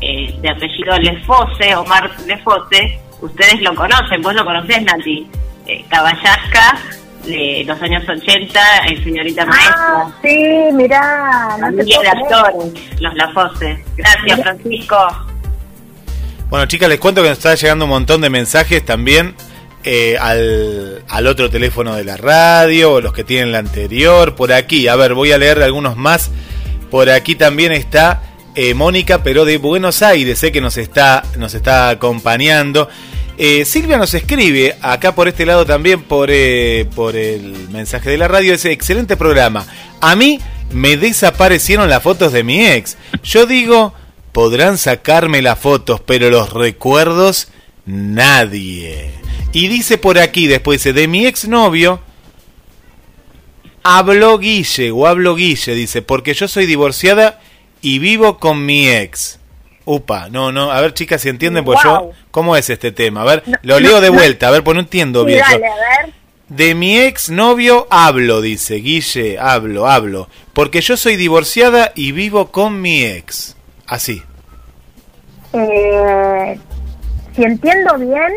eh, 0.00 0.34
de 0.42 0.50
apellido 0.50 0.98
Lefose, 0.98 1.76
Omar 1.76 2.10
Lefose, 2.26 2.98
ustedes 3.20 3.60
lo 3.60 3.72
conocen, 3.76 4.20
vos 4.20 4.34
lo 4.34 4.44
conocés, 4.44 4.82
Nati, 4.82 5.30
eh, 5.68 5.84
Caballasca, 5.88 6.80
de 7.24 7.62
los 7.64 7.80
años 7.80 8.02
80, 8.08 8.60
el 8.88 9.04
señorita 9.04 9.46
ah, 9.52 10.10
Sí, 10.20 10.70
mirá, 10.72 11.56
no 11.60 11.70
de 11.70 12.08
actores, 12.08 13.00
los 13.00 13.14
Lafose. 13.14 13.84
Gracias, 13.96 14.40
Francisco. 14.40 14.96
Bueno, 16.48 16.66
chicas, 16.66 16.88
les 16.88 16.98
cuento 16.98 17.22
que 17.22 17.28
nos 17.28 17.38
está 17.38 17.54
llegando 17.54 17.84
un 17.84 17.90
montón 17.90 18.20
de 18.20 18.30
mensajes 18.30 18.84
también 18.84 19.36
eh, 19.84 20.16
al, 20.20 21.02
al, 21.08 21.26
otro 21.26 21.48
teléfono 21.48 21.94
de 21.94 22.04
la 22.04 22.16
radio, 22.16 22.94
o 22.94 23.00
los 23.00 23.12
que 23.12 23.24
tienen 23.24 23.52
la 23.52 23.58
anterior, 23.58 24.34
por 24.34 24.52
aquí. 24.52 24.88
A 24.88 24.96
ver, 24.96 25.14
voy 25.14 25.32
a 25.32 25.38
leer 25.38 25.62
algunos 25.62 25.96
más. 25.96 26.30
Por 26.90 27.08
aquí 27.08 27.34
también 27.34 27.72
está 27.72 28.22
eh, 28.54 28.74
Mónica, 28.74 29.22
pero 29.22 29.44
de 29.44 29.58
Buenos 29.58 30.02
Aires, 30.02 30.38
sé 30.38 30.52
que 30.52 30.60
nos 30.60 30.76
está, 30.76 31.22
nos 31.38 31.54
está 31.54 31.88
acompañando. 31.88 32.88
Eh, 33.38 33.64
Silvia 33.64 33.96
nos 33.96 34.12
escribe 34.12 34.76
acá 34.82 35.14
por 35.14 35.28
este 35.28 35.46
lado 35.46 35.64
también 35.64 36.02
por, 36.02 36.30
por 36.94 37.16
el 37.16 37.68
mensaje 37.70 38.10
de 38.10 38.18
la 38.18 38.28
radio, 38.28 38.52
ese 38.52 38.72
excelente 38.72 39.16
programa. 39.16 39.66
A 40.00 40.14
mí 40.14 40.40
me 40.72 40.96
desaparecieron 40.96 41.88
las 41.88 42.02
fotos 42.02 42.32
de 42.32 42.44
mi 42.44 42.66
ex. 42.66 42.98
Yo 43.22 43.46
digo, 43.46 43.94
podrán 44.32 44.78
sacarme 44.78 45.42
las 45.42 45.58
fotos, 45.58 46.00
pero 46.00 46.28
los 46.30 46.52
recuerdos 46.52 47.48
nadie. 47.86 49.19
Y 49.52 49.68
dice 49.68 49.98
por 49.98 50.18
aquí, 50.18 50.46
después 50.46 50.84
de 50.84 51.08
mi 51.08 51.26
exnovio, 51.26 52.00
habló 53.82 54.38
Guille, 54.38 54.90
o 54.92 55.06
hablo 55.06 55.34
Guille, 55.34 55.74
dice, 55.74 56.02
porque 56.02 56.34
yo 56.34 56.46
soy 56.46 56.66
divorciada 56.66 57.40
y 57.80 57.98
vivo 57.98 58.38
con 58.38 58.64
mi 58.64 58.88
ex. 58.88 59.38
Upa, 59.84 60.28
no, 60.28 60.52
no, 60.52 60.70
a 60.70 60.80
ver 60.80 60.94
chicas 60.94 61.22
si 61.22 61.30
entienden, 61.30 61.64
pues 61.64 61.80
yo, 61.82 62.12
¿cómo 62.30 62.56
es 62.56 62.70
este 62.70 62.92
tema? 62.92 63.22
A 63.22 63.24
ver, 63.24 63.42
lo 63.62 63.80
leo 63.80 64.00
de 64.00 64.10
vuelta, 64.10 64.48
a 64.48 64.50
ver, 64.50 64.62
pues 64.62 64.74
no 64.74 64.80
entiendo 64.82 65.24
bien. 65.24 65.42
De 66.48 66.74
mi 66.74 66.98
ex 66.98 67.30
novio 67.30 67.86
hablo, 67.90 68.40
dice 68.40 68.76
Guille, 68.76 69.38
hablo, 69.38 69.88
hablo, 69.88 70.28
porque 70.52 70.80
yo 70.80 70.96
soy 70.96 71.16
divorciada 71.16 71.92
y 71.96 72.12
vivo 72.12 72.52
con 72.52 72.80
mi 72.80 73.04
ex. 73.04 73.56
Así. 73.86 74.22
Eh, 75.52 76.58
si 77.34 77.42
entiendo 77.42 77.98
bien, 77.98 78.32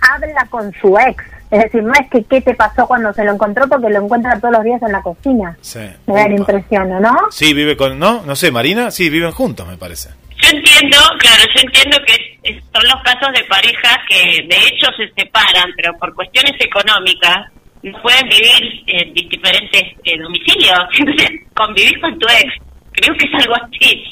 habla 0.00 0.46
con 0.50 0.72
su 0.80 0.96
ex, 0.98 1.22
Es 1.50 1.62
decir, 1.62 1.82
no 1.82 1.92
es 1.94 2.08
que 2.10 2.22
qué 2.24 2.40
te 2.42 2.54
pasó 2.54 2.86
cuando 2.86 3.12
se 3.14 3.24
lo 3.24 3.32
encontró 3.32 3.66
porque 3.68 3.88
lo 3.88 4.04
encuentra 4.04 4.38
todos 4.38 4.52
los 4.54 4.64
días 4.64 4.82
en 4.82 4.92
la 4.92 5.00
cocina. 5.02 5.56
Sí. 5.62 5.80
Me 6.06 6.14
da 6.14 6.28
la 6.28 6.34
impresión, 6.36 6.88
¿no? 7.00 7.16
Sí, 7.30 7.54
vive 7.54 7.76
con, 7.76 7.98
¿no? 7.98 8.22
No 8.22 8.36
sé, 8.36 8.50
Marina, 8.50 8.90
sí, 8.90 9.08
viven 9.08 9.32
juntos, 9.32 9.66
me 9.66 9.76
parece. 9.78 10.10
Yo 10.40 10.50
entiendo, 10.50 10.96
claro, 11.18 11.42
yo 11.54 11.60
entiendo 11.62 11.96
que 12.06 12.38
es- 12.44 12.62
son 12.72 12.84
los 12.84 13.02
casos 13.02 13.32
de 13.34 13.44
parejas 13.44 13.98
que 14.08 14.42
de 14.46 14.56
hecho 14.68 14.86
se 14.96 15.08
separan, 15.20 15.70
pero 15.76 15.96
por 15.98 16.14
cuestiones 16.14 16.52
económicas 16.60 17.50
no 17.82 18.00
pueden 18.02 18.28
vivir 18.28 18.82
en 18.86 19.14
diferentes 19.14 19.82
eh, 20.04 20.18
domicilios. 20.20 20.78
Entonces, 20.98 21.30
convivir 21.56 22.00
con 22.00 22.18
tu 22.18 22.26
ex. 22.28 22.52
Creo 22.92 23.14
que 23.16 23.24
es 23.26 23.34
algo 23.44 23.54
así. 23.54 24.04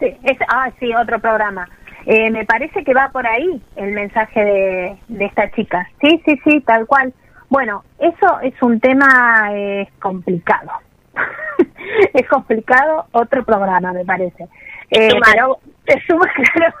Sí, 0.00 0.06
es, 0.24 0.36
ah, 0.48 0.68
sí, 0.78 0.90
otro 0.94 1.18
programa. 1.18 1.66
Eh, 2.06 2.30
me 2.30 2.44
parece 2.44 2.84
que 2.84 2.94
va 2.94 3.10
por 3.10 3.26
ahí 3.26 3.62
el 3.76 3.92
mensaje 3.92 4.44
de, 4.44 4.96
de 5.08 5.24
esta 5.24 5.50
chica. 5.52 5.88
Sí, 6.00 6.22
sí, 6.24 6.40
sí, 6.44 6.60
tal 6.60 6.86
cual. 6.86 7.12
Bueno, 7.48 7.84
eso 7.98 8.40
es 8.40 8.60
un 8.62 8.80
tema 8.80 9.50
eh, 9.52 9.88
complicado. 10.00 10.70
es 12.14 12.28
complicado 12.28 13.06
otro 13.12 13.44
programa, 13.44 13.92
me 13.92 14.04
parece. 14.04 14.48
Eh, 14.90 15.10
pero 15.24 15.58
es 15.86 16.02
suma, 16.06 16.26
claro, 16.52 16.74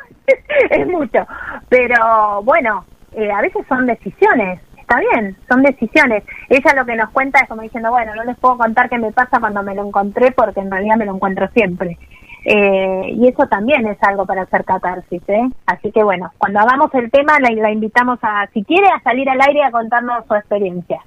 es 0.70 0.86
mucho. 0.86 1.26
Pero 1.68 2.42
bueno, 2.42 2.84
eh, 3.12 3.30
a 3.30 3.40
veces 3.40 3.64
son 3.68 3.86
decisiones. 3.86 4.60
Está 4.76 5.00
bien, 5.00 5.36
son 5.48 5.62
decisiones. 5.62 6.24
Ella 6.50 6.74
lo 6.74 6.84
que 6.84 6.96
nos 6.96 7.10
cuenta 7.10 7.40
es 7.40 7.48
como 7.48 7.62
diciendo, 7.62 7.90
bueno, 7.90 8.14
no 8.14 8.24
les 8.24 8.36
puedo 8.36 8.58
contar 8.58 8.90
qué 8.90 8.98
me 8.98 9.12
pasa 9.12 9.40
cuando 9.40 9.62
me 9.62 9.74
lo 9.74 9.86
encontré 9.86 10.30
porque 10.32 10.60
en 10.60 10.70
realidad 10.70 10.96
me 10.96 11.06
lo 11.06 11.14
encuentro 11.14 11.48
siempre. 11.54 11.96
Eh, 12.44 13.14
y 13.16 13.28
eso 13.28 13.46
también 13.46 13.86
es 13.86 13.96
algo 14.02 14.26
para 14.26 14.42
hacer 14.42 14.64
catarsis, 14.64 15.22
¿eh? 15.28 15.48
Así 15.66 15.90
que 15.90 16.02
bueno, 16.02 16.30
cuando 16.36 16.60
hagamos 16.60 16.92
el 16.94 17.10
tema 17.10 17.38
la, 17.40 17.50
la 17.50 17.70
invitamos 17.70 18.18
a, 18.22 18.46
si 18.52 18.62
quiere, 18.64 18.86
a 18.88 19.02
salir 19.02 19.28
al 19.30 19.40
aire 19.40 19.60
y 19.60 19.62
a 19.62 19.70
contarnos 19.70 20.26
su 20.28 20.34
experiencia. 20.34 21.00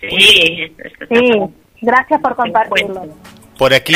Sí, 0.00 0.72
gracias 1.80 2.20
por 2.20 2.36
compartirlo. 2.36 3.02
Por 3.58 3.72
aquí, 3.72 3.94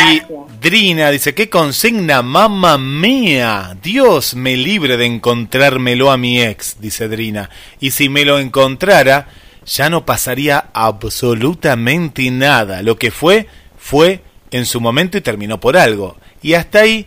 Drina 0.60 1.10
dice, 1.10 1.34
¿qué 1.34 1.50
consigna, 1.50 2.22
mamá 2.22 2.78
mía? 2.78 3.76
Dios 3.82 4.36
me 4.36 4.56
libre 4.56 4.96
de 4.96 5.06
encontrármelo 5.06 6.12
a 6.12 6.16
mi 6.16 6.40
ex, 6.40 6.80
dice 6.80 7.08
Drina. 7.08 7.50
Y 7.80 7.90
si 7.90 8.08
me 8.08 8.24
lo 8.24 8.38
encontrara, 8.38 9.26
ya 9.66 9.90
no 9.90 10.04
pasaría 10.04 10.66
absolutamente 10.72 12.30
nada. 12.30 12.82
Lo 12.82 12.96
que 12.96 13.10
fue, 13.10 13.48
fue 13.76 14.20
en 14.52 14.64
su 14.64 14.80
momento 14.80 15.18
y 15.18 15.22
terminó 15.22 15.58
por 15.58 15.76
algo. 15.76 16.16
Y 16.42 16.54
hasta 16.54 16.80
ahí, 16.80 17.06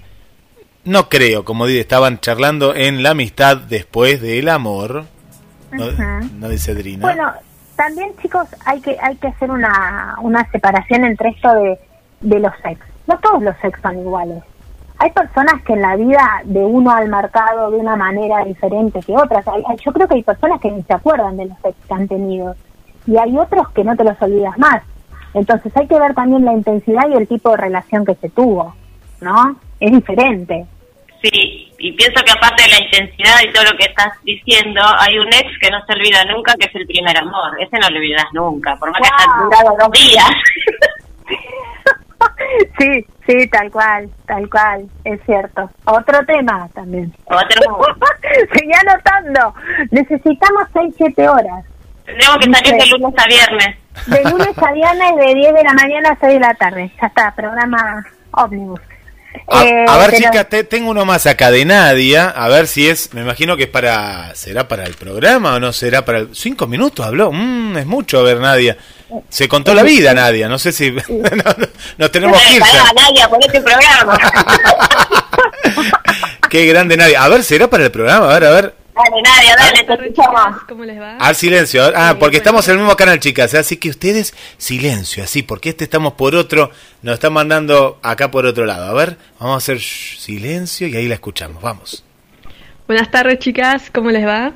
no 0.83 1.09
creo, 1.09 1.45
como 1.45 1.65
estaban 1.67 2.19
charlando 2.19 2.75
en 2.75 3.03
la 3.03 3.11
amistad 3.11 3.57
después 3.57 4.21
del 4.21 4.49
amor. 4.49 5.05
No, 5.71 6.49
dice 6.49 6.73
Drina. 6.75 7.01
Bueno, 7.07 7.31
también 7.75 8.11
chicos 8.21 8.47
hay 8.65 8.81
que 8.81 8.97
hay 9.01 9.15
que 9.15 9.27
hacer 9.27 9.49
una, 9.49 10.15
una 10.21 10.49
separación 10.51 11.05
entre 11.05 11.29
esto 11.29 11.53
de, 11.53 11.79
de 12.19 12.39
los 12.39 12.53
ex. 12.65 12.79
No 13.07 13.17
todos 13.19 13.41
los 13.41 13.55
ex 13.63 13.79
son 13.81 13.97
iguales. 13.99 14.43
Hay 14.97 15.09
personas 15.11 15.63
que 15.63 15.73
en 15.73 15.81
la 15.81 15.95
vida 15.95 16.41
de 16.43 16.59
uno 16.59 16.91
han 16.91 17.09
marcado 17.09 17.71
de 17.71 17.77
una 17.77 17.95
manera 17.95 18.43
diferente 18.45 18.99
que 18.99 19.13
otras. 19.13 19.47
Hay- 19.47 19.63
hay- 19.67 19.77
yo 19.83 19.91
creo 19.93 20.07
que 20.07 20.15
hay 20.15 20.23
personas 20.23 20.59
que 20.61 20.69
ni 20.71 20.83
se 20.83 20.93
acuerdan 20.93 21.37
de 21.37 21.45
los 21.45 21.57
ex 21.63 21.75
que 21.87 21.93
han 21.93 22.07
tenido. 22.07 22.55
Y 23.07 23.17
hay 23.17 23.35
otros 23.37 23.69
que 23.71 23.83
no 23.83 23.95
te 23.95 24.03
los 24.03 24.21
olvidas 24.21 24.57
más. 24.59 24.83
Entonces 25.33 25.71
hay 25.75 25.87
que 25.87 25.97
ver 25.99 26.13
también 26.13 26.43
la 26.45 26.53
intensidad 26.53 27.07
y 27.09 27.13
el 27.13 27.27
tipo 27.27 27.49
de 27.51 27.57
relación 27.57 28.05
que 28.05 28.13
se 28.15 28.29
tuvo. 28.29 28.75
¿No? 29.21 29.55
Es 29.79 29.91
diferente. 29.91 30.65
Sí, 31.21 31.71
y 31.77 31.91
pienso 31.93 32.23
que 32.23 32.31
aparte 32.31 32.63
de 32.63 32.69
la 32.69 32.79
intensidad 32.83 33.35
y 33.43 33.53
todo 33.53 33.65
lo 33.65 33.77
que 33.77 33.85
estás 33.85 34.11
diciendo, 34.23 34.81
hay 34.99 35.19
un 35.19 35.27
ex 35.27 35.51
que 35.59 35.69
no 35.69 35.85
se 35.85 35.93
olvida 35.93 36.25
nunca, 36.25 36.55
que 36.59 36.67
es 36.67 36.75
el 36.75 36.87
primer 36.87 37.15
amor. 37.15 37.55
Ese 37.59 37.77
no 37.77 37.87
lo 37.89 37.97
olvidas 37.97 38.25
nunca, 38.33 38.75
por 38.77 38.91
más 38.91 39.01
que 39.01 39.07
haya 39.07 39.43
durado 39.43 39.77
dos 39.79 39.91
días. 39.91 40.25
sí, 42.79 43.05
sí, 43.27 43.45
tal 43.47 43.69
cual, 43.71 44.09
tal 44.25 44.49
cual, 44.49 44.89
es 45.03 45.19
cierto. 45.25 45.69
Otro 45.85 46.25
tema 46.25 46.67
también. 46.73 47.13
Otro. 47.25 47.61
Seguí 48.53 48.71
anotando. 48.73 49.53
Necesitamos 49.91 50.63
6, 50.73 50.95
7 50.97 51.29
horas. 51.29 51.63
Tendríamos 52.05 52.37
que 52.37 52.51
salir 52.51 52.81
de 52.81 52.87
lunes 52.97 53.19
a 53.19 53.27
viernes. 53.27 53.75
De 54.07 54.23
lunes 54.29 54.57
a 54.57 54.71
viernes, 54.71 55.15
de 55.17 55.35
10 55.35 55.53
de 55.53 55.63
la 55.63 55.73
mañana 55.73 56.09
a 56.09 56.17
6 56.19 56.33
de 56.33 56.39
la 56.39 56.55
tarde. 56.55 56.91
Ya 56.99 57.07
está, 57.07 57.31
programa 57.35 58.03
ómnibus. 58.31 58.81
A, 59.47 59.63
Eh, 59.63 59.85
a 59.87 59.97
ver, 59.97 60.11
pero- 60.11 60.17
chicas, 60.17 60.49
te- 60.49 60.63
tengo 60.63 60.91
uno 60.91 61.05
más 61.05 61.25
acá 61.25 61.51
de 61.51 61.63
Nadia. 61.65 62.29
A 62.29 62.47
ver 62.49 62.67
si 62.67 62.87
es. 62.89 63.13
Me 63.13 63.21
imagino 63.21 63.55
que 63.57 63.63
es 63.63 63.69
para. 63.69 64.33
¿Será 64.35 64.67
para 64.67 64.85
el 64.85 64.93
programa 64.95 65.55
o 65.55 65.59
no 65.59 65.71
será 65.73 66.03
para 66.05 66.19
el. 66.19 66.35
Cinco 66.35 66.67
minutos 66.67 67.05
habló. 67.05 67.31
Mm, 67.31 67.77
es 67.77 67.85
mucho, 67.85 68.19
a 68.19 68.23
ver, 68.23 68.39
Nadia. 68.39 68.77
Se 69.29 69.47
contó 69.47 69.73
la 69.73 69.83
vida, 69.83 70.13
Nadia. 70.13 70.47
No 70.49 70.59
sé 70.59 70.71
si. 70.71 70.91
no, 70.91 71.01
no, 71.09 71.67
nos 71.97 72.11
tenemos 72.11 72.41
que 72.41 72.55
ir. 72.55 72.61
Nadia, 72.95 73.29
por 73.29 73.39
este 73.43 73.61
programa. 73.61 74.17
Qué 76.49 76.65
grande, 76.65 76.97
Nadia. 76.97 77.23
A 77.23 77.29
ver, 77.29 77.43
¿será 77.43 77.69
para 77.69 77.85
el 77.85 77.91
programa? 77.91 78.29
A 78.29 78.33
ver, 78.39 78.45
a 78.45 78.51
ver. 78.51 78.75
Dale, 78.93 79.21
Nadia, 79.21 79.55
dale, 79.57 79.83
te 79.83 79.93
escuchamos. 79.93 80.63
¿Cómo 80.67 80.83
les 80.83 80.99
va? 80.99 81.17
Al 81.17 81.35
silencio. 81.35 81.83
Ah, 81.95 82.09
Sí, 82.09 82.17
porque 82.19 82.19
bueno. 82.19 82.37
estamos 82.37 82.67
en 82.67 82.73
el 82.73 82.79
mismo 82.81 82.95
canal, 82.97 83.19
chicas. 83.19 83.53
Así 83.53 83.77
que 83.77 83.89
ustedes, 83.89 84.33
silencio, 84.57 85.23
así. 85.23 85.43
Porque 85.43 85.69
este 85.69 85.85
estamos 85.85 86.13
por 86.13 86.35
otro. 86.35 86.71
Nos 87.01 87.13
están 87.15 87.33
mandando 87.33 87.99
acá 88.03 88.29
por 88.31 88.45
otro 88.45 88.65
lado. 88.65 88.85
A 88.89 88.93
ver, 88.93 89.17
vamos 89.39 89.55
a 89.55 89.57
hacer 89.57 89.77
shh, 89.77 90.17
silencio 90.19 90.87
y 90.87 90.95
ahí 90.97 91.07
la 91.07 91.15
escuchamos. 91.15 91.61
Vamos. 91.61 92.03
Buenas 92.87 93.09
tardes, 93.09 93.39
chicas, 93.39 93.89
¿cómo 93.93 94.11
les 94.11 94.25
va? 94.27 94.51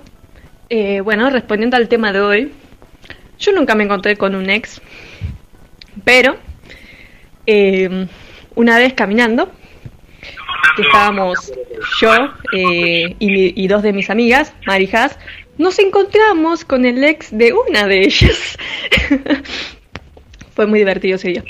Eh, 0.69 0.99
bueno, 0.99 1.29
respondiendo 1.29 1.77
al 1.77 1.87
tema 1.87 2.11
de 2.11 2.19
hoy, 2.19 2.51
yo 3.39 3.51
nunca 3.53 3.75
me 3.75 3.85
encontré 3.85 4.17
con 4.17 4.35
un 4.35 4.49
ex, 4.49 4.81
pero 6.03 6.35
eh, 7.45 8.07
una 8.55 8.77
vez 8.77 8.93
caminando, 8.93 9.51
que 10.75 10.81
estábamos 10.83 11.51
yo 12.01 12.13
eh, 12.53 13.15
y, 13.19 13.63
y 13.63 13.67
dos 13.67 13.83
de 13.83 13.93
mis 13.93 14.09
amigas, 14.09 14.53
Marijas, 14.65 15.17
nos 15.57 15.79
encontramos 15.79 16.65
con 16.65 16.85
el 16.85 17.03
ex 17.03 17.35
de 17.37 17.53
una 17.53 17.87
de 17.87 18.01
ellas. 18.05 18.57
Fue 20.55 20.65
muy 20.67 20.79
divertido 20.79 21.15
ese 21.17 21.29
día. 21.29 21.43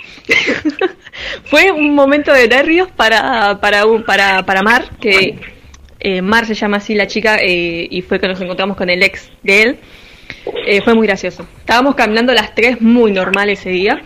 Fue 1.45 1.71
un 1.71 1.93
momento 1.93 2.33
de 2.33 2.47
nervios 2.47 2.89
para, 2.91 3.59
para, 3.61 3.85
un- 3.85 4.03
para, 4.03 4.43
para 4.45 4.63
Mar, 4.63 4.85
que 4.99 5.37
eh, 5.99 6.21
Mar 6.21 6.45
se 6.45 6.55
llama 6.55 6.77
así 6.77 6.95
la 6.95 7.05
chica, 7.07 7.37
eh, 7.39 7.87
y 7.89 8.01
fue 8.01 8.19
que 8.19 8.27
nos 8.27 8.41
encontramos 8.41 8.75
con 8.77 8.89
el 8.89 9.03
ex 9.03 9.29
de 9.43 9.61
él. 9.61 9.77
Eh, 10.65 10.81
fue 10.81 10.95
muy 10.95 11.05
gracioso. 11.07 11.47
Estábamos 11.59 11.93
caminando 11.95 12.33
las 12.33 12.55
tres 12.55 12.81
muy 12.81 13.11
normal 13.11 13.49
ese 13.49 13.69
día, 13.69 14.01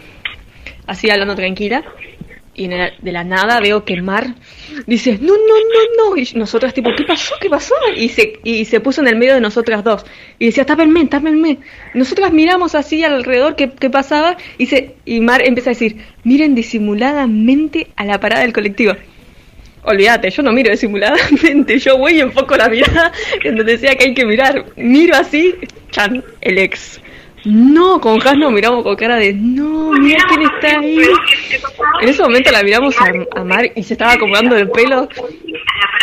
así 0.86 1.10
hablando 1.10 1.36
tranquila, 1.36 1.84
y 2.60 2.68
de 2.68 3.12
la 3.12 3.24
nada 3.24 3.62
veo 3.62 3.86
que 3.86 4.02
Mar 4.02 4.36
dice, 4.86 5.18
no, 5.22 5.34
no, 5.34 5.34
no, 5.38 6.10
no, 6.12 6.18
y 6.18 6.28
nosotras 6.36 6.74
tipo, 6.74 6.90
¿qué 6.96 7.06
pasó? 7.06 7.36
¿Qué 7.40 7.50
pasó? 7.50 7.74
Y 7.96 8.10
se, 8.10 8.40
y 8.44 8.66
se 8.66 8.82
puso 8.82 9.00
en 9.02 9.08
el 9.08 9.16
medio 9.16 9.34
de 9.34 9.40
nosotras 9.40 9.82
dos, 9.82 10.06
y 10.38 10.48
decía, 10.48 10.66
tápenme, 10.66 11.06
tápenme. 11.06 11.60
Nosotras 11.94 12.34
miramos 12.34 12.76
así 12.76 13.04
alrededor 13.04 13.56
qué, 13.56 13.72
qué 13.72 13.90
pasaba, 13.90 14.36
y, 14.58 14.66
se, 14.66 14.96
y 15.06 15.22
Mar 15.22 15.42
empieza 15.44 15.70
a 15.70 15.74
decir, 15.74 15.98
miren 16.26 16.54
disimuladamente 16.54 17.88
a 17.96 18.04
la 18.04 18.20
parada 18.20 18.42
del 18.42 18.52
colectivo. 18.52 18.94
Olvídate, 19.84 20.30
yo 20.30 20.44
no 20.44 20.52
miro 20.52 20.70
disimuladamente, 20.70 21.80
yo 21.80 21.98
voy 21.98 22.18
y 22.18 22.20
enfoco 22.20 22.58
la 22.58 22.68
mirada 22.68 23.14
en 23.42 23.56
donde 23.56 23.78
sea 23.78 23.96
que 23.96 24.10
hay 24.10 24.14
que 24.14 24.26
mirar. 24.26 24.66
Miro 24.76 25.16
así, 25.16 25.56
Chan, 25.92 26.22
el 26.42 26.58
ex. 26.58 27.00
No, 27.46 28.02
con 28.02 28.22
Has 28.28 28.36
nos 28.38 28.52
miramos 28.52 28.84
con 28.84 28.96
cara 28.96 29.16
de, 29.16 29.34
no, 29.34 29.92
mira 29.94 30.24
quién 30.28 30.42
está 30.44 30.80
ahí. 30.80 31.00
En 32.02 32.10
ese 32.10 32.22
momento 32.22 32.52
la 32.52 32.64
miramos 32.64 32.96
a, 33.00 33.40
a 33.40 33.44
Mar 33.44 33.72
y 33.76 33.84
se 33.84 33.94
estaba 33.94 34.14
acomodando 34.14 34.58
el 34.58 34.70
pelo. 34.70 35.08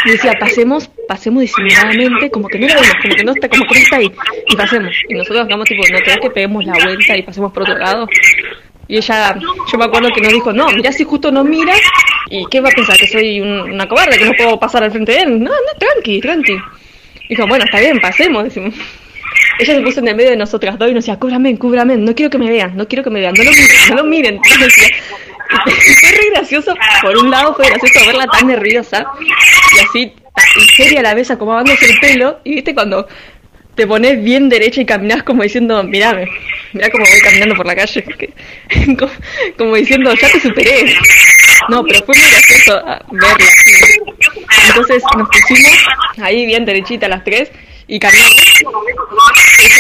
Y 0.06 0.10
decía, 0.10 0.34
pasemos, 0.38 0.88
pasemos 1.08 1.42
disimuladamente, 1.42 2.30
como 2.30 2.48
que 2.48 2.58
no 2.58 2.66
la 2.68 2.74
vemos, 2.74 2.92
como 3.02 3.14
que 3.14 3.24
no 3.24 3.32
está, 3.32 3.48
como 3.48 3.64
que 3.64 3.74
no 3.74 3.80
está 3.80 3.96
ahí. 3.96 4.10
Y 4.48 4.56
pasemos. 4.56 4.92
Y 5.08 5.14
nosotros 5.14 5.44
hagamos 5.44 5.66
tipo, 5.68 5.82
no 5.92 5.98
querés 5.98 6.18
que 6.20 6.30
peguemos 6.30 6.64
la 6.64 6.74
vuelta 6.82 7.16
y 7.16 7.22
pasemos 7.22 7.52
por 7.52 7.62
otro 7.64 7.76
lado. 7.78 8.06
Y 8.88 8.96
ella, 8.98 9.36
yo 9.70 9.78
me 9.78 9.84
acuerdo 9.84 10.08
que 10.14 10.20
nos 10.20 10.32
dijo, 10.32 10.52
no, 10.52 10.70
mira 10.70 10.92
si 10.92 11.02
justo 11.04 11.32
no 11.32 11.42
mira, 11.42 11.74
¿y 12.30 12.46
qué 12.46 12.60
va 12.60 12.68
a 12.68 12.72
pensar? 12.72 12.96
¿Que 12.96 13.08
soy 13.08 13.40
un- 13.40 13.72
una 13.72 13.88
cobarde, 13.88 14.16
que 14.16 14.24
no 14.26 14.32
puedo 14.38 14.60
pasar 14.60 14.84
al 14.84 14.92
frente 14.92 15.12
de 15.12 15.18
él? 15.22 15.38
No, 15.42 15.50
no, 15.50 15.78
tranqui, 15.78 16.20
tranqui. 16.20 16.56
Dijo, 17.28 17.46
bueno, 17.48 17.64
está 17.64 17.80
bien, 17.80 17.98
pasemos, 18.00 18.44
decimos. 18.44 18.74
Ella 19.58 19.74
se 19.74 19.80
puso 19.80 20.00
en 20.00 20.08
el 20.08 20.16
medio 20.16 20.30
de 20.30 20.36
nosotras 20.36 20.78
dos 20.78 20.90
y 20.90 20.94
nos 20.94 21.04
decía, 21.04 21.18
cúbrame, 21.18 21.58
cúbrame, 21.58 21.96
no 21.96 22.14
quiero 22.14 22.30
que 22.30 22.38
me 22.38 22.50
vean, 22.50 22.76
no 22.76 22.86
quiero 22.86 23.02
que 23.02 23.10
me 23.10 23.20
vean, 23.20 23.34
no 23.34 23.44
lo 23.44 23.50
miren, 23.50 23.88
no 23.88 23.96
lo 23.96 24.04
miren. 24.04 24.40
Y 25.48 25.94
fue 25.94 26.10
re 26.10 26.30
gracioso, 26.32 26.74
por 27.02 27.16
un 27.16 27.30
lado 27.30 27.54
fue 27.54 27.66
gracioso 27.68 28.04
verla 28.04 28.26
tan 28.26 28.48
nerviosa 28.48 29.06
y 29.20 29.78
así, 29.78 30.12
y 30.56 30.68
seria 30.74 30.98
a 30.98 31.02
la 31.04 31.14
vez 31.14 31.30
acomodándose 31.30 31.86
el 31.86 32.00
pelo, 32.00 32.40
y 32.42 32.56
viste 32.56 32.74
cuando 32.74 33.06
te 33.76 33.86
pones 33.86 34.22
bien 34.24 34.48
derecha 34.48 34.80
y 34.80 34.86
caminas 34.86 35.22
como 35.22 35.44
diciendo, 35.44 35.82
mirame, 35.84 36.28
mira 36.72 36.90
cómo 36.90 37.04
voy 37.04 37.20
caminando 37.20 37.54
por 37.54 37.66
la 37.66 37.76
calle, 37.76 38.04
como 39.56 39.76
diciendo, 39.76 40.12
ya 40.14 40.30
te 40.30 40.40
superé. 40.40 40.96
No, 41.68 41.84
pero 41.84 42.04
fue 42.04 42.14
muy 42.16 42.30
gracioso 42.30 42.82
ah, 42.84 43.04
verla. 43.10 43.46
Entonces 44.68 45.02
nos 45.16 45.28
pusimos 45.28 45.72
ahí 46.20 46.46
bien 46.46 46.64
derechita 46.64 47.08
las 47.08 47.22
tres 47.22 47.50
y 47.88 47.98
caminamos. 47.98 48.44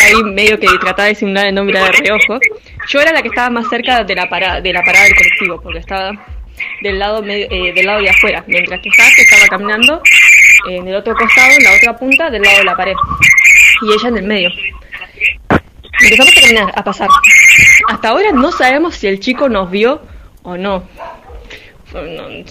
Ahí 0.04 0.22
medio 0.24 0.58
que 0.58 0.66
trataba 0.80 1.08
de 1.08 1.14
simular 1.14 1.46
el 1.46 1.54
nombre 1.54 1.78
de 1.78 1.92
reojo. 1.92 2.38
Yo 2.88 3.00
era 3.00 3.12
la 3.12 3.22
que 3.22 3.28
estaba 3.28 3.50
más 3.50 3.68
cerca 3.68 4.04
de 4.04 4.14
la 4.14 4.28
parada, 4.28 4.60
de 4.60 4.72
la 4.72 4.82
parada 4.82 5.04
del 5.04 5.16
colectivo, 5.16 5.60
porque 5.60 5.78
estaba 5.78 6.12
del 6.82 6.98
lado 6.98 7.22
eh, 7.26 7.72
del 7.74 7.86
lado 7.86 8.00
de 8.00 8.10
afuera, 8.10 8.44
mientras 8.46 8.80
que 8.80 8.90
Jazz 8.96 9.18
estaba 9.18 9.46
caminando 9.48 10.00
en 10.68 10.88
el 10.88 10.94
otro 10.94 11.14
costado, 11.14 11.50
en 11.52 11.64
la 11.64 11.72
otra 11.74 11.96
punta, 11.96 12.30
del 12.30 12.42
lado 12.42 12.58
de 12.58 12.64
la 12.64 12.76
pared. 12.76 12.94
Y 13.82 13.92
ella 13.92 14.08
en 14.08 14.16
el 14.18 14.24
medio. 14.24 14.50
Empezamos 16.02 16.36
a 16.36 16.40
caminar, 16.40 16.72
a 16.74 16.84
pasar. 16.84 17.08
Hasta 17.88 18.08
ahora 18.08 18.32
no 18.32 18.52
sabemos 18.52 18.94
si 18.94 19.06
el 19.06 19.18
chico 19.20 19.48
nos 19.48 19.70
vio 19.70 20.02
o 20.42 20.56
no. 20.56 20.84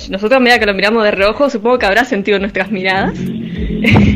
Nosotros 0.10 0.34
a 0.34 0.40
medida 0.40 0.60
que 0.60 0.66
lo 0.66 0.74
miramos 0.74 1.04
de 1.04 1.12
reojo, 1.12 1.50
supongo 1.50 1.78
que 1.78 1.86
habrá 1.86 2.06
sentido 2.06 2.40
nuestras 2.40 2.72
miradas. 2.72 3.14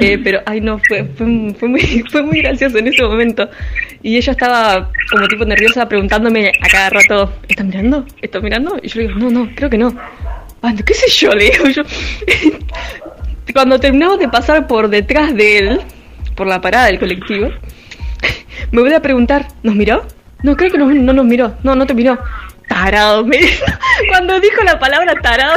eh, 0.00 0.18
pero, 0.22 0.40
ay 0.46 0.60
no, 0.60 0.78
fue, 0.78 1.04
fue, 1.04 1.26
muy, 1.26 1.80
fue 2.10 2.22
muy 2.22 2.40
gracioso 2.40 2.78
en 2.78 2.88
ese 2.88 3.02
momento. 3.02 3.48
Y 4.02 4.16
ella 4.16 4.32
estaba 4.32 4.90
como 5.10 5.26
tipo 5.26 5.44
nerviosa 5.44 5.88
preguntándome 5.88 6.48
a 6.48 6.68
cada 6.68 6.90
rato, 6.90 7.32
¿estás 7.48 7.66
mirando? 7.66 8.06
¿Estás 8.22 8.42
mirando? 8.42 8.78
Y 8.82 8.88
yo 8.88 9.00
le 9.00 9.08
digo, 9.08 9.18
no, 9.18 9.30
no, 9.30 9.50
creo 9.54 9.70
que 9.70 9.78
no. 9.78 9.94
Ah, 10.62 10.74
¿Qué 10.84 10.94
sé 10.94 11.08
yo. 11.08 11.30
Cuando 13.52 13.80
terminamos 13.80 14.18
de 14.18 14.28
pasar 14.28 14.66
por 14.66 14.88
detrás 14.88 15.34
de 15.34 15.58
él, 15.58 15.80
por 16.34 16.46
la 16.46 16.60
parada 16.60 16.86
del 16.86 16.98
colectivo, 16.98 17.50
me 18.70 18.80
voy 18.82 18.92
a 18.92 19.00
preguntar, 19.00 19.48
¿nos 19.62 19.74
miró? 19.74 20.06
No, 20.42 20.56
creo 20.56 20.70
que 20.70 20.78
no, 20.78 20.86
no 20.86 21.12
nos 21.12 21.24
miró. 21.24 21.54
No, 21.62 21.74
no 21.74 21.86
te 21.86 21.94
miró 21.94 22.18
tarado. 22.68 23.24
Me, 23.24 23.38
cuando 24.08 24.38
dijo 24.40 24.62
la 24.62 24.78
palabra 24.78 25.14
tarado, 25.22 25.54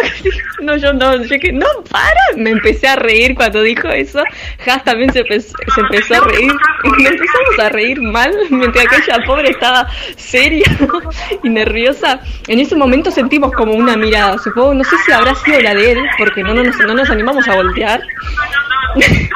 no, 0.61 0.75
yo 0.77 0.93
no, 0.93 1.23
yo 1.23 1.39
que 1.39 1.51
no, 1.51 1.67
para. 1.89 2.37
Me 2.37 2.51
empecé 2.51 2.87
a 2.87 2.95
reír 2.95 3.35
cuando 3.35 3.61
dijo 3.61 3.87
eso. 3.89 4.23
Has 4.65 4.83
también 4.83 5.11
se, 5.13 5.19
empezó, 5.19 5.55
se 5.73 5.81
empezó 5.81 6.15
a 6.15 6.27
reír. 6.27 6.51
Y 6.97 7.05
empezamos 7.05 7.59
a 7.59 7.69
reír 7.69 8.01
mal, 8.01 8.33
mientras 8.49 8.85
aquella 8.85 9.23
pobre 9.25 9.49
estaba 9.49 9.87
seria 10.15 10.65
y 11.43 11.49
nerviosa. 11.49 12.19
En 12.47 12.59
ese 12.59 12.75
momento 12.75 13.11
sentimos 13.11 13.51
como 13.53 13.73
una 13.73 13.95
mirada. 13.95 14.37
Supongo, 14.37 14.73
no 14.73 14.83
sé 14.83 14.95
si 15.05 15.11
habrá 15.11 15.35
sido 15.35 15.61
la 15.61 15.75
de 15.75 15.91
él, 15.91 15.99
porque 16.17 16.43
no, 16.43 16.53
no, 16.53 16.63
nos, 16.63 16.77
no 16.77 16.93
nos 16.93 17.09
animamos 17.09 17.47
a 17.47 17.55
voltear. 17.55 18.01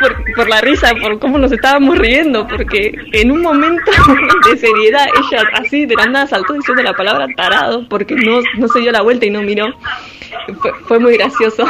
por, 0.00 0.34
por, 0.34 0.48
la 0.48 0.60
risa, 0.60 0.92
por 1.00 1.18
cómo 1.18 1.38
nos 1.38 1.52
estábamos 1.52 1.98
riendo, 1.98 2.46
porque 2.46 2.92
en 3.12 3.30
un 3.30 3.42
momento 3.42 3.90
de 4.48 4.56
seriedad 4.56 5.06
ella 5.06 5.48
así 5.54 5.86
de 5.86 5.94
la 5.94 6.06
nada 6.06 6.26
saltó 6.26 6.54
diciendo 6.54 6.82
la 6.82 6.94
palabra 6.94 7.11
tarado, 7.36 7.88
porque 7.88 8.14
no, 8.14 8.40
no 8.58 8.68
se 8.68 8.80
dio 8.80 8.92
la 8.92 9.02
vuelta 9.02 9.26
y 9.26 9.30
no 9.30 9.42
miró. 9.42 9.74
Fue, 10.60 10.72
fue 10.86 10.98
muy 10.98 11.16
gracioso. 11.16 11.66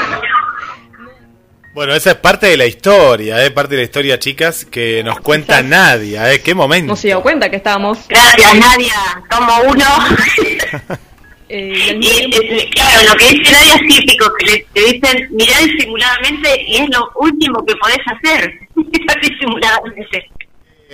Bueno, 1.75 1.95
esa 1.95 2.11
es 2.11 2.17
parte 2.17 2.49
de 2.49 2.59
la 2.59 2.67
historia, 2.67 3.43
¿eh? 3.43 3.51
parte 3.51 3.75
de 3.75 3.79
la 3.79 3.85
historia, 3.85 4.19
chicas, 4.19 4.67
que 4.67 5.03
nos 5.03 5.21
cuenta 5.21 5.63
Nadia, 5.63 6.31
¿eh? 6.31 6.43
¿Qué 6.43 6.55
momento? 6.55 6.93
No 6.93 6.97
se 6.97 7.09
dio 7.09 7.23
cuenta 7.23 7.49
que 7.49 7.57
estábamos... 7.57 8.07
Gracias, 8.09 8.55
Nadia, 8.57 8.95
como 9.31 9.71
uno... 9.71 9.85
Eh, 11.55 11.99
y, 12.01 12.71
claro, 12.71 13.11
lo 13.11 13.15
que 13.19 13.29
dice 13.29 13.53
Nadia 13.53 13.75
es 13.75 13.87
típico, 13.87 14.33
que 14.39 14.47
le, 14.47 14.67
te 14.73 14.81
dicen 14.81 15.29
mirar 15.33 15.63
disimuladamente 15.63 16.65
y 16.67 16.77
es 16.77 16.89
lo 16.89 17.11
último 17.17 17.63
que 17.67 17.77
podés 17.77 17.99
hacer, 18.07 18.59
mirar 18.75 19.21
disimuladamente. 19.23 20.31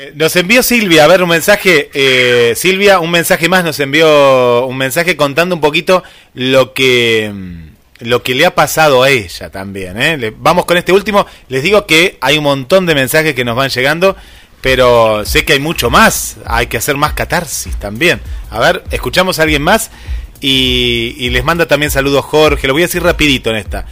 Eh, 0.00 0.12
nos 0.14 0.36
envió 0.36 0.62
Silvia, 0.62 1.02
a 1.02 1.08
ver 1.08 1.24
un 1.24 1.28
mensaje, 1.28 1.90
eh, 1.92 2.52
Silvia, 2.54 3.00
un 3.00 3.10
mensaje 3.10 3.48
más, 3.48 3.64
nos 3.64 3.80
envió 3.80 4.64
un 4.64 4.76
mensaje 4.76 5.16
contando 5.16 5.56
un 5.56 5.60
poquito 5.60 6.04
lo 6.34 6.72
que 6.72 7.32
mm, 7.34 8.06
lo 8.06 8.22
que 8.22 8.36
le 8.36 8.46
ha 8.46 8.54
pasado 8.54 9.02
a 9.02 9.10
ella 9.10 9.50
también. 9.50 10.00
¿eh? 10.00 10.32
vamos 10.38 10.66
con 10.66 10.76
este 10.76 10.92
último, 10.92 11.26
les 11.48 11.64
digo 11.64 11.84
que 11.84 12.16
hay 12.20 12.38
un 12.38 12.44
montón 12.44 12.86
de 12.86 12.94
mensajes 12.94 13.34
que 13.34 13.44
nos 13.44 13.56
van 13.56 13.70
llegando, 13.70 14.14
pero 14.60 15.24
sé 15.24 15.44
que 15.44 15.54
hay 15.54 15.58
mucho 15.58 15.90
más, 15.90 16.36
hay 16.46 16.68
que 16.68 16.76
hacer 16.76 16.96
más 16.96 17.14
catarsis 17.14 17.74
también. 17.80 18.20
A 18.50 18.60
ver, 18.60 18.84
escuchamos 18.92 19.40
a 19.40 19.42
alguien 19.42 19.62
más 19.62 19.90
y, 20.40 21.28
les 21.30 21.42
manda 21.42 21.66
también 21.66 21.90
saludos 21.90 22.24
Jorge, 22.24 22.68
lo 22.68 22.72
voy 22.72 22.82
a 22.82 22.86
decir 22.86 23.02
rapidito 23.02 23.50
en 23.50 23.56
esta. 23.56 23.86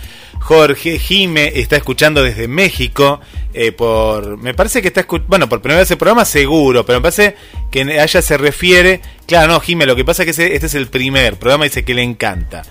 Jorge 0.46 1.00
Jime 1.00 1.50
está 1.56 1.74
escuchando 1.74 2.22
desde 2.22 2.46
México, 2.46 3.20
eh, 3.52 3.72
por, 3.72 4.38
me 4.38 4.54
parece 4.54 4.80
que 4.80 4.86
está 4.86 5.00
escuchando, 5.00 5.28
bueno, 5.28 5.48
por 5.48 5.60
primera 5.60 5.80
vez 5.80 5.90
el 5.90 5.96
programa 5.96 6.24
seguro, 6.24 6.86
pero 6.86 7.00
me 7.00 7.02
parece 7.02 7.34
que 7.72 7.80
a 7.80 8.04
ella 8.04 8.22
se 8.22 8.36
refiere, 8.36 9.00
claro, 9.26 9.54
no, 9.54 9.58
Jime, 9.58 9.86
lo 9.86 9.96
que 9.96 10.04
pasa 10.04 10.22
es 10.22 10.36
que 10.36 10.54
este 10.54 10.66
es 10.66 10.74
el 10.76 10.86
primer 10.86 11.36
programa, 11.36 11.64
dice 11.64 11.84
que 11.84 11.94
le 11.94 12.04
encanta, 12.04 12.62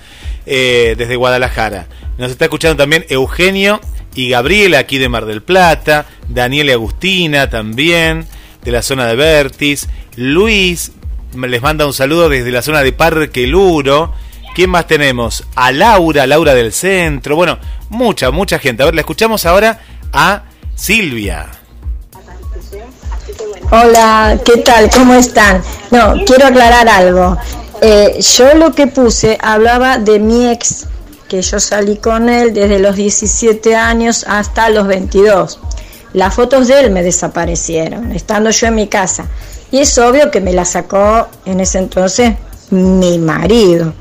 eh, 0.45 0.95
desde 0.97 1.17
Guadalajara. 1.17 1.89
Nos 2.17 2.31
está 2.31 2.45
escuchando 2.45 2.77
también 2.77 3.05
Eugenio 3.09 3.81
y 4.15 4.29
Gabriela 4.29 4.79
aquí 4.79 4.97
de 4.97 5.09
Mar 5.09 5.25
del 5.25 5.43
Plata, 5.43 6.05
Daniel 6.29 6.69
y 6.69 6.71
Agustina 6.71 7.49
también, 7.49 8.25
de 8.63 8.71
la 8.71 8.83
zona 8.83 9.05
de 9.05 9.17
Vertis, 9.17 9.89
Luis 10.15 10.93
les 11.33 11.61
manda 11.61 11.85
un 11.85 11.93
saludo 11.93 12.29
desde 12.29 12.51
la 12.51 12.61
zona 12.61 12.83
de 12.83 12.93
Parque 12.93 13.47
Luro. 13.47 14.13
¿Quién 14.55 14.69
más 14.69 14.87
tenemos? 14.87 15.43
A 15.55 15.73
Laura, 15.73 16.25
Laura 16.25 16.53
del 16.53 16.71
centro. 16.71 17.35
Bueno, 17.35 17.59
mucha, 17.89 18.31
mucha 18.31 18.57
gente. 18.57 18.83
A 18.83 18.85
ver, 18.85 18.95
la 18.95 19.01
escuchamos 19.01 19.45
ahora 19.45 19.81
a 20.13 20.43
Silvia. 20.73 21.47
Hola, 23.69 24.39
¿qué 24.45 24.61
tal? 24.61 24.89
¿Cómo 24.89 25.13
están? 25.13 25.61
No, 25.91 26.13
quiero 26.25 26.47
aclarar 26.47 26.87
algo. 26.87 27.37
Eh, 27.81 28.17
yo 28.21 28.53
lo 28.53 28.71
que 28.71 28.87
puse 28.87 29.37
hablaba 29.41 29.97
de 29.97 30.19
mi 30.19 30.49
ex, 30.49 30.85
que 31.27 31.41
yo 31.41 31.59
salí 31.59 31.97
con 31.97 32.29
él 32.29 32.53
desde 32.53 32.79
los 32.79 32.95
17 32.95 33.75
años 33.75 34.23
hasta 34.25 34.69
los 34.69 34.87
22. 34.87 35.59
Las 36.13 36.33
fotos 36.33 36.69
de 36.69 36.79
él 36.79 36.91
me 36.91 37.03
desaparecieron, 37.03 38.13
estando 38.13 38.51
yo 38.51 38.67
en 38.67 38.75
mi 38.75 38.87
casa. 38.87 39.25
Y 39.69 39.79
es 39.79 39.97
obvio 39.97 40.31
que 40.31 40.39
me 40.39 40.53
la 40.53 40.63
sacó 40.63 41.27
en 41.43 41.59
ese 41.59 41.79
entonces 41.79 42.35
mi 42.69 43.17
marido. 43.19 43.93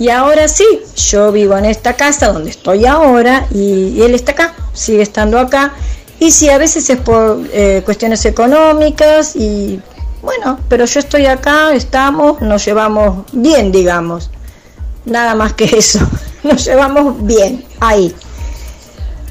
Y 0.00 0.08
ahora 0.08 0.48
sí, 0.48 0.64
yo 0.96 1.30
vivo 1.30 1.58
en 1.58 1.66
esta 1.66 1.92
casa 1.92 2.32
donde 2.32 2.48
estoy 2.48 2.86
ahora 2.86 3.46
y, 3.50 4.00
él 4.00 4.14
está 4.14 4.32
acá, 4.32 4.54
sigue 4.72 5.02
estando 5.02 5.38
acá. 5.38 5.74
Y 6.18 6.30
sí, 6.30 6.48
a 6.48 6.56
veces 6.56 6.88
es 6.88 6.98
por 6.98 7.42
eh, 7.52 7.82
cuestiones 7.84 8.24
económicas 8.24 9.36
y 9.36 9.78
bueno, 10.22 10.58
pero 10.70 10.86
yo 10.86 11.00
estoy 11.00 11.26
acá, 11.26 11.74
estamos, 11.74 12.40
nos 12.40 12.64
llevamos 12.64 13.26
bien, 13.32 13.72
digamos. 13.72 14.30
Nada 15.04 15.34
más 15.34 15.52
que 15.52 15.64
eso, 15.64 16.00
nos 16.44 16.64
llevamos 16.64 17.22
bien 17.26 17.66
ahí. 17.80 18.14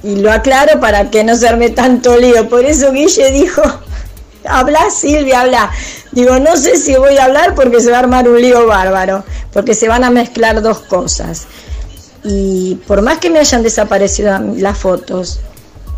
Y 0.04 0.18
lo 0.18 0.32
aclaro 0.32 0.80
para 0.80 1.10
que 1.10 1.24
no 1.24 1.36
se 1.36 1.48
arme 1.48 1.72
tanto 1.72 2.16
lío. 2.16 2.48
Por 2.48 2.64
eso 2.64 2.92
Guille 2.92 3.32
dijo, 3.32 3.64
habla 4.50 4.90
Silvia, 4.90 5.42
habla. 5.42 5.72
Digo, 6.12 6.40
no 6.40 6.58
sé 6.58 6.78
si 6.78 6.96
voy 6.96 7.18
a 7.18 7.26
hablar 7.26 7.56
porque 7.56 7.80
se 7.80 7.92
va 7.92 7.98
a 7.98 8.00
armar 8.02 8.28
un 8.28 8.42
lío 8.42 8.66
bárbaro, 8.66 9.24
porque 9.54 9.76
se 9.76 9.88
van 9.88 10.04
a 10.04 10.10
mezclar 10.10 10.62
dos 10.62 10.80
cosas. 10.80 11.48
Y 12.24 12.76
por 12.88 13.02
más 13.02 13.20
que 13.20 13.30
me 13.30 13.40
hayan 13.40 13.64
desaparecido 13.64 14.38
las 14.58 14.78
fotos, 14.78 15.40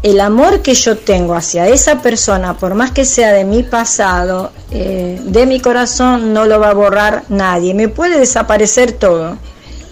el 0.04 0.20
amor 0.20 0.62
que 0.62 0.74
yo 0.74 0.98
tengo 0.98 1.36
hacia 1.36 1.68
esa 1.68 2.02
persona, 2.02 2.58
por 2.58 2.74
más 2.74 2.92
que 2.92 3.06
sea 3.06 3.32
de 3.34 3.46
mi 3.46 3.64
pasado, 3.64 4.52
eh, 4.72 5.20
de 5.24 5.46
mi 5.46 5.60
corazón, 5.60 6.34
no 6.34 6.46
lo 6.46 6.60
va 6.60 6.70
a 6.70 6.74
borrar 6.74 7.24
nadie. 7.30 7.74
Me 7.74 7.88
puede 7.88 8.20
desaparecer 8.20 8.94
todo, 8.94 9.38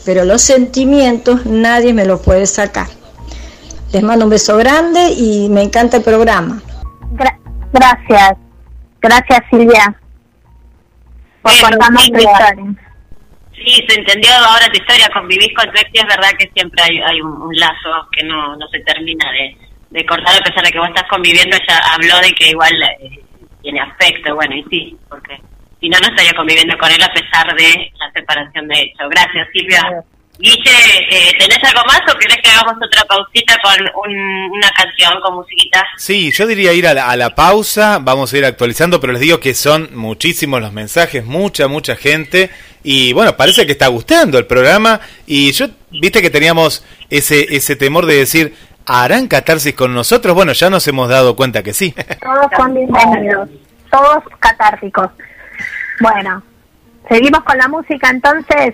pero 0.06 0.26
los 0.26 0.42
sentimientos 0.42 1.46
nadie 1.46 1.94
me 1.94 2.06
los 2.06 2.22
puede 2.22 2.48
sacar. 2.48 2.88
Les 3.92 4.04
mando 4.04 4.26
un 4.26 4.32
beso 4.32 4.58
grande 4.58 5.12
y 5.12 5.50
me 5.50 5.64
encanta 5.64 5.98
el 5.98 6.04
programa. 6.04 6.62
gracias. 7.72 8.49
Gracias, 9.02 9.40
Silvia, 9.50 9.96
por 11.42 11.52
contarnos 11.62 12.12
tu 12.12 12.18
historia. 12.18 12.90
Sí, 13.54 13.86
se 13.88 14.00
entendió 14.00 14.32
ahora 14.34 14.72
tu 14.72 14.78
historia, 14.78 15.10
convivís 15.14 15.54
con 15.54 15.66
tu 15.72 15.80
ex 15.80 15.90
y 15.94 16.00
es 16.00 16.06
verdad 16.06 16.30
que 16.38 16.50
siempre 16.54 16.82
hay, 16.82 17.02
hay 17.02 17.22
un, 17.22 17.54
lazo 17.56 18.08
que 18.12 18.24
no, 18.24 18.56
no 18.56 18.68
se 18.70 18.80
termina 18.80 19.30
de, 19.32 19.58
de 19.90 20.06
cortar 20.06 20.36
a 20.36 20.44
pesar 20.44 20.64
de 20.64 20.72
que 20.72 20.80
vos 20.80 20.88
estás 20.88 21.10
conviviendo, 21.10 21.58
ella 21.58 21.82
habló 21.94 22.20
de 22.22 22.34
que 22.34 22.50
igual 22.50 22.72
eh, 23.02 23.20
tiene 23.62 23.82
afecto, 23.82 24.36
bueno, 24.36 24.56
y 24.56 24.64
sí, 24.70 24.98
porque 25.10 25.38
si 25.80 25.90
no, 25.90 25.98
no 26.00 26.08
estaría 26.08 26.34
conviviendo 26.34 26.78
con 26.78 26.92
él 26.92 27.02
a 27.02 27.12
pesar 27.12 27.56
de 27.56 27.92
la 28.00 28.12
separación 28.12 28.68
de 28.68 28.82
hecho. 28.82 29.10
Gracias, 29.10 29.48
Silvia. 29.54 30.04
Guille, 30.40 30.72
eh, 31.10 31.34
¿tenés 31.38 31.62
algo 31.66 31.82
más 31.86 32.00
o 32.10 32.18
querés 32.18 32.38
que 32.42 32.50
hagamos 32.50 32.76
otra 32.82 33.04
pausita 33.04 33.58
con 33.62 33.76
una 34.50 34.70
canción, 34.72 35.20
con 35.22 35.36
musiquita? 35.36 35.86
Sí, 35.98 36.32
yo 36.32 36.48
diría 36.48 36.72
ir 36.72 36.88
a 36.88 36.94
la, 36.94 37.10
a 37.10 37.18
la, 37.18 37.36
pausa, 37.36 38.00
vamos 38.00 38.32
a 38.32 38.38
ir 38.38 38.46
actualizando, 38.46 39.02
pero 39.02 39.12
les 39.12 39.22
digo 39.22 39.42
que 39.42 39.54
son 39.54 39.90
muchísimos 39.94 40.62
los 40.62 40.72
mensajes, 40.72 41.26
mucha, 41.26 41.68
mucha 41.68 41.98
gente, 41.98 42.50
y 42.84 43.12
bueno, 43.12 43.36
parece 43.36 43.66
que 43.66 43.74
está 43.74 43.88
gustando 43.88 44.38
el 44.38 44.46
programa, 44.46 45.02
y 45.28 45.52
yo, 45.52 45.68
viste 45.92 46.22
que 46.22 46.30
teníamos 46.30 46.86
ese, 47.10 47.54
ese 47.54 47.76
temor 47.76 48.06
de 48.06 48.16
decir, 48.16 48.56
¿harán 48.86 49.28
catarsis 49.28 49.74
con 49.74 49.94
nosotros? 49.94 50.34
Bueno, 50.36 50.54
ya 50.54 50.70
nos 50.70 50.88
hemos 50.88 51.10
dado 51.10 51.36
cuenta 51.36 51.64
que 51.64 51.74
sí. 51.74 51.94
Todos 52.22 52.48
son 52.56 52.74
bienvenidos, 52.74 53.50
todos 53.92 54.24
catárticos. 54.40 55.10
Bueno, 56.00 56.42
seguimos 57.10 57.44
con 57.44 57.58
la 57.58 57.68
música 57.68 58.10
entonces. 58.10 58.74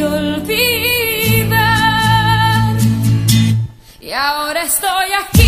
y 0.00 0.02
olvidar. 0.02 1.60
Y 4.00 4.12
ahora 4.12 4.62
estoy 4.62 5.12
aquí. 5.12 5.39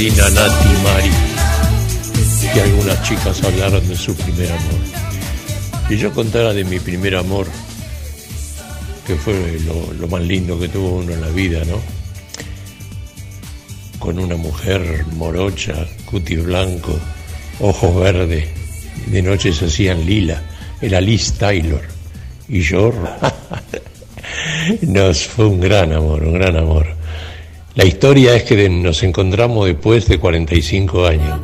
Ay, 0.00 0.06
Marina, 0.06 0.30
Nati, 0.30 0.68
Mari. 0.82 1.10
Que 2.54 2.60
algunas 2.62 3.02
chicas 3.02 3.44
hablaron 3.44 3.86
de 3.86 3.94
su 3.94 4.14
primer 4.14 4.50
amor. 4.50 4.80
Y 5.90 5.96
yo 5.98 6.10
contara 6.14 6.54
de 6.54 6.64
mi 6.64 6.80
primer 6.80 7.16
amor, 7.16 7.46
que 9.06 9.14
fue 9.16 9.58
lo 9.98 10.08
más 10.08 10.22
lindo 10.22 10.58
que 10.58 10.68
tuvo 10.68 11.00
uno 11.00 11.12
en 11.12 11.20
la 11.20 11.28
vida, 11.28 11.60
¿no? 11.66 11.78
Con 13.98 14.18
una 14.18 14.36
mujer 14.36 15.04
morocha, 15.16 15.86
cutis 16.06 16.44
blanco, 16.44 16.98
ojos 17.60 17.94
verdes, 18.00 18.48
de 19.06 19.20
noche 19.20 19.52
se 19.52 19.66
hacían 19.66 20.06
lila, 20.06 20.42
era 20.80 20.98
Liz 21.02 21.34
Taylor. 21.34 21.82
Y 22.48 22.62
yo, 22.62 22.90
nos 24.80 25.26
fue 25.26 25.44
un 25.44 25.60
gran 25.60 25.92
amor, 25.92 26.22
un 26.22 26.32
gran 26.32 26.56
amor. 26.56 26.99
La 27.80 27.86
historia 27.86 28.36
es 28.36 28.42
que 28.42 28.68
nos 28.68 29.02
encontramos 29.02 29.64
después 29.64 30.06
de 30.06 30.18
45 30.18 31.06
años. 31.06 31.40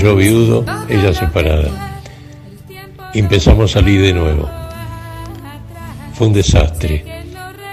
Yo 0.00 0.14
viudo, 0.14 0.64
ella 0.88 1.12
separada. 1.12 2.00
Empezamos 3.12 3.72
a 3.72 3.80
salir 3.80 4.00
de 4.00 4.12
nuevo. 4.12 4.48
Fue 6.12 6.28
un 6.28 6.32
desastre. 6.32 7.04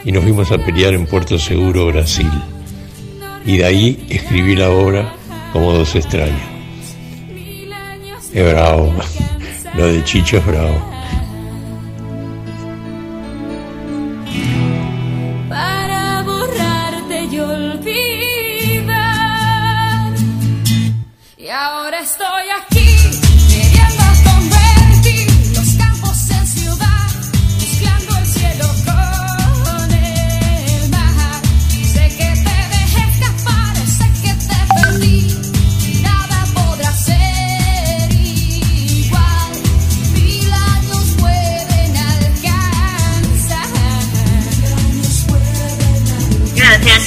Y 0.04 0.12
nos 0.12 0.24
fuimos 0.24 0.52
a 0.52 0.58
pelear 0.58 0.95
en 0.95 1.06
Puerto 1.06 1.38
Seguro, 1.38 1.86
Brasil. 1.86 2.32
Y 3.45 3.58
de 3.58 3.66
ahí 3.66 4.08
escribí 4.10 4.56
la 4.56 4.72
obra 4.72 5.14
como 5.54 5.72
dos 5.72 5.93
extraños. 5.93 6.41
Es 8.34 8.52
bravo. 8.52 8.95
Lo 9.76 9.86
de 9.86 10.04
Chicho 10.04 10.38
es 10.38 10.45
bravo. 10.47 10.91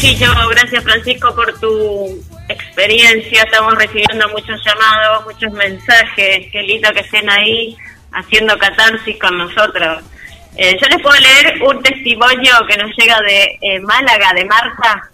Gracias, 0.05 0.31
Chicho. 0.31 0.49
Gracias, 0.49 0.85
Francisco, 0.85 1.35
por 1.35 1.59
tu 1.61 2.23
experiencia. 2.49 3.43
Estamos 3.43 3.75
recibiendo 3.75 4.29
muchos 4.29 4.61
llamados, 4.65 5.25
muchos 5.25 5.51
mensajes. 5.53 6.47
Qué 6.53 6.63
lindo 6.63 6.93
que 6.93 7.01
estén 7.01 7.29
ahí 7.31 7.75
haciendo 8.13 8.57
catarsis 8.59 9.19
con 9.19 9.39
nosotros. 9.39 10.03
Eh, 10.57 10.77
yo 10.81 10.89
les 10.89 11.03
puedo 11.03 11.19
leer 11.21 11.63
un 11.63 11.83
testimonio 11.83 12.53
que 12.69 12.77
nos 12.77 12.95
llega 12.97 13.19
de 13.23 13.59
eh, 13.61 13.81
Málaga, 13.81 14.33
de 14.35 14.45
Marta. 14.45 15.11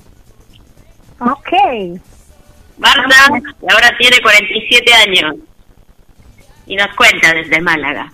Ok. 1.21 2.01
Marta 2.79 3.27
ahora 3.71 3.97
tiene 3.97 4.21
47 4.21 4.93
años 4.93 5.37
y 6.67 6.77
nos 6.77 6.95
cuenta 6.97 7.33
desde 7.33 7.61
Málaga. 7.61 8.11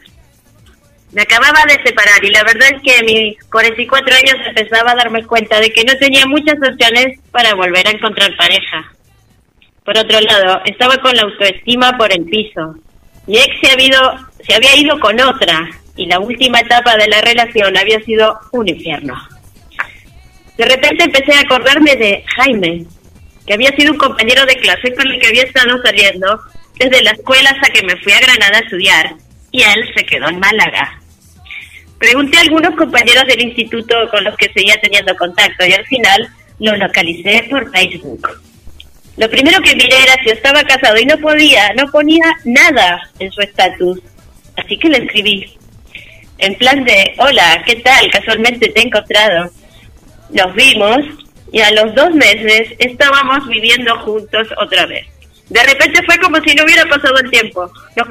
Me 1.12 1.22
acababa 1.22 1.64
de 1.66 1.82
separar 1.82 2.22
y 2.24 2.30
la 2.30 2.42
verdad 2.42 2.68
es 2.74 2.82
que 2.82 2.98
a 2.98 3.02
mis 3.02 3.42
44 3.44 4.14
años 4.14 4.36
empezaba 4.46 4.92
a 4.92 4.96
darme 4.96 5.24
cuenta 5.24 5.60
de 5.60 5.70
que 5.70 5.84
no 5.84 5.96
tenía 5.98 6.26
muchas 6.26 6.56
opciones 6.56 7.18
para 7.30 7.54
volver 7.54 7.86
a 7.86 7.92
encontrar 7.92 8.36
pareja. 8.36 8.92
Por 9.84 9.96
otro 9.96 10.20
lado, 10.20 10.60
estaba 10.64 10.96
con 10.98 11.14
la 11.14 11.22
autoestima 11.22 11.96
por 11.96 12.12
el 12.12 12.24
piso. 12.24 12.74
Mi 13.26 13.38
ex 13.38 13.60
se, 13.60 13.68
se 14.44 14.54
había 14.54 14.76
ido 14.76 14.98
con 14.98 15.18
otra 15.20 15.70
y 15.96 16.06
la 16.06 16.18
última 16.18 16.60
etapa 16.60 16.96
de 16.96 17.06
la 17.06 17.20
relación 17.20 17.76
había 17.76 18.00
sido 18.00 18.38
un 18.52 18.68
infierno. 18.68 19.14
De 20.56 20.64
repente 20.64 21.04
empecé 21.04 21.34
a 21.34 21.40
acordarme 21.40 21.94
de 21.96 22.24
Jaime, 22.36 22.84
que 23.46 23.54
había 23.54 23.70
sido 23.76 23.92
un 23.92 23.98
compañero 23.98 24.44
de 24.44 24.56
clase 24.56 24.92
con 24.94 25.06
el 25.06 25.20
que 25.20 25.28
había 25.28 25.44
estado 25.44 25.80
saliendo 25.82 26.40
desde 26.78 27.02
la 27.02 27.12
escuela 27.12 27.50
hasta 27.50 27.72
que 27.72 27.86
me 27.86 27.96
fui 28.02 28.12
a 28.12 28.20
Granada 28.20 28.58
a 28.58 28.60
estudiar 28.60 29.25
y 29.56 29.62
él 29.62 29.90
se 29.96 30.04
quedó 30.04 30.28
en 30.28 30.38
Málaga. 30.38 31.00
Pregunté 31.98 32.36
a 32.36 32.42
algunos 32.42 32.76
compañeros 32.76 33.24
del 33.26 33.40
instituto 33.40 33.94
con 34.10 34.22
los 34.22 34.36
que 34.36 34.52
seguía 34.52 34.78
teniendo 34.82 35.16
contacto 35.16 35.64
y 35.64 35.72
al 35.72 35.86
final 35.86 36.28
lo 36.58 36.76
localicé 36.76 37.46
por 37.48 37.70
Facebook. 37.70 38.28
Lo 39.16 39.30
primero 39.30 39.62
que 39.62 39.74
miré 39.74 39.96
era 40.02 40.22
si 40.22 40.28
estaba 40.28 40.62
casado 40.62 40.98
y 40.98 41.06
no 41.06 41.16
podía, 41.16 41.72
no 41.72 41.90
ponía 41.90 42.26
nada 42.44 43.00
en 43.18 43.32
su 43.32 43.40
estatus. 43.40 43.98
Así 44.56 44.78
que 44.78 44.90
le 44.90 44.98
escribí. 44.98 45.56
En 46.36 46.54
plan 46.56 46.84
de, 46.84 47.14
hola, 47.16 47.62
¿qué 47.64 47.76
tal? 47.76 48.10
Casualmente 48.10 48.68
te 48.68 48.80
he 48.80 48.84
encontrado. 48.84 49.50
Nos 50.28 50.54
vimos 50.54 50.98
y 51.50 51.60
a 51.60 51.70
los 51.70 51.94
dos 51.94 52.10
meses 52.10 52.74
estábamos 52.78 53.48
viviendo 53.48 53.98
juntos 54.00 54.48
otra 54.58 54.84
vez. 54.84 55.06
De 55.48 55.62
repente 55.62 56.02
fue 56.04 56.18
como 56.18 56.36
si 56.38 56.54
no 56.54 56.64
hubiera 56.64 56.84
pasado 56.86 57.18
el 57.18 57.30
tiempo. 57.30 57.70
Nos 57.96 58.08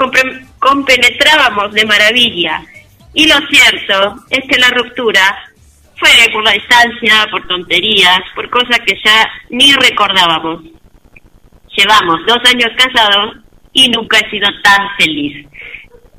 compenetrábamos 0.59 1.73
de 1.73 1.85
maravilla. 1.85 2.61
Y 3.13 3.27
lo 3.27 3.35
cierto 3.47 4.15
es 4.29 4.39
que 4.49 4.57
la 4.57 4.69
ruptura 4.69 5.21
fue 5.97 6.09
por 6.31 6.43
la 6.43 6.51
distancia, 6.51 7.27
por 7.31 7.47
tonterías, 7.47 8.19
por 8.35 8.49
cosas 8.49 8.79
que 8.85 8.95
ya 9.03 9.29
ni 9.49 9.73
recordábamos. 9.73 10.63
Llevamos 11.75 12.19
dos 12.25 12.39
años 12.45 12.69
casados 12.77 13.37
y 13.73 13.89
nunca 13.89 14.17
he 14.19 14.29
sido 14.29 14.47
tan 14.63 14.89
feliz. 14.97 15.47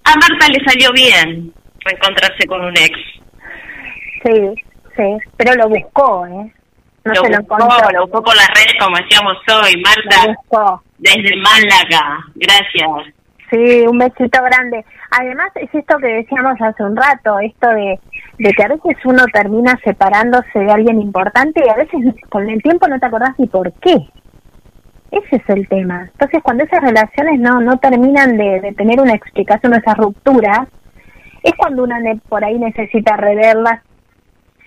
A 0.04 0.14
Marta 0.16 0.48
le 0.48 0.64
salió 0.64 0.92
bien 0.92 1.52
reencontrarse 1.80 2.46
con 2.46 2.62
un 2.62 2.76
ex. 2.76 2.98
Sí, 4.24 4.64
sí, 4.96 5.02
pero 5.36 5.54
lo 5.54 5.68
buscó, 5.68 6.26
¿eh? 6.26 6.52
No 7.04 7.12
lo 7.12 7.22
se 7.22 7.30
lo 7.30 7.38
buscó, 7.38 7.56
encontró. 7.56 7.90
lo 7.92 8.06
buscó 8.06 8.22
por 8.22 8.36
las 8.36 8.48
redes 8.48 8.74
como 8.80 8.96
decíamos 8.96 9.36
hoy. 9.48 9.82
Marta, 9.82 10.26
Lo 10.26 10.34
buscó. 10.34 10.82
Desde 10.98 11.36
Málaga. 11.36 12.18
Gracias. 12.34 13.14
Sí, 13.50 13.86
un 13.86 13.98
besito 13.98 14.42
grande. 14.42 14.84
Además, 15.10 15.50
es 15.54 15.72
esto 15.72 15.98
que 15.98 16.08
decíamos 16.08 16.60
hace 16.60 16.82
un 16.82 16.96
rato, 16.96 17.38
esto 17.38 17.68
de, 17.68 18.00
que 18.38 18.62
a 18.62 18.68
veces 18.68 18.96
uno 19.04 19.24
termina 19.32 19.78
separándose 19.84 20.58
de 20.58 20.70
alguien 20.70 21.00
importante 21.00 21.62
y 21.64 21.68
a 21.68 21.74
veces 21.74 22.00
con 22.28 22.48
el 22.48 22.60
tiempo 22.62 22.88
no 22.88 22.98
te 22.98 23.06
acordás 23.06 23.38
ni 23.38 23.46
por 23.46 23.72
qué. 23.74 23.96
Ese 25.12 25.36
es 25.36 25.48
el 25.48 25.68
tema. 25.68 26.08
Entonces, 26.12 26.42
cuando 26.42 26.64
esas 26.64 26.80
relaciones 26.80 27.38
no, 27.38 27.60
no 27.60 27.78
terminan 27.78 28.36
de, 28.36 28.74
tener 28.76 29.00
una 29.00 29.14
explicación 29.14 29.74
esas 29.74 29.96
rupturas, 29.96 30.66
es 31.44 31.52
cuando 31.56 31.84
uno 31.84 31.94
por 32.28 32.44
ahí 32.44 32.58
necesita 32.58 33.16
reverlas, 33.16 33.80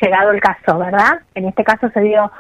llegado 0.02 0.32
el 0.32 0.40
caso, 0.40 0.80
¿verdad? 0.80 1.20
En 1.36 1.46
este 1.46 1.66
caso 1.66 1.90
se 1.90 2.00
dio 2.00 2.32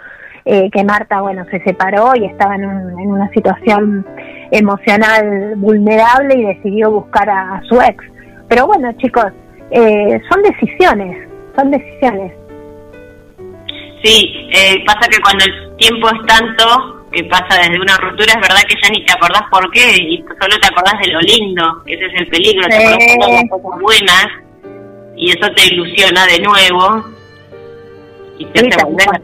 eh, 0.45 0.69
que 0.71 0.83
Marta, 0.83 1.21
bueno, 1.21 1.45
se 1.51 1.59
separó 1.63 2.13
y 2.15 2.25
estaba 2.25 2.55
en, 2.55 2.65
un- 2.65 2.99
en 2.99 3.11
una 3.11 3.29
situación 3.29 4.05
emocional 4.51 5.53
vulnerable 5.57 6.35
y 6.37 6.43
decidió 6.45 6.91
buscar 6.91 7.29
a, 7.29 7.55
a 7.57 7.61
su 7.63 7.79
ex. 7.81 8.03
Pero 8.47 8.65
bueno, 8.67 8.91
chicos, 8.97 9.25
eh, 9.71 10.19
son 10.29 10.41
decisiones, 10.43 11.27
son 11.55 11.71
decisiones. 11.71 12.33
Sí, 14.03 14.47
eh, 14.53 14.83
pasa 14.85 15.07
que 15.09 15.19
cuando 15.21 15.43
el 15.45 15.75
tiempo 15.77 16.07
es 16.07 16.25
tanto 16.25 16.95
que 17.11 17.23
pasa 17.25 17.59
desde 17.61 17.79
una 17.81 17.97
ruptura, 17.97 18.33
es 18.33 18.41
verdad 18.41 18.61
que 18.67 18.75
ya 18.81 18.89
ni 18.91 19.03
te 19.05 19.11
acordás 19.13 19.41
por 19.51 19.69
qué 19.71 19.95
y 19.99 20.17
solo 20.39 20.55
te 20.61 20.67
acordás 20.67 20.93
de 21.03 21.11
lo 21.11 21.19
lindo, 21.21 21.83
que 21.85 21.93
ese 21.95 22.05
es 22.05 22.13
el 22.21 22.27
peligro, 22.27 22.67
te 22.69 22.75
acordás 22.77 22.97
de 22.99 23.17
las 23.33 23.49
cosas 23.49 23.81
buenas 23.81 24.25
y 25.15 25.31
eso 25.31 25.51
te 25.55 25.73
ilusiona 25.73 26.25
de 26.27 26.39
nuevo 26.39 27.03
y 28.37 28.45
te 28.45 28.59
Sí, 28.61 28.69
hace 28.71 28.85
volver. 28.85 29.21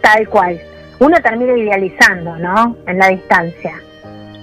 Tal 0.00 0.28
cual. 0.28 0.60
Uno 1.00 1.16
termina 1.22 1.56
idealizando, 1.56 2.36
¿no? 2.36 2.76
En 2.86 2.98
la 2.98 3.08
distancia. 3.08 3.72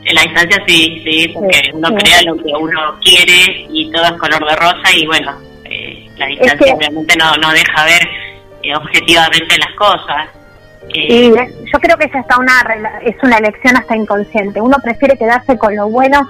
En 0.06 0.16
la 0.16 0.22
distancia 0.22 0.64
sí, 0.68 1.02
sí, 1.04 1.32
porque 1.34 1.56
Sí, 1.64 1.72
uno 1.74 1.88
sí. 1.90 1.96
crea 1.96 2.22
lo 2.24 2.36
que 2.38 2.54
uno 2.60 2.80
quiere 3.02 3.68
y 3.72 3.92
todo 3.92 4.06
es 4.06 4.12
color 4.14 4.48
de 4.48 4.56
rosa 4.56 4.92
y 4.96 5.06
bueno, 5.08 5.34
eh, 5.66 6.08
la 6.18 6.28
distancia 6.28 6.58
que- 6.68 6.74
obviamente 6.74 7.16
no, 7.18 7.36
no 7.38 7.52
deja 7.52 7.86
ver 7.86 8.08
eh, 8.64 8.76
objetivamente 8.76 9.58
las 9.58 9.72
cosas. 9.78 10.28
Eh, 10.90 11.08
Y 11.10 11.28
es- 11.38 11.54
yo 11.72 11.80
creo 11.80 11.98
que 11.98 12.06
es 12.06 12.16
hasta 12.16 12.38
una 12.40 12.54
es 13.04 13.16
una 13.24 13.38
elección 13.38 13.76
hasta 13.78 13.96
inconsciente. 13.96 14.62
Uno 14.62 14.78
prefiere 14.84 15.18
quedarse 15.18 15.58
con 15.58 15.76
lo 15.76 15.90
bueno, 15.90 16.28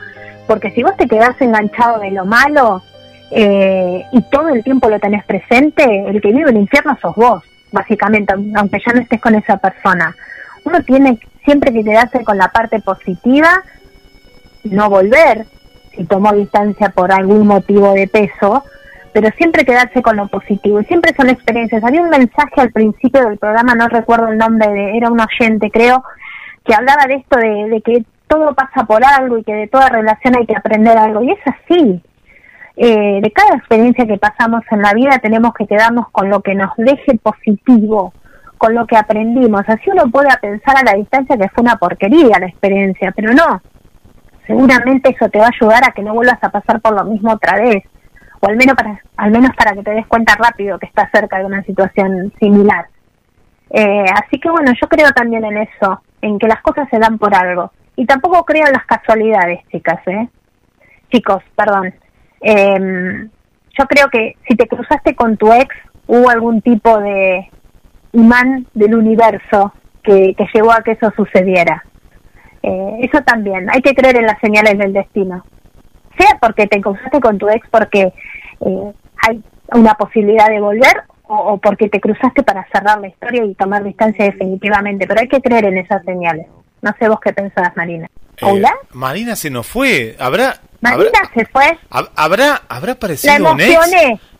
porque 0.48 0.72
si 0.72 0.82
vos 0.84 0.96
te 0.98 1.08
quedás 1.08 1.40
enganchado 1.42 2.00
de 2.00 2.12
lo 2.12 2.26
malo 2.26 2.82
eh, 3.32 4.04
y 4.12 4.22
todo 4.30 4.50
el 4.50 4.64
tiempo 4.64 4.90
lo 4.90 5.00
tenés 5.00 5.24
presente, 5.26 5.84
el 6.08 6.22
que 6.22 6.32
vive 6.32 6.50
el 6.52 6.58
infierno 6.58 6.98
sos 7.02 7.16
vos, 7.16 7.44
básicamente, 7.76 8.34
aunque 8.56 8.82
ya 8.84 8.94
no 8.94 9.02
estés 9.02 9.22
con 9.22 9.36
esa 9.36 9.58
persona. 9.58 10.16
Uno 10.64 10.82
tiene 10.84 11.20
siempre 11.44 11.72
que 11.72 11.84
quedarse 11.84 12.24
con 12.24 12.38
la 12.40 12.48
parte 12.48 12.80
positiva, 12.80 13.50
no 14.64 14.90
volver, 14.90 15.46
si 15.96 16.06
tomó 16.06 16.34
distancia 16.34 16.90
por 16.90 17.12
algún 17.12 17.46
motivo 17.46 17.94
de 17.94 18.08
peso, 18.08 18.64
pero 19.14 19.30
siempre 19.38 19.64
quedarse 19.64 20.02
con 20.02 20.18
lo 20.18 20.28
positivo. 20.28 20.82
Y 20.82 20.86
siempre 20.86 21.14
son 21.16 21.30
experiencias. 21.30 21.84
Había 21.84 22.02
un 22.02 22.10
mensaje 22.10 22.62
al 22.62 22.72
principio 22.72 23.22
del 23.22 23.38
programa, 23.38 23.76
no 23.76 23.88
recuerdo 23.88 24.30
el 24.30 24.38
nombre, 24.38 24.68
de, 24.70 24.98
era 24.98 25.12
un 25.12 25.20
oyente, 25.20 25.70
creo, 25.70 26.04
que 26.66 26.74
hablaba 26.74 27.06
de 27.06 27.16
esto 27.16 27.38
de, 27.38 27.70
de 27.70 27.82
que 27.82 28.04
todo 28.28 28.56
pasa 28.56 28.86
por 28.86 29.06
algo 29.06 29.38
y 29.38 29.44
que 29.44 29.54
de 29.54 29.68
toda 29.68 29.90
relación 29.90 30.36
hay 30.36 30.48
que 30.48 30.56
aprender 30.56 30.98
algo. 30.98 31.22
Y 31.22 31.32
es 31.32 31.40
así. 31.46 32.02
Eh, 32.78 33.20
de 33.22 33.32
cada 33.32 33.58
experiencia 33.58 34.06
que 34.06 34.18
pasamos 34.18 34.62
en 34.70 34.82
la 34.82 34.94
vida 34.94 35.18
tenemos 35.20 35.54
que 35.54 35.66
quedarnos 35.66 36.10
con 36.10 36.30
lo 36.30 36.42
que 36.42 36.56
nos 36.56 36.72
deje 36.78 37.18
positivo, 37.18 38.14
con 38.58 38.76
lo 38.76 38.86
que 38.86 38.98
aprendimos. 38.98 39.64
Así 39.68 39.90
uno 39.90 40.10
puede 40.12 40.30
pensar 40.42 40.78
a 40.78 40.84
la 40.84 40.98
distancia 40.98 41.38
que 41.38 41.50
fue 41.50 41.64
una 41.64 41.78
porquería 41.78 42.40
la 42.40 42.48
experiencia, 42.48 43.14
pero 43.16 43.34
no. 43.34 43.62
Seguramente 44.46 45.12
eso 45.12 45.30
te 45.30 45.40
va 45.40 45.46
a 45.46 45.52
ayudar 45.56 45.84
a 45.86 45.92
que 45.92 46.04
no 46.04 46.14
vuelvas 46.14 46.44
a 46.44 46.50
pasar 46.50 46.82
por 46.82 46.94
lo 46.94 47.06
mismo 47.06 47.32
otra 47.32 47.58
vez 47.60 47.84
o 48.42 48.48
al 48.48 48.58
menos 48.58 48.76
para 48.76 49.02
al 49.18 49.32
menos 49.32 49.56
para 49.56 49.74
que 49.74 49.84
te 49.84 49.92
des 49.92 50.08
cuenta 50.08 50.36
rápido 50.36 50.78
que 50.78 50.88
estás 50.88 51.10
cerca 51.12 51.40
de 51.40 51.46
una 51.46 51.64
situación 51.64 52.34
similar. 52.40 52.86
Eh, 53.70 54.06
así 54.14 54.40
que 54.40 54.50
bueno, 54.50 54.72
yo 54.80 54.88
creo 54.88 55.12
también 55.12 55.44
en 55.46 55.58
eso, 55.58 56.02
en 56.22 56.38
que 56.38 56.48
las 56.48 56.62
cosas 56.62 56.88
se 56.90 57.00
dan 57.00 57.18
por 57.18 57.34
algo. 57.34 57.72
Y 57.96 58.06
tampoco 58.06 58.44
creo 58.44 58.68
en 58.68 58.74
las 58.74 58.86
casualidades, 58.86 59.62
chicas, 59.72 60.06
¿eh? 60.08 60.28
Chicos, 61.12 61.44
perdón. 61.56 61.94
Eh, 62.46 63.28
yo 63.78 63.86
creo 63.88 64.10
que 64.10 64.36
si 64.48 64.56
te 64.56 64.68
cruzaste 64.68 65.16
con 65.16 65.36
tu 65.36 65.52
ex, 65.52 65.76
hubo 66.08 66.30
algún 66.30 66.62
tipo 66.62 66.98
de 67.00 67.50
imán 68.14 68.68
del 68.74 68.96
universo 68.96 69.74
que, 70.04 70.34
que 70.38 70.48
llevó 70.54 70.72
a 70.72 70.82
que 70.82 70.92
eso 70.92 71.12
sucediera. 71.16 71.84
Eh, 72.64 72.98
eso 73.02 73.22
también, 73.24 73.70
hay 73.70 73.82
que 73.82 73.94
creer 73.94 74.18
en 74.18 74.26
las 74.26 74.40
señales 74.40 74.78
del 74.78 74.94
destino 74.94 75.44
sea 76.18 76.38
porque 76.40 76.68
te 76.68 76.82
cruzaste 76.82 77.20
con 77.20 77.38
tu 77.38 77.50
ex 77.50 77.68
porque 77.70 78.14
eh, 78.62 78.94
hay 79.28 79.44
una 79.74 79.94
posibilidad 79.96 80.48
de 80.48 80.60
volver 80.60 81.04
o, 81.24 81.36
o 81.36 81.58
porque 81.58 81.90
te 81.90 82.00
cruzaste 82.00 82.44
para 82.44 82.68
cerrar 82.72 83.00
la 83.00 83.08
historia 83.08 83.44
y 83.44 83.56
tomar 83.56 83.84
distancia 83.84 84.26
definitivamente, 84.26 85.08
pero 85.08 85.22
hay 85.22 85.28
que 85.28 85.42
creer 85.42 85.66
en 85.66 85.78
esas 85.80 86.04
señales. 86.04 86.48
No 86.82 86.94
sé 87.00 87.10
vos 87.10 87.20
qué 87.20 87.34
pensás, 87.34 87.76
Marina. 87.76 88.08
Eh, 88.38 88.42
¿Hola? 88.44 88.72
Marina 88.92 89.36
se 89.36 89.50
nos 89.50 89.66
fue. 89.66 90.16
¿Habrá, 90.20 90.60
Habrá, 90.94 91.32
se 91.34 91.46
fue. 91.46 91.78
hab- 91.90 92.10
habrá, 92.16 92.62
habrá 92.70 92.92
aparecido 92.94 93.52
un 93.52 93.62
ex? 93.62 93.80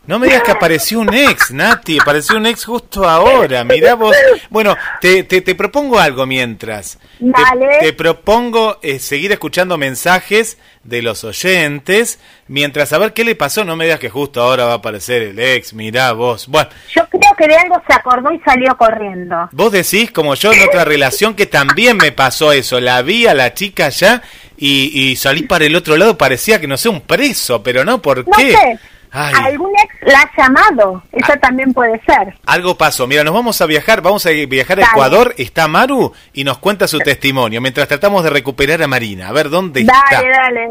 No 0.06 0.20
me 0.20 0.28
digas 0.28 0.44
que 0.44 0.52
apareció 0.52 1.00
un 1.00 1.12
ex, 1.12 1.50
Nati. 1.50 1.98
Apareció 1.98 2.36
un 2.36 2.46
ex 2.46 2.64
justo 2.64 3.08
ahora. 3.08 3.64
Mirá 3.64 3.94
vos. 3.96 4.14
Bueno, 4.50 4.76
te, 5.00 5.24
te, 5.24 5.40
te 5.40 5.56
propongo 5.56 5.98
algo 5.98 6.26
mientras. 6.26 7.00
Te- 7.18 7.24
Dale. 7.26 7.78
Te, 7.80 7.92
propongo 7.92 8.78
eh, 8.82 9.00
seguir 9.00 9.32
escuchando 9.32 9.76
mensajes 9.76 10.58
de 10.84 11.02
los 11.02 11.24
oyentes 11.24 12.20
mientras 12.46 12.92
a 12.92 12.98
ver 12.98 13.14
qué 13.14 13.24
le 13.24 13.34
pasó. 13.34 13.64
No 13.64 13.74
me 13.74 13.86
digas 13.86 13.98
que 13.98 14.08
justo 14.08 14.40
ahora 14.42 14.66
va 14.66 14.72
a 14.74 14.76
aparecer 14.76 15.22
el 15.22 15.40
ex. 15.40 15.74
Mirá 15.74 16.12
vos. 16.12 16.46
Bueno, 16.46 16.68
Yo 16.94 17.04
creo 17.08 17.34
que 17.36 17.48
de 17.48 17.56
algo 17.56 17.82
se 17.88 17.92
acordó 17.94 18.30
y 18.32 18.38
salió 18.44 18.76
corriendo. 18.76 19.48
Vos 19.50 19.72
decís, 19.72 20.12
como 20.12 20.36
yo 20.36 20.52
en 20.52 20.62
otra 20.68 20.84
relación, 20.84 21.34
que 21.34 21.46
también 21.46 21.96
me 21.96 22.12
pasó 22.12 22.52
eso. 22.52 22.78
La 22.78 23.02
vi 23.02 23.26
a 23.26 23.34
la 23.34 23.54
chica 23.54 23.88
ya 23.88 24.22
y, 24.56 25.10
y 25.10 25.16
salí 25.16 25.42
para 25.42 25.64
el 25.66 25.76
otro 25.76 25.96
lado. 25.96 26.16
Parecía 26.18 26.60
que 26.60 26.66
no 26.66 26.76
sé, 26.76 26.88
un 26.88 27.00
preso, 27.00 27.62
pero 27.62 27.84
no, 27.84 28.00
¿por 28.02 28.18
No 28.26 28.36
qué? 28.36 28.52
sé, 28.52 28.78
Ay, 29.12 29.32
algún 29.52 29.70
ex 29.76 30.12
la 30.12 30.20
ha 30.22 30.30
llamado. 30.36 31.02
Eso 31.12 31.32
también 31.40 31.72
puede 31.72 32.00
ser. 32.04 32.34
algo 32.44 32.76
pasó. 32.76 33.06
Mira, 33.06 33.24
nos 33.24 33.32
vamos 33.32 33.60
a 33.60 33.66
viajar, 33.66 34.02
vamos 34.02 34.26
a 34.26 34.30
viajar 34.30 34.78
a 34.78 34.82
Dale. 34.82 34.90
Ecuador. 34.92 35.34
Está 35.38 35.68
Maru 35.68 36.12
y 36.34 36.44
nos 36.44 36.58
cuenta 36.58 36.86
su 36.88 36.98
testimonio 36.98 37.60
mientras 37.62 37.88
tratamos 37.88 38.24
de 38.24 38.30
recuperar 38.30 38.82
a 38.82 38.88
Marina. 38.88 39.28
A 39.28 39.32
ver 39.32 39.48
dónde 39.48 39.84
Dale, 39.84 39.98
está. 40.10 40.42
dale. 40.42 40.68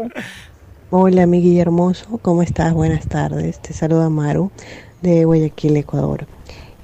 Hola, 0.90 1.24
amiguillo 1.24 1.62
hermoso, 1.62 2.18
¿cómo 2.22 2.42
estás? 2.42 2.72
Buenas 2.72 3.08
tardes. 3.08 3.60
Te 3.60 3.72
saluda 3.72 4.08
Maru 4.08 4.52
de 5.02 5.24
Guayaquil, 5.24 5.76
Ecuador. 5.78 6.26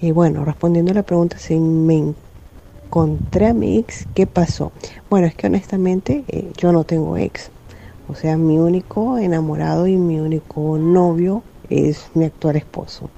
Y 0.01 0.11
bueno, 0.11 0.45
respondiendo 0.45 0.91
a 0.91 0.95
la 0.97 1.03
pregunta 1.05 1.39
si 1.39 1.55
me 1.55 2.13
encontré 2.93 3.47
a 3.47 3.55
mi 3.55 3.79
ex, 3.79 4.07
¿qué 4.13 4.27
pasó? 4.27 4.71
Bueno, 5.09 5.27
es 5.27 5.35
que 5.35 5.47
honestamente 5.47 6.27
eh, 6.29 6.53
yo 6.59 6.73
no 6.73 6.85
tengo 6.85 7.17
ex. 7.17 7.51
O 8.07 8.15
sea, 8.15 8.37
mi 8.37 8.59
único 8.59 9.17
enamorado 9.17 9.87
y 9.87 9.97
mi 9.97 10.21
único 10.21 10.77
novio 10.77 11.43
es 11.71 12.11
mi 12.13 12.27
actual 12.27 12.57
esposo. 12.57 13.09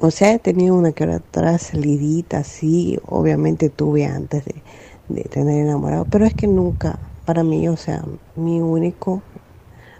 O 0.00 0.10
sea, 0.10 0.34
he 0.34 0.38
tenido 0.38 0.76
una 0.76 0.92
que 0.92 1.04
otra 1.04 1.58
salidita, 1.58 2.44
sí, 2.44 2.98
obviamente 3.06 3.70
tuve 3.70 4.04
antes 4.04 4.44
de, 4.44 4.62
de 5.08 5.22
tener 5.24 5.64
enamorado, 5.64 6.04
pero 6.04 6.24
es 6.26 6.34
que 6.34 6.46
nunca, 6.46 6.98
para 7.24 7.42
mí, 7.42 7.68
o 7.68 7.76
sea, 7.76 8.04
mi 8.36 8.60
único 8.60 9.22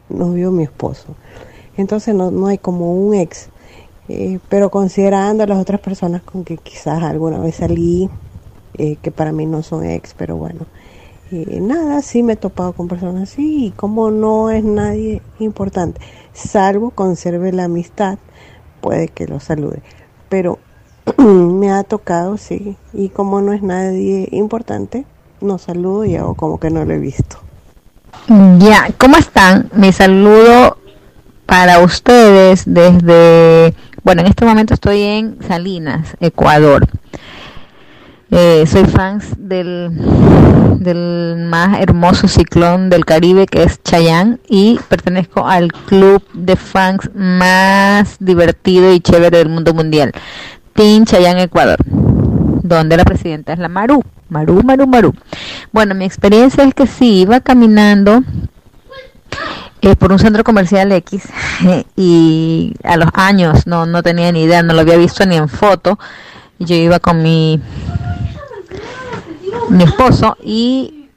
novio, 0.08 0.52
mi 0.52 0.64
esposo. 0.64 1.16
Entonces 1.76 2.14
no, 2.14 2.32
no 2.32 2.48
hay 2.48 2.58
como 2.58 2.94
un 2.94 3.14
ex. 3.14 3.51
Eh, 4.14 4.40
pero 4.50 4.68
considerando 4.68 5.42
a 5.42 5.46
las 5.46 5.58
otras 5.58 5.80
personas 5.80 6.20
con 6.20 6.44
que 6.44 6.58
quizás 6.58 7.02
alguna 7.02 7.38
vez 7.38 7.54
salí, 7.54 8.10
eh, 8.76 8.96
que 9.00 9.10
para 9.10 9.32
mí 9.32 9.46
no 9.46 9.62
son 9.62 9.86
ex, 9.86 10.12
pero 10.12 10.36
bueno, 10.36 10.66
eh, 11.30 11.60
nada, 11.62 12.02
sí 12.02 12.22
me 12.22 12.34
he 12.34 12.36
topado 12.36 12.74
con 12.74 12.88
personas 12.88 13.22
así 13.22 13.68
y 13.68 13.70
como 13.70 14.10
no 14.10 14.50
es 14.50 14.64
nadie 14.64 15.22
importante, 15.38 15.98
salvo 16.34 16.90
conserve 16.90 17.52
la 17.52 17.64
amistad, 17.64 18.18
puede 18.82 19.08
que 19.08 19.26
lo 19.26 19.40
salude, 19.40 19.80
pero 20.28 20.58
me 21.16 21.70
ha 21.70 21.82
tocado, 21.82 22.36
sí, 22.36 22.76
y 22.92 23.08
como 23.08 23.40
no 23.40 23.54
es 23.54 23.62
nadie 23.62 24.28
importante, 24.30 25.06
no 25.40 25.56
saludo 25.56 26.04
y 26.04 26.16
hago 26.16 26.34
como 26.34 26.60
que 26.60 26.68
no 26.68 26.84
lo 26.84 26.92
he 26.92 26.98
visto. 26.98 27.38
Ya, 28.58 28.90
¿cómo 28.98 29.16
están? 29.16 29.70
Mi 29.74 29.90
saludo 29.90 30.76
para 31.52 31.80
ustedes 31.80 32.64
desde, 32.64 33.74
bueno, 34.04 34.22
en 34.22 34.28
este 34.28 34.44
momento 34.44 34.74
estoy 34.74 35.00
en 35.02 35.38
Salinas, 35.46 36.16
Ecuador. 36.20 36.86
Eh, 38.30 38.64
soy 38.66 38.84
fans 38.84 39.26
del, 39.36 39.90
del 40.80 41.36
más 41.48 41.80
hermoso 41.80 42.28
ciclón 42.28 42.88
del 42.88 43.04
Caribe 43.04 43.46
que 43.46 43.62
es 43.62 43.82
Chayán 43.82 44.40
y 44.48 44.80
pertenezco 44.88 45.46
al 45.46 45.72
club 45.72 46.22
de 46.32 46.56
fans 46.56 47.10
más 47.14 48.16
divertido 48.20 48.92
y 48.92 49.00
chévere 49.00 49.38
del 49.38 49.50
mundo 49.50 49.74
mundial, 49.74 50.12
Team 50.72 51.04
Chayán 51.04 51.38
Ecuador, 51.38 51.76
donde 52.62 52.96
la 52.96 53.04
presidenta 53.04 53.52
es 53.52 53.58
la 53.58 53.68
Maru, 53.68 54.02
Maru, 54.30 54.62
Maru, 54.62 54.86
Maru. 54.86 55.14
Bueno, 55.72 55.94
mi 55.94 56.06
experiencia 56.06 56.64
es 56.64 56.74
que 56.74 56.86
sí, 56.86 57.20
iba 57.20 57.40
caminando 57.40 58.22
eh, 59.82 59.96
por 59.96 60.12
un 60.12 60.18
centro 60.18 60.44
comercial 60.44 60.92
X 60.92 61.24
y 61.96 62.74
a 62.84 62.96
los 62.96 63.10
años 63.14 63.66
no, 63.66 63.84
no 63.84 64.02
tenía 64.02 64.30
ni 64.32 64.44
idea, 64.44 64.62
no 64.62 64.74
lo 64.74 64.80
había 64.80 64.96
visto 64.96 65.26
ni 65.26 65.36
en 65.36 65.48
foto. 65.48 65.98
Yo 66.58 66.76
iba 66.76 67.00
con 67.00 67.22
mi 67.22 67.60
mi 69.68 69.84
esposo 69.84 70.36
y 70.42 71.08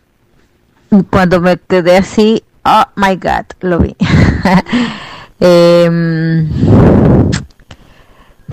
cuando 1.10 1.42
me 1.42 1.58
quedé 1.58 1.98
así, 1.98 2.44
oh 2.64 2.84
my 2.96 3.16
god, 3.16 3.46
lo 3.62 3.80
vi. 3.80 3.96
Em, 5.38 6.50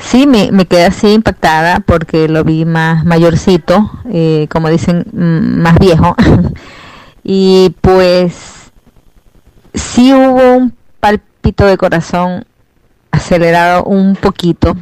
sí, 0.00 0.26
me, 0.26 0.50
me 0.50 0.66
quedé 0.66 0.86
así 0.86 1.12
impactada 1.12 1.78
porque 1.78 2.28
lo 2.28 2.42
vi 2.42 2.64
más 2.64 3.04
mayorcito, 3.04 3.88
eh, 4.10 4.48
como 4.50 4.68
dicen, 4.68 5.06
más 5.12 5.78
viejo. 5.78 6.16
y 7.22 7.76
pues 7.80 8.61
sí 9.74 10.12
hubo 10.12 10.56
un 10.56 10.74
palpito 11.00 11.66
de 11.66 11.76
corazón 11.76 12.44
acelerado 13.10 13.84
un 13.84 14.16
poquito, 14.16 14.76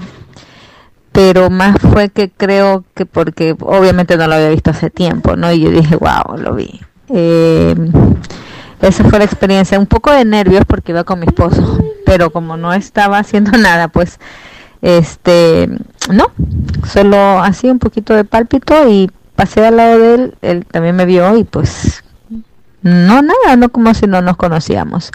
pero 1.13 1.51
más 1.51 1.77
fue 1.81 2.09
que 2.09 2.31
creo 2.31 2.85
que 2.95 3.07
porque 3.07 3.57
obviamente 3.61 4.17
no 4.17 4.27
lo 4.27 4.35
había 4.35 4.51
visto 4.51 4.71
hace 4.71 4.91
tiempo, 4.91 5.37
¿no? 5.37 5.53
Y 5.53 5.61
yo 5.61 5.71
dije, 5.71 5.97
wow, 5.97 6.37
lo 6.39 6.55
vi. 6.55 6.81
Eh, 7.09 7.75
esa 8.81 9.05
fue 9.05 9.19
la 9.19 9.25
experiencia, 9.25 9.79
un 9.79 9.87
poco 9.87 10.11
de 10.11 10.25
nervios 10.25 10.65
porque 10.67 10.93
iba 10.93 11.05
con 11.05 11.21
mi 11.21 11.27
esposo, 11.27 11.79
pero 12.07 12.31
como 12.31 12.57
no 12.57 12.73
estaba 12.73 13.19
haciendo 13.19 13.53
nada, 13.59 13.89
pues, 13.89 14.19
este, 14.81 15.69
no, 16.11 16.27
solo 16.91 17.41
así 17.41 17.69
un 17.69 17.79
poquito 17.79 18.15
de 18.15 18.25
pálpito 18.25 18.89
y 18.89 19.11
pasé 19.37 19.67
al 19.67 19.77
lado 19.77 19.99
de 19.99 20.15
él, 20.15 20.35
él 20.41 20.67
también 20.67 20.97
me 20.97 21.05
vio 21.05 21.37
y 21.37 21.45
pues, 21.45 22.03
no 22.83 23.23
nada, 23.23 23.57
no 23.57 23.69
como 23.71 23.95
si 23.95 24.07
no 24.07 24.23
nos 24.23 24.37
conocíamos, 24.37 25.11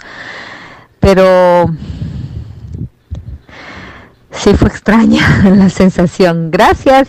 pero 1.00 1.70
sí 4.30 4.54
fue 4.54 4.68
extraña 4.68 5.42
la 5.56 5.68
sensación. 5.68 6.50
Gracias. 6.50 7.08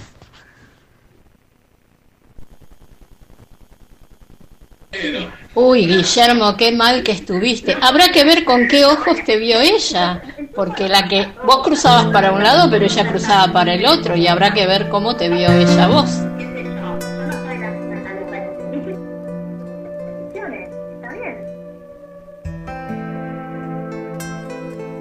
Uy, 5.54 5.88
Guillermo, 5.88 6.56
qué 6.56 6.72
mal 6.72 7.04
que 7.04 7.12
estuviste. 7.12 7.76
Habrá 7.82 8.10
que 8.12 8.24
ver 8.24 8.46
con 8.46 8.68
qué 8.68 8.86
ojos 8.86 9.18
te 9.26 9.38
vio 9.38 9.60
ella, 9.60 10.22
porque 10.56 10.88
la 10.88 11.08
que 11.08 11.28
vos 11.46 11.64
cruzabas 11.64 12.06
para 12.14 12.32
un 12.32 12.44
lado, 12.44 12.70
pero 12.70 12.86
ella 12.86 13.08
cruzaba 13.08 13.52
para 13.52 13.74
el 13.74 13.86
otro, 13.86 14.16
y 14.16 14.28
habrá 14.28 14.54
que 14.54 14.68
ver 14.68 14.88
cómo 14.90 15.16
te 15.16 15.30
vio 15.30 15.52
ella 15.52 15.88
vos. 15.88 16.10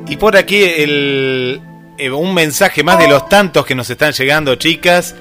Y 0.09 0.17
por 0.17 0.37
aquí 0.37 0.63
el, 0.63 1.61
eh, 1.99 2.11
un 2.11 2.33
mensaje 2.35 2.83
más 2.85 2.99
de 2.99 3.09
los 3.09 3.29
tantos 3.29 3.67
que 3.67 3.75
nos 3.75 3.91
están 3.91 4.13
llegando, 4.13 4.55
chicas. 4.55 5.15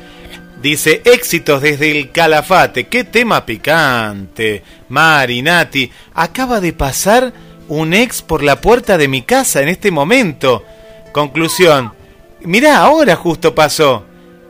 Dice, 0.62 1.02
éxitos 1.06 1.62
desde 1.62 1.92
el 1.92 2.12
Calafate. 2.12 2.86
Qué 2.88 3.04
tema 3.04 3.46
picante. 3.46 4.64
Mari, 4.90 5.42
Nati, 5.42 5.92
acaba 6.14 6.60
de 6.60 6.74
pasar 6.74 7.34
un 7.68 7.94
ex 7.94 8.22
por 8.22 8.44
la 8.44 8.62
puerta 8.62 8.98
de 8.98 9.08
mi 9.08 9.22
casa 9.24 9.62
en 9.62 9.70
este 9.70 9.92
momento. 9.92 10.64
Conclusión. 11.12 11.94
Mirá, 12.42 12.78
ahora 12.80 13.16
justo 13.16 13.54
pasó. 13.56 14.06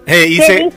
Eh, 0.05 0.25
y 0.29 0.37
¿Qué, 0.39 0.45
se- 0.45 0.53
dice, 0.55 0.71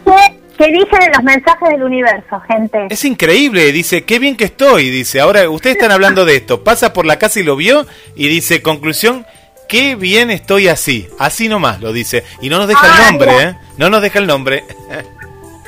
¿Qué 0.57 0.67
dicen 0.69 1.13
los 1.15 1.23
mensajes 1.25 1.69
del 1.71 1.83
universo, 1.83 2.41
gente? 2.49 2.87
es 2.91 3.05
increíble, 3.05 3.71
dice, 3.73 4.05
qué 4.05 4.19
bien 4.19 4.37
que 4.37 4.45
estoy, 4.45 4.89
dice. 4.91 5.21
Ahora, 5.21 5.49
ustedes 5.51 5.77
están 5.77 5.93
hablando 5.93 6.25
de 6.25 6.37
esto. 6.37 6.65
Pasa 6.65 6.93
por 6.93 7.07
la 7.07 7.19
casa 7.19 7.39
y 7.41 7.45
lo 7.45 7.55
vio 7.57 7.87
y 8.17 8.29
dice, 8.29 8.63
conclusión, 8.63 9.25
qué 9.69 9.95
bien 9.95 10.31
estoy 10.31 10.69
así. 10.69 11.09
Así 11.19 11.49
nomás 11.49 11.81
lo 11.81 11.93
dice. 11.93 12.25
Y 12.41 12.49
no 12.49 12.59
nos 12.59 12.69
deja 12.69 12.81
Ah, 12.83 12.97
el 13.07 13.13
nombre, 13.13 13.31
mira. 13.33 13.51
¿eh? 13.51 13.57
No 13.77 13.91
nos 13.91 14.03
deja 14.03 14.19
el 14.19 14.27
nombre. 14.27 14.65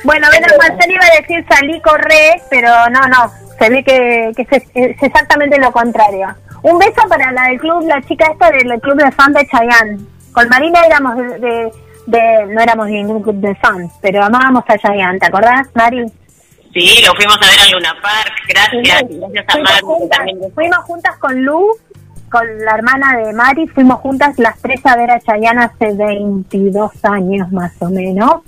Bueno, 0.03 0.27
menos 0.31 0.51
mal, 0.57 0.71
yo 0.87 0.93
iba 0.95 1.05
a 1.05 1.21
decir 1.21 1.45
salí, 1.47 1.79
corré, 1.81 2.41
pero 2.49 2.69
no, 2.89 3.01
no, 3.07 3.31
se 3.59 3.69
ve 3.69 3.83
que, 3.83 4.31
que 4.35 4.41
es, 4.55 4.63
es 4.73 5.03
exactamente 5.03 5.59
lo 5.59 5.71
contrario. 5.71 6.27
Un 6.63 6.79
beso 6.79 7.07
para 7.07 7.31
la 7.31 7.43
del 7.49 7.59
club, 7.59 7.85
la 7.87 8.01
chica 8.01 8.25
esta 8.31 8.49
del 8.49 8.81
club 8.81 8.95
de 8.97 9.11
fans 9.11 9.35
de 9.35 9.45
Chayanne. 9.47 9.99
Con 10.33 10.49
Marina 10.49 10.79
éramos 10.87 11.15
de, 11.17 11.23
de- 11.37 11.71
de- 12.07 12.45
no 12.47 12.59
éramos 12.61 12.87
ningún 12.87 13.21
club 13.21 13.35
de 13.35 13.53
fans, 13.57 13.91
pero 14.01 14.23
amábamos 14.23 14.63
a 14.67 14.75
Chayanne, 14.79 15.19
¿te 15.19 15.27
acordás, 15.27 15.67
Mari? 15.75 16.03
Sí, 16.73 17.03
lo 17.05 17.13
fuimos 17.13 17.37
a 17.39 17.45
ver 17.51 17.59
a 17.59 17.69
Luna 17.71 17.95
Park, 18.01 18.33
gracias, 18.47 19.03
gracias 19.07 19.45
a 19.47 19.51
Fuimos 19.51 19.81
juntas, 19.81 20.17
también. 20.17 20.51
fuimos 20.55 20.77
juntas 20.79 21.17
con 21.19 21.43
Lu, 21.43 21.67
con 22.31 22.47
la 22.65 22.75
hermana 22.75 23.17
de 23.17 23.33
Mari, 23.33 23.67
fuimos 23.67 23.99
juntas 23.99 24.39
las 24.39 24.57
tres 24.59 24.79
a 24.85 24.95
ver 24.95 25.11
a 25.11 25.19
Chayanne 25.19 25.63
hace 25.65 25.93
22 25.93 26.91
años 27.03 27.51
más 27.51 27.73
o 27.79 27.89
menos. 27.89 28.41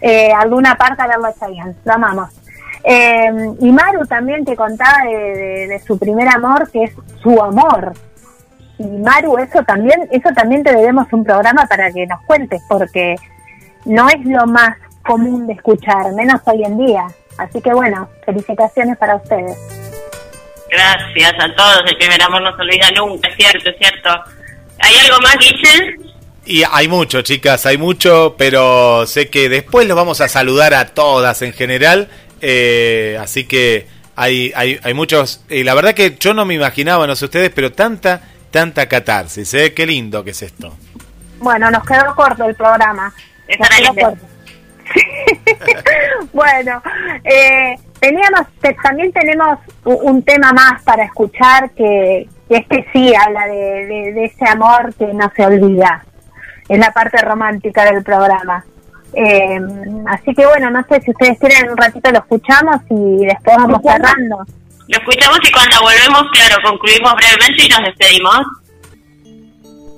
Eh, 0.00 0.32
a 0.32 0.44
Luna 0.46 0.76
Park 0.76 1.00
a 1.00 1.06
verlo 1.08 1.26
a 1.26 1.32
Chayanne, 1.34 1.74
lo 1.84 1.92
amamos. 1.94 2.28
Eh, 2.84 3.30
y 3.60 3.70
Maru 3.72 4.04
también 4.06 4.44
te 4.44 4.54
contaba 4.56 5.04
de, 5.04 5.16
de- 5.16 5.66
de 5.68 5.78
su 5.80 5.98
primer 5.98 6.28
amor, 6.28 6.70
que 6.70 6.84
es 6.84 6.92
su 7.22 7.40
amor. 7.40 7.92
Y 8.78 8.84
Maru, 8.86 9.38
eso 9.38 9.62
también, 9.62 10.08
eso 10.10 10.28
también 10.34 10.62
te 10.64 10.74
debemos 10.74 11.12
un 11.12 11.22
programa 11.24 11.66
para 11.66 11.90
que 11.92 12.06
nos 12.06 12.20
cuentes, 12.22 12.60
porque 12.68 13.14
no 13.84 14.08
es 14.08 14.24
lo 14.24 14.46
más 14.46 14.76
común 15.06 15.46
de 15.46 15.52
escuchar, 15.54 16.12
menos 16.14 16.40
hoy 16.46 16.64
en 16.64 16.76
día. 16.78 17.06
Así 17.38 17.60
que 17.62 17.72
bueno, 17.72 18.08
felicitaciones 18.26 18.98
para 18.98 19.16
ustedes. 19.16 19.56
Gracias 20.72 21.34
a 21.38 21.54
todos, 21.54 21.82
el 21.86 21.96
primer 21.98 22.22
amor 22.22 22.40
no 22.42 22.56
se 22.56 22.62
olvida 22.62 22.90
nunca, 22.92 23.28
es 23.28 23.36
cierto, 23.36 23.68
es 23.70 23.76
cierto. 23.78 24.08
¿Hay 24.78 24.94
algo 25.04 25.20
más, 25.20 25.36
Guille? 25.38 25.96
Y 26.46 26.62
hay 26.68 26.88
mucho, 26.88 27.20
chicas, 27.20 27.66
hay 27.66 27.76
mucho, 27.76 28.34
pero 28.38 29.06
sé 29.06 29.28
que 29.28 29.50
después 29.50 29.86
los 29.86 29.96
vamos 29.96 30.20
a 30.22 30.28
saludar 30.28 30.72
a 30.74 30.86
todas 30.86 31.42
en 31.42 31.52
general. 31.52 32.08
eh, 32.40 33.16
así 33.20 33.44
que 33.44 33.86
hay, 34.16 34.52
hay, 34.56 34.80
hay 34.82 34.94
muchos. 34.94 35.44
Y 35.48 35.62
la 35.62 35.74
verdad 35.74 35.94
que 35.94 36.16
yo 36.18 36.34
no 36.34 36.44
me 36.44 36.54
imaginaba, 36.54 37.06
no 37.06 37.16
sé 37.16 37.26
ustedes, 37.26 37.50
pero 37.54 37.72
tanta, 37.72 38.22
tanta 38.50 38.88
catarsis. 38.88 39.52
¿eh? 39.54 39.74
Qué 39.74 39.86
lindo 39.86 40.24
que 40.24 40.30
es 40.30 40.42
esto. 40.42 40.74
Bueno, 41.38 41.70
nos 41.70 41.84
quedó 41.84 42.14
corto 42.14 42.44
el 42.48 42.54
programa. 42.54 43.12
Nos 43.58 43.68
quedó 43.68 43.94
corto. 43.94 44.26
bueno, 46.32 46.82
eh, 47.24 47.76
teníamos, 48.02 48.42
te- 48.60 48.76
también 48.82 49.12
tenemos 49.12 49.58
un 49.84 50.22
tema 50.24 50.52
más 50.52 50.82
para 50.82 51.04
escuchar 51.04 51.70
que, 51.70 52.28
que 52.48 52.56
este 52.56 52.84
sí 52.92 53.12
habla 53.14 53.46
de, 53.46 53.86
de- 53.86 54.12
de 54.12 54.24
ese 54.24 54.44
amor 54.48 54.92
que 54.98 55.06
no 55.14 55.30
se 55.36 55.46
olvida. 55.46 56.04
Es 56.68 56.78
la 56.78 56.90
parte 56.92 57.18
romántica 57.22 57.84
del 57.84 58.02
programa. 58.02 58.64
Eh, 59.14 59.60
así 60.06 60.34
que 60.34 60.44
bueno, 60.46 60.70
no 60.70 60.82
sé 60.88 61.00
si 61.02 61.10
ustedes 61.12 61.38
quieren 61.38 61.70
un 61.70 61.76
ratito 61.76 62.10
lo 62.10 62.18
escuchamos 62.18 62.76
y 62.90 63.24
después 63.26 63.56
vamos 63.56 63.80
cerrando. 63.84 64.36
Lo 64.88 64.98
escuchamos 64.98 65.38
y 65.48 65.52
cuando 65.52 65.76
volvemos, 65.82 66.22
claro, 66.32 66.56
concluimos 66.68 67.12
brevemente 67.14 67.64
y 67.64 67.68
nos 67.68 67.80
despedimos. 67.84 68.40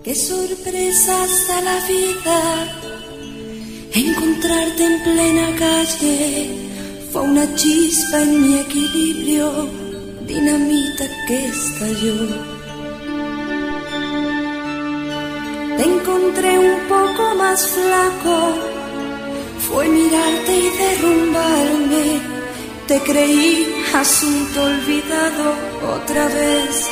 Qué 0.05 0.15
sorpresas 0.15 1.49
da 1.49 1.61
la 1.63 1.77
vida. 1.87 2.39
Encontrarte 3.95 4.85
en 4.85 5.03
plena 5.05 5.47
calle 5.59 6.74
fue 7.15 7.23
una 7.23 7.47
chispa 7.55 8.23
en 8.23 8.43
mi 8.43 8.59
equilibrio, 8.59 9.69
dinamita 10.27 11.05
que 11.29 11.47
estalló. 11.47 12.19
Te 15.77 15.85
encontré 15.85 16.59
un 16.59 16.77
poco 16.89 17.35
más 17.37 17.69
flaco, 17.69 18.37
fue 19.61 19.89
mirarte 19.91 20.53
y 20.59 20.69
derrumbarme. 20.83 22.05
Te 22.89 22.99
creí 23.03 23.73
asunto 23.95 24.65
olvidado, 24.65 25.47
otra 25.97 26.27
vez 26.27 26.89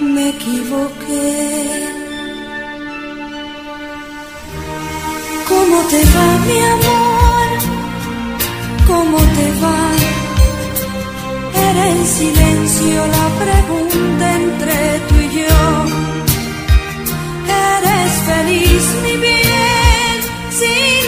me 0.00 0.30
equivoqué. 0.30 1.86
¿Cómo 5.50 5.78
te 5.90 6.02
va, 6.14 6.46
mi 6.46 6.58
amor? 6.60 6.99
¿Cómo 8.90 9.18
te 9.18 9.46
va? 9.62 9.80
Era 11.68 11.82
en 11.94 12.06
silencio 12.18 12.98
la 13.16 13.26
pregunta 13.44 14.24
entre 14.42 14.76
tú 15.08 15.14
y 15.26 15.28
yo. 15.38 15.60
¿Eres 17.76 18.12
feliz, 18.30 18.84
mi 19.04 19.14
bien, 19.26 20.16
sin 20.60 20.99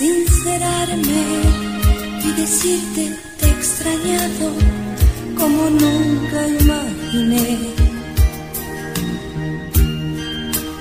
sincerarme 0.00 1.22
y 2.24 2.32
decirte 2.40 3.18
te 3.38 3.46
he 3.46 3.50
extrañado 3.50 4.46
como 5.38 5.68
nunca 5.68 6.38
imaginé. 6.62 7.58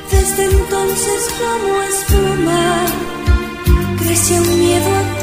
Desde 0.10 0.44
entonces 0.46 1.20
como 1.41 1.70
espuma 1.91 2.86
creció 4.00 4.38
un 4.41 4.60
miedo 4.60 4.90
a 5.02 5.19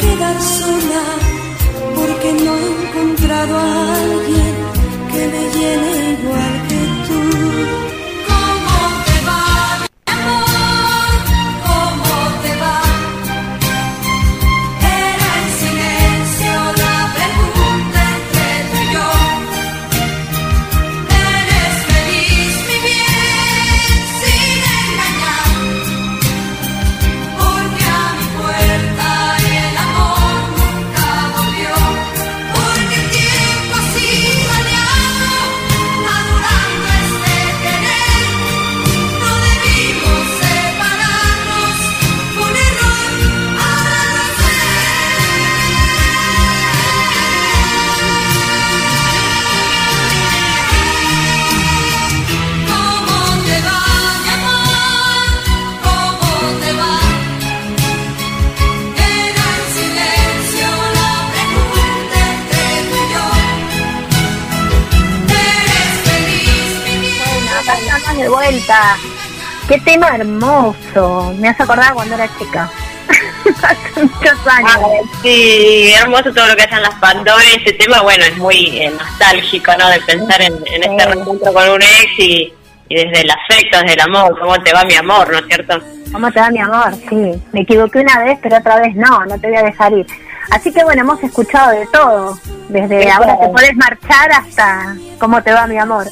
tema 69.86 70.16
hermoso. 70.16 71.32
Me 71.38 71.48
hace 71.48 71.62
acordar 71.62 71.94
cuando 71.94 72.14
era 72.16 72.28
chica. 72.38 72.70
Hace 73.62 74.02
muchos 74.02 74.46
años. 74.46 75.08
Sí, 75.22 75.94
hermoso 75.94 76.34
todo 76.34 76.46
lo 76.48 76.56
que 76.56 76.62
hacen 76.62 76.82
las 76.82 76.94
Pandora. 76.96 77.42
Ese 77.56 77.72
tema, 77.74 78.02
bueno, 78.02 78.24
es 78.24 78.36
muy 78.36 78.80
eh, 78.80 78.90
nostálgico, 78.90 79.72
¿no? 79.78 79.88
De 79.88 80.00
pensar 80.00 80.42
en, 80.42 80.54
en 80.66 80.82
este 80.82 81.06
reencuentro 81.06 81.52
con 81.54 81.68
un 81.70 81.82
ex 81.82 82.18
y, 82.18 82.52
y 82.88 82.94
desde 82.94 83.20
el 83.20 83.30
afecto, 83.30 83.78
desde 83.80 83.94
el 83.94 84.00
amor. 84.00 84.38
¿Cómo 84.38 84.58
te 84.58 84.72
va 84.72 84.84
mi 84.84 84.94
amor, 84.94 85.30
no 85.30 85.38
es 85.38 85.46
cierto? 85.46 85.78
¿Cómo 86.12 86.30
te 86.32 86.40
va 86.40 86.50
mi 86.50 86.58
amor? 86.58 86.92
Sí, 87.08 87.42
me 87.52 87.60
equivoqué 87.60 88.00
una 88.00 88.24
vez, 88.24 88.38
pero 88.42 88.58
otra 88.58 88.80
vez 88.80 88.94
no, 88.96 89.24
no 89.26 89.38
te 89.38 89.46
voy 89.46 89.56
a 89.56 89.62
dejar 89.62 89.92
ir. 89.92 90.06
Así 90.50 90.72
que 90.72 90.82
bueno, 90.84 91.02
hemos 91.02 91.22
escuchado 91.22 91.70
de 91.70 91.86
todo, 91.86 92.38
desde 92.68 93.04
Sí, 93.04 93.08
ahora 93.08 93.38
te 93.38 93.48
podés 93.48 93.76
marchar 93.76 94.32
hasta 94.32 94.96
cómo 95.18 95.42
te 95.42 95.52
va 95.52 95.66
mi 95.66 95.78
amor. 95.78 96.06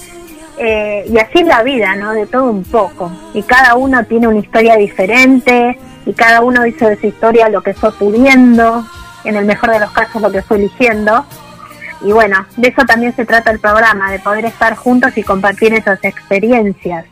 Eh, 0.59 1.05
y 1.09 1.18
así 1.18 1.40
es 1.40 1.47
la 1.47 1.62
vida, 1.62 1.97
¿no? 1.97 2.12
De 2.12 2.26
todo 2.26 2.51
un 2.51 2.64
poco. 2.64 3.10
Y 3.32 3.43
cada 3.43 3.74
uno 3.74 4.05
tiene 4.05 4.28
una 4.28 4.39
historia 4.39 4.76
diferente, 4.76 5.78
y 6.06 6.12
cada 6.12 6.43
uno 6.43 6.66
hizo 6.66 6.86
de 6.86 6.97
su 7.01 7.06
historia 7.06 7.48
lo 7.48 7.62
que 7.62 7.74
fue 7.74 7.93
pudiendo, 7.93 8.85
en 9.24 9.36
el 9.36 9.44
mejor 9.47 9.70
de 9.70 9.81
los 9.81 9.90
casos 9.90 10.20
lo 10.20 10.31
que 10.31 10.43
fue 10.43 10.59
eligiendo. 10.59 11.24
Y 12.02 12.12
bueno, 12.12 12.44
de 12.56 12.68
eso 12.68 12.82
también 12.85 13.14
se 13.16 13.24
trata 13.24 13.51
el 13.51 13.59
programa, 13.59 14.10
de 14.10 14.18
poder 14.18 14.44
estar 14.44 14.76
juntos 14.76 15.16
y 15.16 15.22
compartir 15.22 15.72
esas 15.72 16.02
experiencias. 16.05 17.06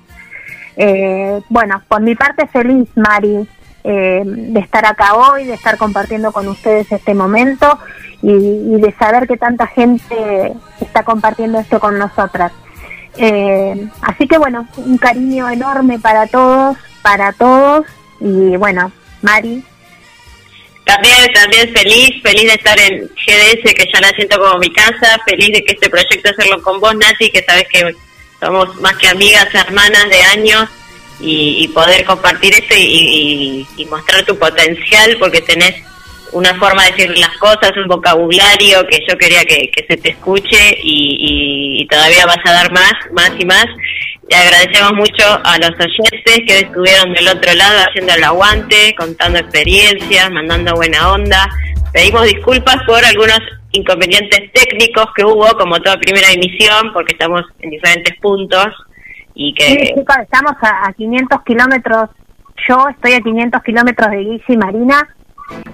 Eh, 0.77 1.40
bueno, 1.48 1.82
por 1.89 2.02
mi 2.02 2.14
parte 2.14 2.47
feliz, 2.47 2.89
Mari, 2.94 3.48
eh, 3.85 4.23
de 4.24 4.60
estar 4.60 4.85
acá 4.85 5.14
hoy, 5.14 5.44
de 5.47 5.55
estar 5.55 5.78
compartiendo 5.78 6.32
con 6.32 6.47
ustedes 6.48 6.93
este 6.93 7.14
momento 7.14 7.78
y, 8.20 8.32
y 8.32 8.81
de 8.81 8.94
saber 8.98 9.27
que 9.27 9.36
tanta 9.36 9.66
gente 9.66 10.52
está 10.81 11.02
compartiendo 11.02 11.59
esto 11.59 11.81
con 11.81 11.98
nosotras. 11.98 12.52
Eh, 13.16 13.86
así 14.02 14.26
que 14.26 14.39
bueno, 14.39 14.66
un 14.76 14.97
cariño 14.98 15.48
enorme 15.51 15.98
para 15.98 16.26
todos, 16.26 16.76
para 17.02 17.32
todos. 17.32 17.86
Y 18.20 18.56
bueno, 18.56 18.90
Mari, 19.22 19.62
También, 20.84 21.32
también 21.32 21.72
feliz, 21.74 22.20
feliz 22.22 22.43
de 22.44 22.55
estar 22.55 22.78
en 22.78 23.02
GDS, 23.09 23.72
que 23.74 23.89
ya 23.93 24.01
la 24.01 24.10
siento 24.10 24.39
como 24.40 24.59
mi 24.59 24.72
casa, 24.72 25.18
feliz 25.26 25.52
de 25.52 25.64
que 25.64 25.74
este 25.74 25.89
proyecto 25.90 26.30
hacerlo 26.30 26.60
con 26.62 26.80
vos, 26.80 26.94
Nati, 26.97 27.30
que 27.30 27.43
sabes 27.44 27.66
que 27.68 27.94
somos 28.40 28.74
más 28.80 28.94
que 28.97 29.09
amigas, 29.09 29.47
hermanas 29.55 30.06
de 30.10 30.20
años, 30.40 30.68
y, 31.20 31.62
y 31.64 31.68
poder 31.68 32.05
compartir 32.05 32.52
esto 32.55 32.74
y, 32.76 32.82
y- 32.82 33.66
y 33.76 33.86
mostrar 33.86 34.24
tu 34.24 34.36
potencial, 34.36 35.16
porque 35.20 35.40
tenés 35.43 35.74
una 36.32 36.52
forma 36.55 36.84
de 36.86 36.90
decir 36.93 37.18
las 37.18 37.36
cosas, 37.39 37.76
un 37.76 37.86
vocabulario 37.86 38.84
que 38.89 39.05
yo 39.09 39.16
quería 39.16 39.44
que, 39.44 39.70
que 39.70 39.84
se 39.86 39.97
te 39.98 40.09
escuche 40.10 40.78
y, 40.82 41.16
y- 41.81 41.86
todavía 41.86 42.27
vas 42.27 42.39
a 42.44 42.53
dar 42.53 42.73
más, 42.73 42.93
más 43.12 43.31
y 43.39 43.44
más. 43.44 43.66
Le 44.28 44.36
agradecemos 44.36 44.93
mucho 44.94 45.24
a 45.44 45.59
los 45.59 45.70
oyentes 45.73 46.36
que 46.47 46.59
estuvieron 46.61 47.12
del 47.12 47.28
otro 47.28 47.53
lado 47.55 47.78
haciendo 47.89 48.15
el 48.15 48.24
aguante, 48.24 48.94
contando 48.97 49.39
experiencias, 49.40 50.31
mandando 50.31 50.74
buena 50.74 51.12
onda. 51.12 51.49
Pedimos 51.93 52.24
disculpas 52.24 52.77
por 52.86 53.05
algunos 53.05 53.40
inconvenientes 53.73 54.51
técnicos 54.53 55.07
que 55.16 55.24
hubo, 55.24 55.47
como 55.59 55.78
toda 55.81 55.99
primera 55.99 56.31
emisión, 56.32 56.93
porque 56.93 57.12
estamos 57.12 57.43
en 57.61 57.70
diferentes 57.70 58.16
puntos. 58.20 58.66
y 59.35 59.49
Sí, 59.59 59.77
que 59.77 59.86
chicos, 59.97 60.16
estamos 60.23 60.53
a, 60.62 60.89
a 60.89 60.93
500 60.93 61.43
kilómetros. 61.44 62.11
Yo 62.69 62.89
estoy 62.89 63.15
a 63.15 63.20
500 63.20 63.62
kilómetros 63.62 64.11
de 64.11 64.16
Guille 64.19 64.44
y 64.49 64.57
Marina 64.57 65.09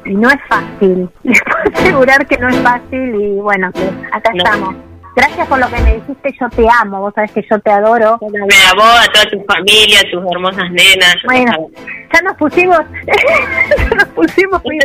y 0.07 0.15
no 0.15 0.31
es 0.31 0.39
fácil. 0.49 1.09
Les 1.23 1.41
puedo 1.43 1.77
asegurar 1.79 2.27
que 2.27 2.39
no 2.39 2.49
es 2.49 2.57
fácil 2.61 3.15
y 3.15 3.35
bueno, 3.41 3.69
acá 4.13 4.31
No. 4.33 4.39
estamos. 4.45 4.75
Gracias 5.19 5.49
por 5.49 5.59
lo 5.59 5.69
que 5.69 5.81
me 5.81 5.95
dijiste, 5.97 6.33
yo 6.41 6.49
te 6.51 6.65
amo, 6.81 7.01
vos 7.01 7.13
sabés 7.13 7.33
que 7.33 7.45
yo 7.51 7.59
te 7.59 7.73
adoro. 7.73 8.11
a 8.11 8.75
vos, 8.77 9.01
a 9.01 9.13
toda 9.13 9.25
tu 9.29 9.45
familia, 9.53 9.99
a 9.99 10.11
tus 10.13 10.25
hermosas 10.31 10.71
nenas. 10.71 11.17
Bueno, 11.25 11.53
ya 12.15 12.23
nos 12.23 12.37
pusimos, 12.37 12.79
ya 13.77 13.97
nos 13.97 14.09
pusimos 14.11 14.63
muy 14.63 14.79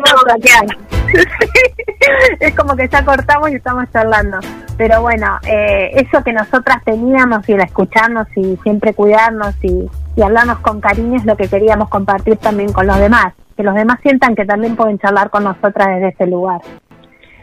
es 2.40 2.56
como 2.56 2.76
que 2.76 2.88
ya 2.88 3.06
cortamos 3.06 3.52
y 3.52 3.56
estamos 3.56 3.86
charlando. 3.94 4.40
Pero 4.76 5.04
bueno, 5.04 5.38
eh, 5.48 5.92
eso 5.94 6.24
que 6.24 6.34
nosotras 6.34 6.84
teníamos 6.84 7.48
y 7.48 7.54
el 7.54 7.62
escucharnos 7.62 8.28
y 8.36 8.58
siempre 8.64 8.96
cuidarnos 8.96 9.54
y, 9.62 9.88
y 10.16 10.22
hablarnos 10.24 10.58
con 10.62 10.82
cariño 10.82 11.18
es 11.18 11.26
lo 11.26 11.38
que 11.38 11.48
queríamos 11.48 11.90
compartir 11.90 12.38
también 12.38 12.74
con 12.74 12.88
los 12.88 12.98
demás. 12.98 13.36
Que 13.56 13.62
los 13.62 13.76
demás 13.76 14.00
sientan 14.02 14.36
que 14.36 14.46
también 14.46 14.76
pueden 14.76 14.98
charlar 14.98 15.30
con 15.30 15.44
nosotras 15.44 15.90
desde 15.90 16.08
ese 16.08 16.26
lugar. 16.26 16.62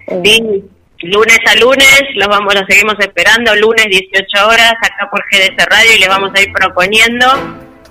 Eh, 0.09 0.23
Sí, 0.25 0.65
lunes 1.03 1.39
a 1.47 1.55
lunes, 1.57 2.03
los 2.15 2.29
vamos, 2.29 2.55
los 2.55 2.65
seguimos 2.69 2.95
esperando, 2.99 3.55
lunes 3.57 3.87
18 3.87 4.47
horas, 4.47 4.75
acá 4.81 5.09
por 5.11 5.23
GDS 5.31 5.65
Radio 5.67 5.97
y 5.97 5.99
les 6.01 6.09
vamos 6.09 6.31
a 6.35 6.41
ir 6.41 6.53
proponiendo 6.53 7.27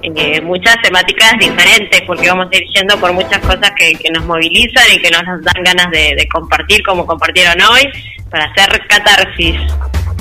eh, 0.02 0.42
muchas 0.42 0.78
temáticas 0.82 1.34
diferentes, 1.40 2.02
porque 2.08 2.30
vamos 2.30 2.48
a 2.52 2.58
ir 2.58 2.64
yendo 2.76 2.98
por 2.98 3.12
muchas 3.14 3.40
cosas 3.40 3.72
que, 3.76 3.94
que 3.94 4.12
nos 4.12 4.26
movilizan 4.26 4.86
y 4.94 5.02
que 5.02 5.10
nos 5.10 5.24
dan 5.24 5.64
ganas 5.64 5.92
de, 5.92 6.16
de 6.16 6.28
compartir, 6.32 6.82
como 6.84 7.06
compartieron 7.06 7.60
hoy, 7.62 7.90
para 8.30 8.46
hacer 8.46 8.82
catarsis. 8.88 9.56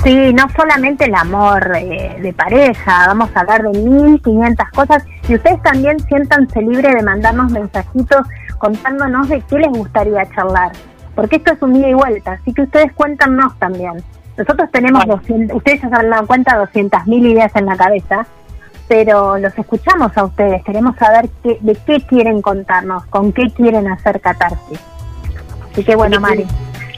Sí, 0.03 0.33
no 0.33 0.47
solamente 0.55 1.05
el 1.05 1.15
amor 1.15 1.73
eh, 1.75 2.17
de 2.21 2.31
pareja, 2.31 3.07
vamos 3.07 3.29
a 3.35 3.41
hablar 3.41 3.63
de 3.63 3.77
1500 3.79 4.69
cosas 4.69 5.03
y 5.27 5.35
ustedes 5.35 5.61
también 5.61 5.99
siéntanse 6.07 6.61
libres 6.61 6.95
de 6.95 7.03
mandarnos 7.03 7.51
mensajitos 7.51 8.25
contándonos 8.57 9.27
de 9.27 9.41
qué 9.41 9.57
les 9.57 9.67
gustaría 9.67 10.25
charlar, 10.33 10.71
porque 11.15 11.37
esto 11.37 11.53
es 11.53 11.61
un 11.61 11.75
ida 11.75 11.89
y 11.89 11.93
vuelta, 11.93 12.33
así 12.33 12.53
que 12.53 12.63
ustedes 12.63 12.91
cuéntanos 12.93 13.57
también. 13.59 14.03
Nosotros 14.37 14.69
tenemos 14.71 15.05
200, 15.05 15.57
ustedes 15.57 15.81
ya 15.81 15.89
se 15.89 15.95
han 15.95 16.09
dado 16.09 16.27
cuenta 16.27 16.57
200.000 16.57 17.31
ideas 17.31 17.51
en 17.55 17.65
la 17.65 17.75
cabeza, 17.75 18.25
pero 18.87 19.37
los 19.37 19.57
escuchamos 19.57 20.15
a 20.17 20.23
ustedes, 20.23 20.63
queremos 20.63 20.95
saber 20.95 21.29
qué, 21.43 21.57
de 21.59 21.75
qué 21.85 22.01
quieren 22.05 22.41
contarnos, 22.41 23.05
con 23.07 23.33
qué 23.33 23.51
quieren 23.51 23.87
hacer 23.87 24.21
catarsis. 24.21 24.79
Así 25.71 25.83
que 25.83 25.95
bueno, 25.95 26.19
Mari. 26.19 26.45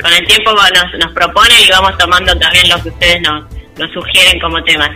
Con 0.01 0.13
el 0.13 0.25
tiempo 0.25 0.51
nos, 0.51 0.99
nos 0.99 1.13
proponen 1.13 1.57
y 1.67 1.71
vamos 1.71 1.97
tomando 1.97 2.37
también 2.37 2.69
lo 2.69 2.81
que 2.81 2.89
ustedes 2.89 3.21
nos, 3.21 3.45
nos 3.77 3.91
sugieren 3.91 4.39
como 4.39 4.63
temas. 4.63 4.89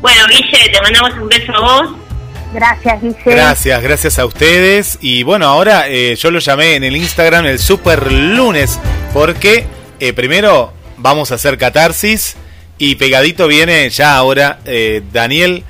Bueno, 0.00 0.20
Guille, 0.28 0.70
te 0.72 0.80
mandamos 0.82 1.14
un 1.14 1.28
beso 1.28 1.52
a 1.54 1.60
vos. 1.60 2.09
Gracias, 2.52 3.00
Guille. 3.00 3.16
Gracias, 3.24 3.82
gracias 3.82 4.18
a 4.18 4.26
ustedes. 4.26 4.98
Y 5.00 5.22
bueno, 5.22 5.46
ahora 5.46 5.84
eh, 5.88 6.16
yo 6.16 6.30
lo 6.30 6.38
llamé 6.40 6.74
en 6.74 6.84
el 6.84 6.96
Instagram 6.96 7.46
el 7.46 7.58
Super 7.58 8.10
Lunes, 8.12 8.78
porque 9.12 9.66
eh, 10.00 10.12
primero 10.12 10.72
vamos 10.96 11.32
a 11.32 11.36
hacer 11.36 11.58
catarsis 11.58 12.36
y 12.78 12.94
pegadito 12.96 13.46
viene 13.46 13.88
ya 13.90 14.16
ahora 14.16 14.58
eh, 14.64 15.02
Daniel 15.12 15.64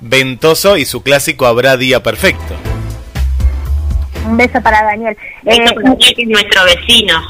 Ventoso 0.00 0.76
y 0.76 0.84
su 0.84 1.02
clásico 1.02 1.46
Habrá 1.46 1.76
Día 1.76 2.02
Perfecto. 2.02 2.54
Un 4.26 4.36
beso 4.36 4.60
para 4.60 4.82
Daniel. 4.82 5.16
Beso 5.42 5.62
Eh, 5.62 5.74
para 5.74 5.90
Daniel, 5.90 6.14
que 6.16 6.22
es 6.22 6.28
nuestro 6.28 6.64
vecino. 6.64 7.20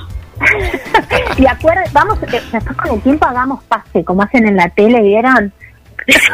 y 1.38 1.46
acuerden, 1.46 1.84
vamos, 1.92 2.18
eh, 2.22 2.42
después 2.52 2.76
con 2.76 2.94
el 2.94 3.00
tiempo 3.02 3.26
hagamos 3.26 3.62
pase, 3.64 4.04
como 4.04 4.22
hacen 4.22 4.46
en 4.46 4.56
la 4.56 4.68
tele, 4.70 5.00
¿vieron? 5.00 5.52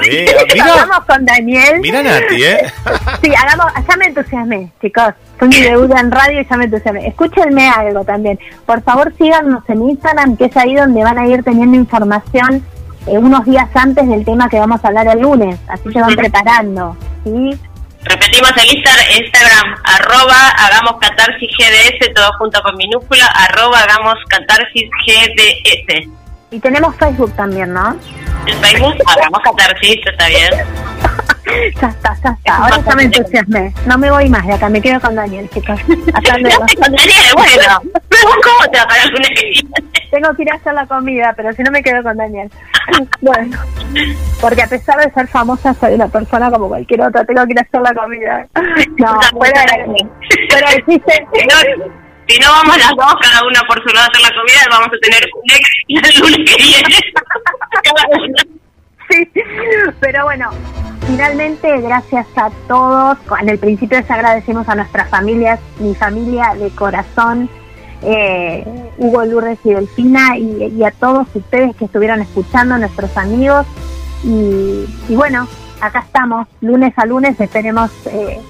Sí, 0.02 0.24
mira, 0.54 0.74
hagamos 0.74 1.04
con 1.06 1.24
Daniel. 1.24 1.80
mira 1.80 2.02
Nati, 2.02 2.42
¿eh? 2.42 2.72
Sí, 3.22 3.32
hagamos, 3.34 3.72
ya 3.88 3.96
me 3.96 4.06
entusiasmé, 4.06 4.70
chicos. 4.80 5.14
Fue 5.38 5.48
mi 5.48 5.60
debut 5.60 5.90
en 5.96 6.10
radio 6.10 6.40
y 6.40 6.46
ya 6.48 6.56
me 6.56 6.64
entusiasmé. 6.64 7.06
Escúchenme 7.08 7.68
algo 7.68 8.04
también. 8.04 8.38
Por 8.64 8.82
favor, 8.82 9.12
síganos 9.18 9.62
en 9.68 9.88
Instagram, 9.90 10.36
que 10.36 10.46
es 10.46 10.56
ahí 10.56 10.74
donde 10.74 11.02
van 11.04 11.18
a 11.18 11.26
ir 11.26 11.42
teniendo 11.42 11.76
información 11.76 12.64
eh, 13.06 13.18
unos 13.18 13.44
días 13.44 13.68
antes 13.74 14.08
del 14.08 14.24
tema 14.24 14.48
que 14.48 14.58
vamos 14.58 14.82
a 14.84 14.88
hablar 14.88 15.06
el 15.08 15.20
lunes. 15.20 15.58
Así 15.68 15.88
que 15.90 16.00
van 16.00 16.14
preparando, 16.16 16.96
¿sí? 17.24 17.58
Repetimos 18.04 18.52
el 18.56 18.68
Insta- 18.78 19.20
Instagram, 19.20 19.74
arroba 19.82 20.48
hagamos 20.58 20.94
catarsis 21.00 21.50
GDS, 21.58 22.14
todo 22.14 22.30
junto 22.38 22.62
con 22.62 22.76
minúscula, 22.76 23.26
arroba 23.26 23.80
hagamos 23.80 24.14
catarsis 24.28 24.88
GDS. 25.04 26.08
Y 26.52 26.60
tenemos 26.60 26.94
Facebook 26.96 27.32
también, 27.34 27.72
¿no? 27.72 27.96
El 28.47 28.55
Facebook, 28.55 28.94
hagamos 29.06 29.40
catarsis, 29.40 29.98
está 30.06 30.28
bien. 30.28 30.51
Ya 31.81 31.89
está, 31.89 32.14
ya 32.24 32.31
está. 32.31 32.56
Ahora 32.56 32.81
ya 32.85 32.97
me 32.97 33.02
entusiasmé. 33.05 33.73
No 33.86 33.97
me 33.97 34.10
voy 34.10 34.28
más 34.28 34.44
de 34.47 34.55
acá, 34.55 34.68
me 34.68 34.81
quedo 34.81 35.01
con 35.01 35.14
Daniel, 35.14 35.48
chicos. 35.51 35.78
Hasta 36.14 36.39
luego. 36.39 36.59
Con 36.59 36.93
Daniel, 36.93 37.12
bueno, 37.35 37.81
pero 38.09 38.31
¿cómo 38.43 38.70
te 38.70 38.78
va 38.78 38.82
a 38.82 38.89
parar 38.89 39.14
una 39.14 39.28
Tengo 40.10 40.35
que 40.35 40.43
ir 40.43 40.51
a 40.51 40.56
hacer 40.56 40.74
la 40.74 40.86
comida, 40.86 41.32
pero 41.36 41.52
si 41.52 41.62
no 41.62 41.70
me 41.70 41.82
quedo 41.82 42.02
con 42.02 42.16
Daniel. 42.16 42.51
Bueno, 43.20 43.59
porque 44.40 44.62
a 44.62 44.66
pesar 44.66 44.98
de 44.98 45.12
ser 45.12 45.27
famosa, 45.28 45.74
soy 45.74 45.94
una 45.94 46.09
persona 46.09 46.51
como 46.51 46.68
cualquier 46.68 47.02
otra. 47.02 47.24
Tengo 47.24 47.44
que 47.47 47.52
ir 47.52 47.59
a 47.59 47.62
hacer 47.62 47.81
la 47.81 47.94
comida. 47.94 48.47
No, 48.97 49.20
fuera 49.32 49.62
de, 49.62 50.06
fuera 50.51 50.70
de 50.70 50.85
chiste. 50.85 51.27
Si 52.28 52.38
no, 52.40 52.50
vamos 52.50 52.76
las 52.78 52.90
dos, 52.90 53.14
cada 53.20 53.46
una 53.46 53.62
por 53.62 53.82
su 53.82 53.88
lado 53.94 54.06
a 54.06 54.10
hacer 54.10 54.22
la 54.22 54.34
comida, 54.34 54.66
vamos 54.70 54.88
a 54.88 54.98
tener 55.00 55.28
un 55.34 55.50
ex 55.50 55.70
el 55.88 56.20
lunes 56.20 56.50
que 56.50 56.62
viene. 56.62 57.00
Sí, 59.08 59.30
pero 60.00 60.24
bueno, 60.24 60.50
finalmente 61.06 61.80
gracias 61.80 62.26
a 62.34 62.50
todos. 62.66 63.16
En 63.40 63.48
el 63.48 63.56
principio 63.56 64.00
les 64.00 64.10
agradecemos 64.10 64.68
a 64.68 64.74
nuestras 64.74 65.08
familias, 65.08 65.60
mi 65.78 65.94
familia 65.94 66.54
de 66.58 66.70
corazón, 66.70 67.48
eh, 68.02 68.64
Hugo, 68.98 69.24
Lourdes 69.24 69.60
y 69.62 69.74
Delfina, 69.74 70.36
y, 70.36 70.74
y 70.76 70.82
a 70.82 70.90
todos 70.90 71.28
ustedes 71.34 71.76
que 71.76 71.84
estuvieron 71.84 72.20
escuchando, 72.20 72.76
nuestros 72.78 73.16
amigos. 73.16 73.64
Y, 74.24 74.86
y 75.08 75.14
bueno, 75.14 75.46
acá 75.80 76.00
estamos, 76.00 76.48
lunes 76.60 76.92
a 76.96 77.06
lunes, 77.06 77.38
esperemos 77.40 77.90
eh, 78.06 78.40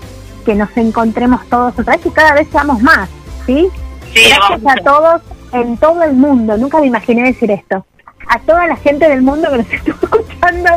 que 0.44 0.54
nos 0.54 0.74
encontremos 0.76 1.46
todos 1.48 1.78
otra 1.78 1.96
vez 1.96 2.06
y 2.06 2.10
cada 2.10 2.34
vez 2.34 2.48
seamos 2.50 2.80
más, 2.80 3.08
¿sí? 3.46 3.68
Sí, 4.12 4.28
Gracias 4.28 4.62
vamos 4.62 4.72
a 4.72 4.82
todos 4.82 5.22
en 5.52 5.76
todo 5.78 6.02
el 6.02 6.12
mundo, 6.14 6.56
nunca 6.56 6.80
me 6.80 6.86
imaginé 6.86 7.22
decir 7.24 7.50
esto. 7.50 7.84
A 8.28 8.40
toda 8.40 8.66
la 8.66 8.76
gente 8.76 9.08
del 9.08 9.22
mundo 9.22 9.48
que 9.50 9.58
nos 9.58 9.72
estuvo 9.72 10.18
escuchando, 10.20 10.70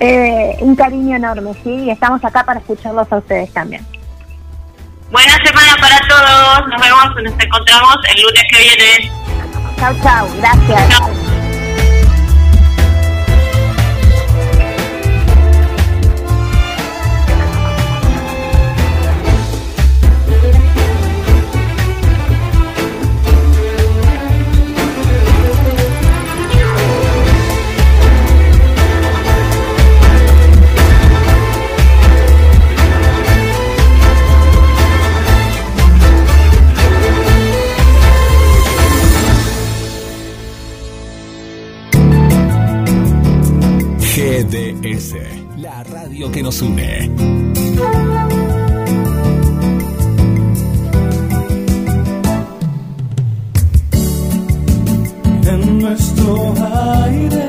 eh, 0.00 0.56
un 0.60 0.76
cariño 0.76 1.16
enorme, 1.16 1.52
¿sí? 1.62 1.70
Y 1.70 1.90
estamos 1.90 2.24
acá 2.24 2.44
para 2.44 2.60
escucharlos 2.60 3.10
a 3.12 3.16
ustedes 3.16 3.52
también. 3.52 3.84
Buena 5.10 5.36
semana 5.44 5.76
para 5.78 5.98
todos, 6.08 6.68
nos 6.68 6.80
vemos, 6.80 7.04
nos 7.22 7.44
encontramos 7.44 7.96
el 8.14 8.22
lunes 8.22 8.42
que 8.50 8.58
viene. 8.58 9.12
Chau, 9.78 9.94
chau, 10.02 10.26
gracias. 10.38 11.31
La 45.58 45.84
radio 45.84 46.28
que 46.32 46.42
nos 46.42 46.60
une. 46.60 46.80
en 55.46 55.78
nuestro 55.78 56.54
aire. 56.56 57.48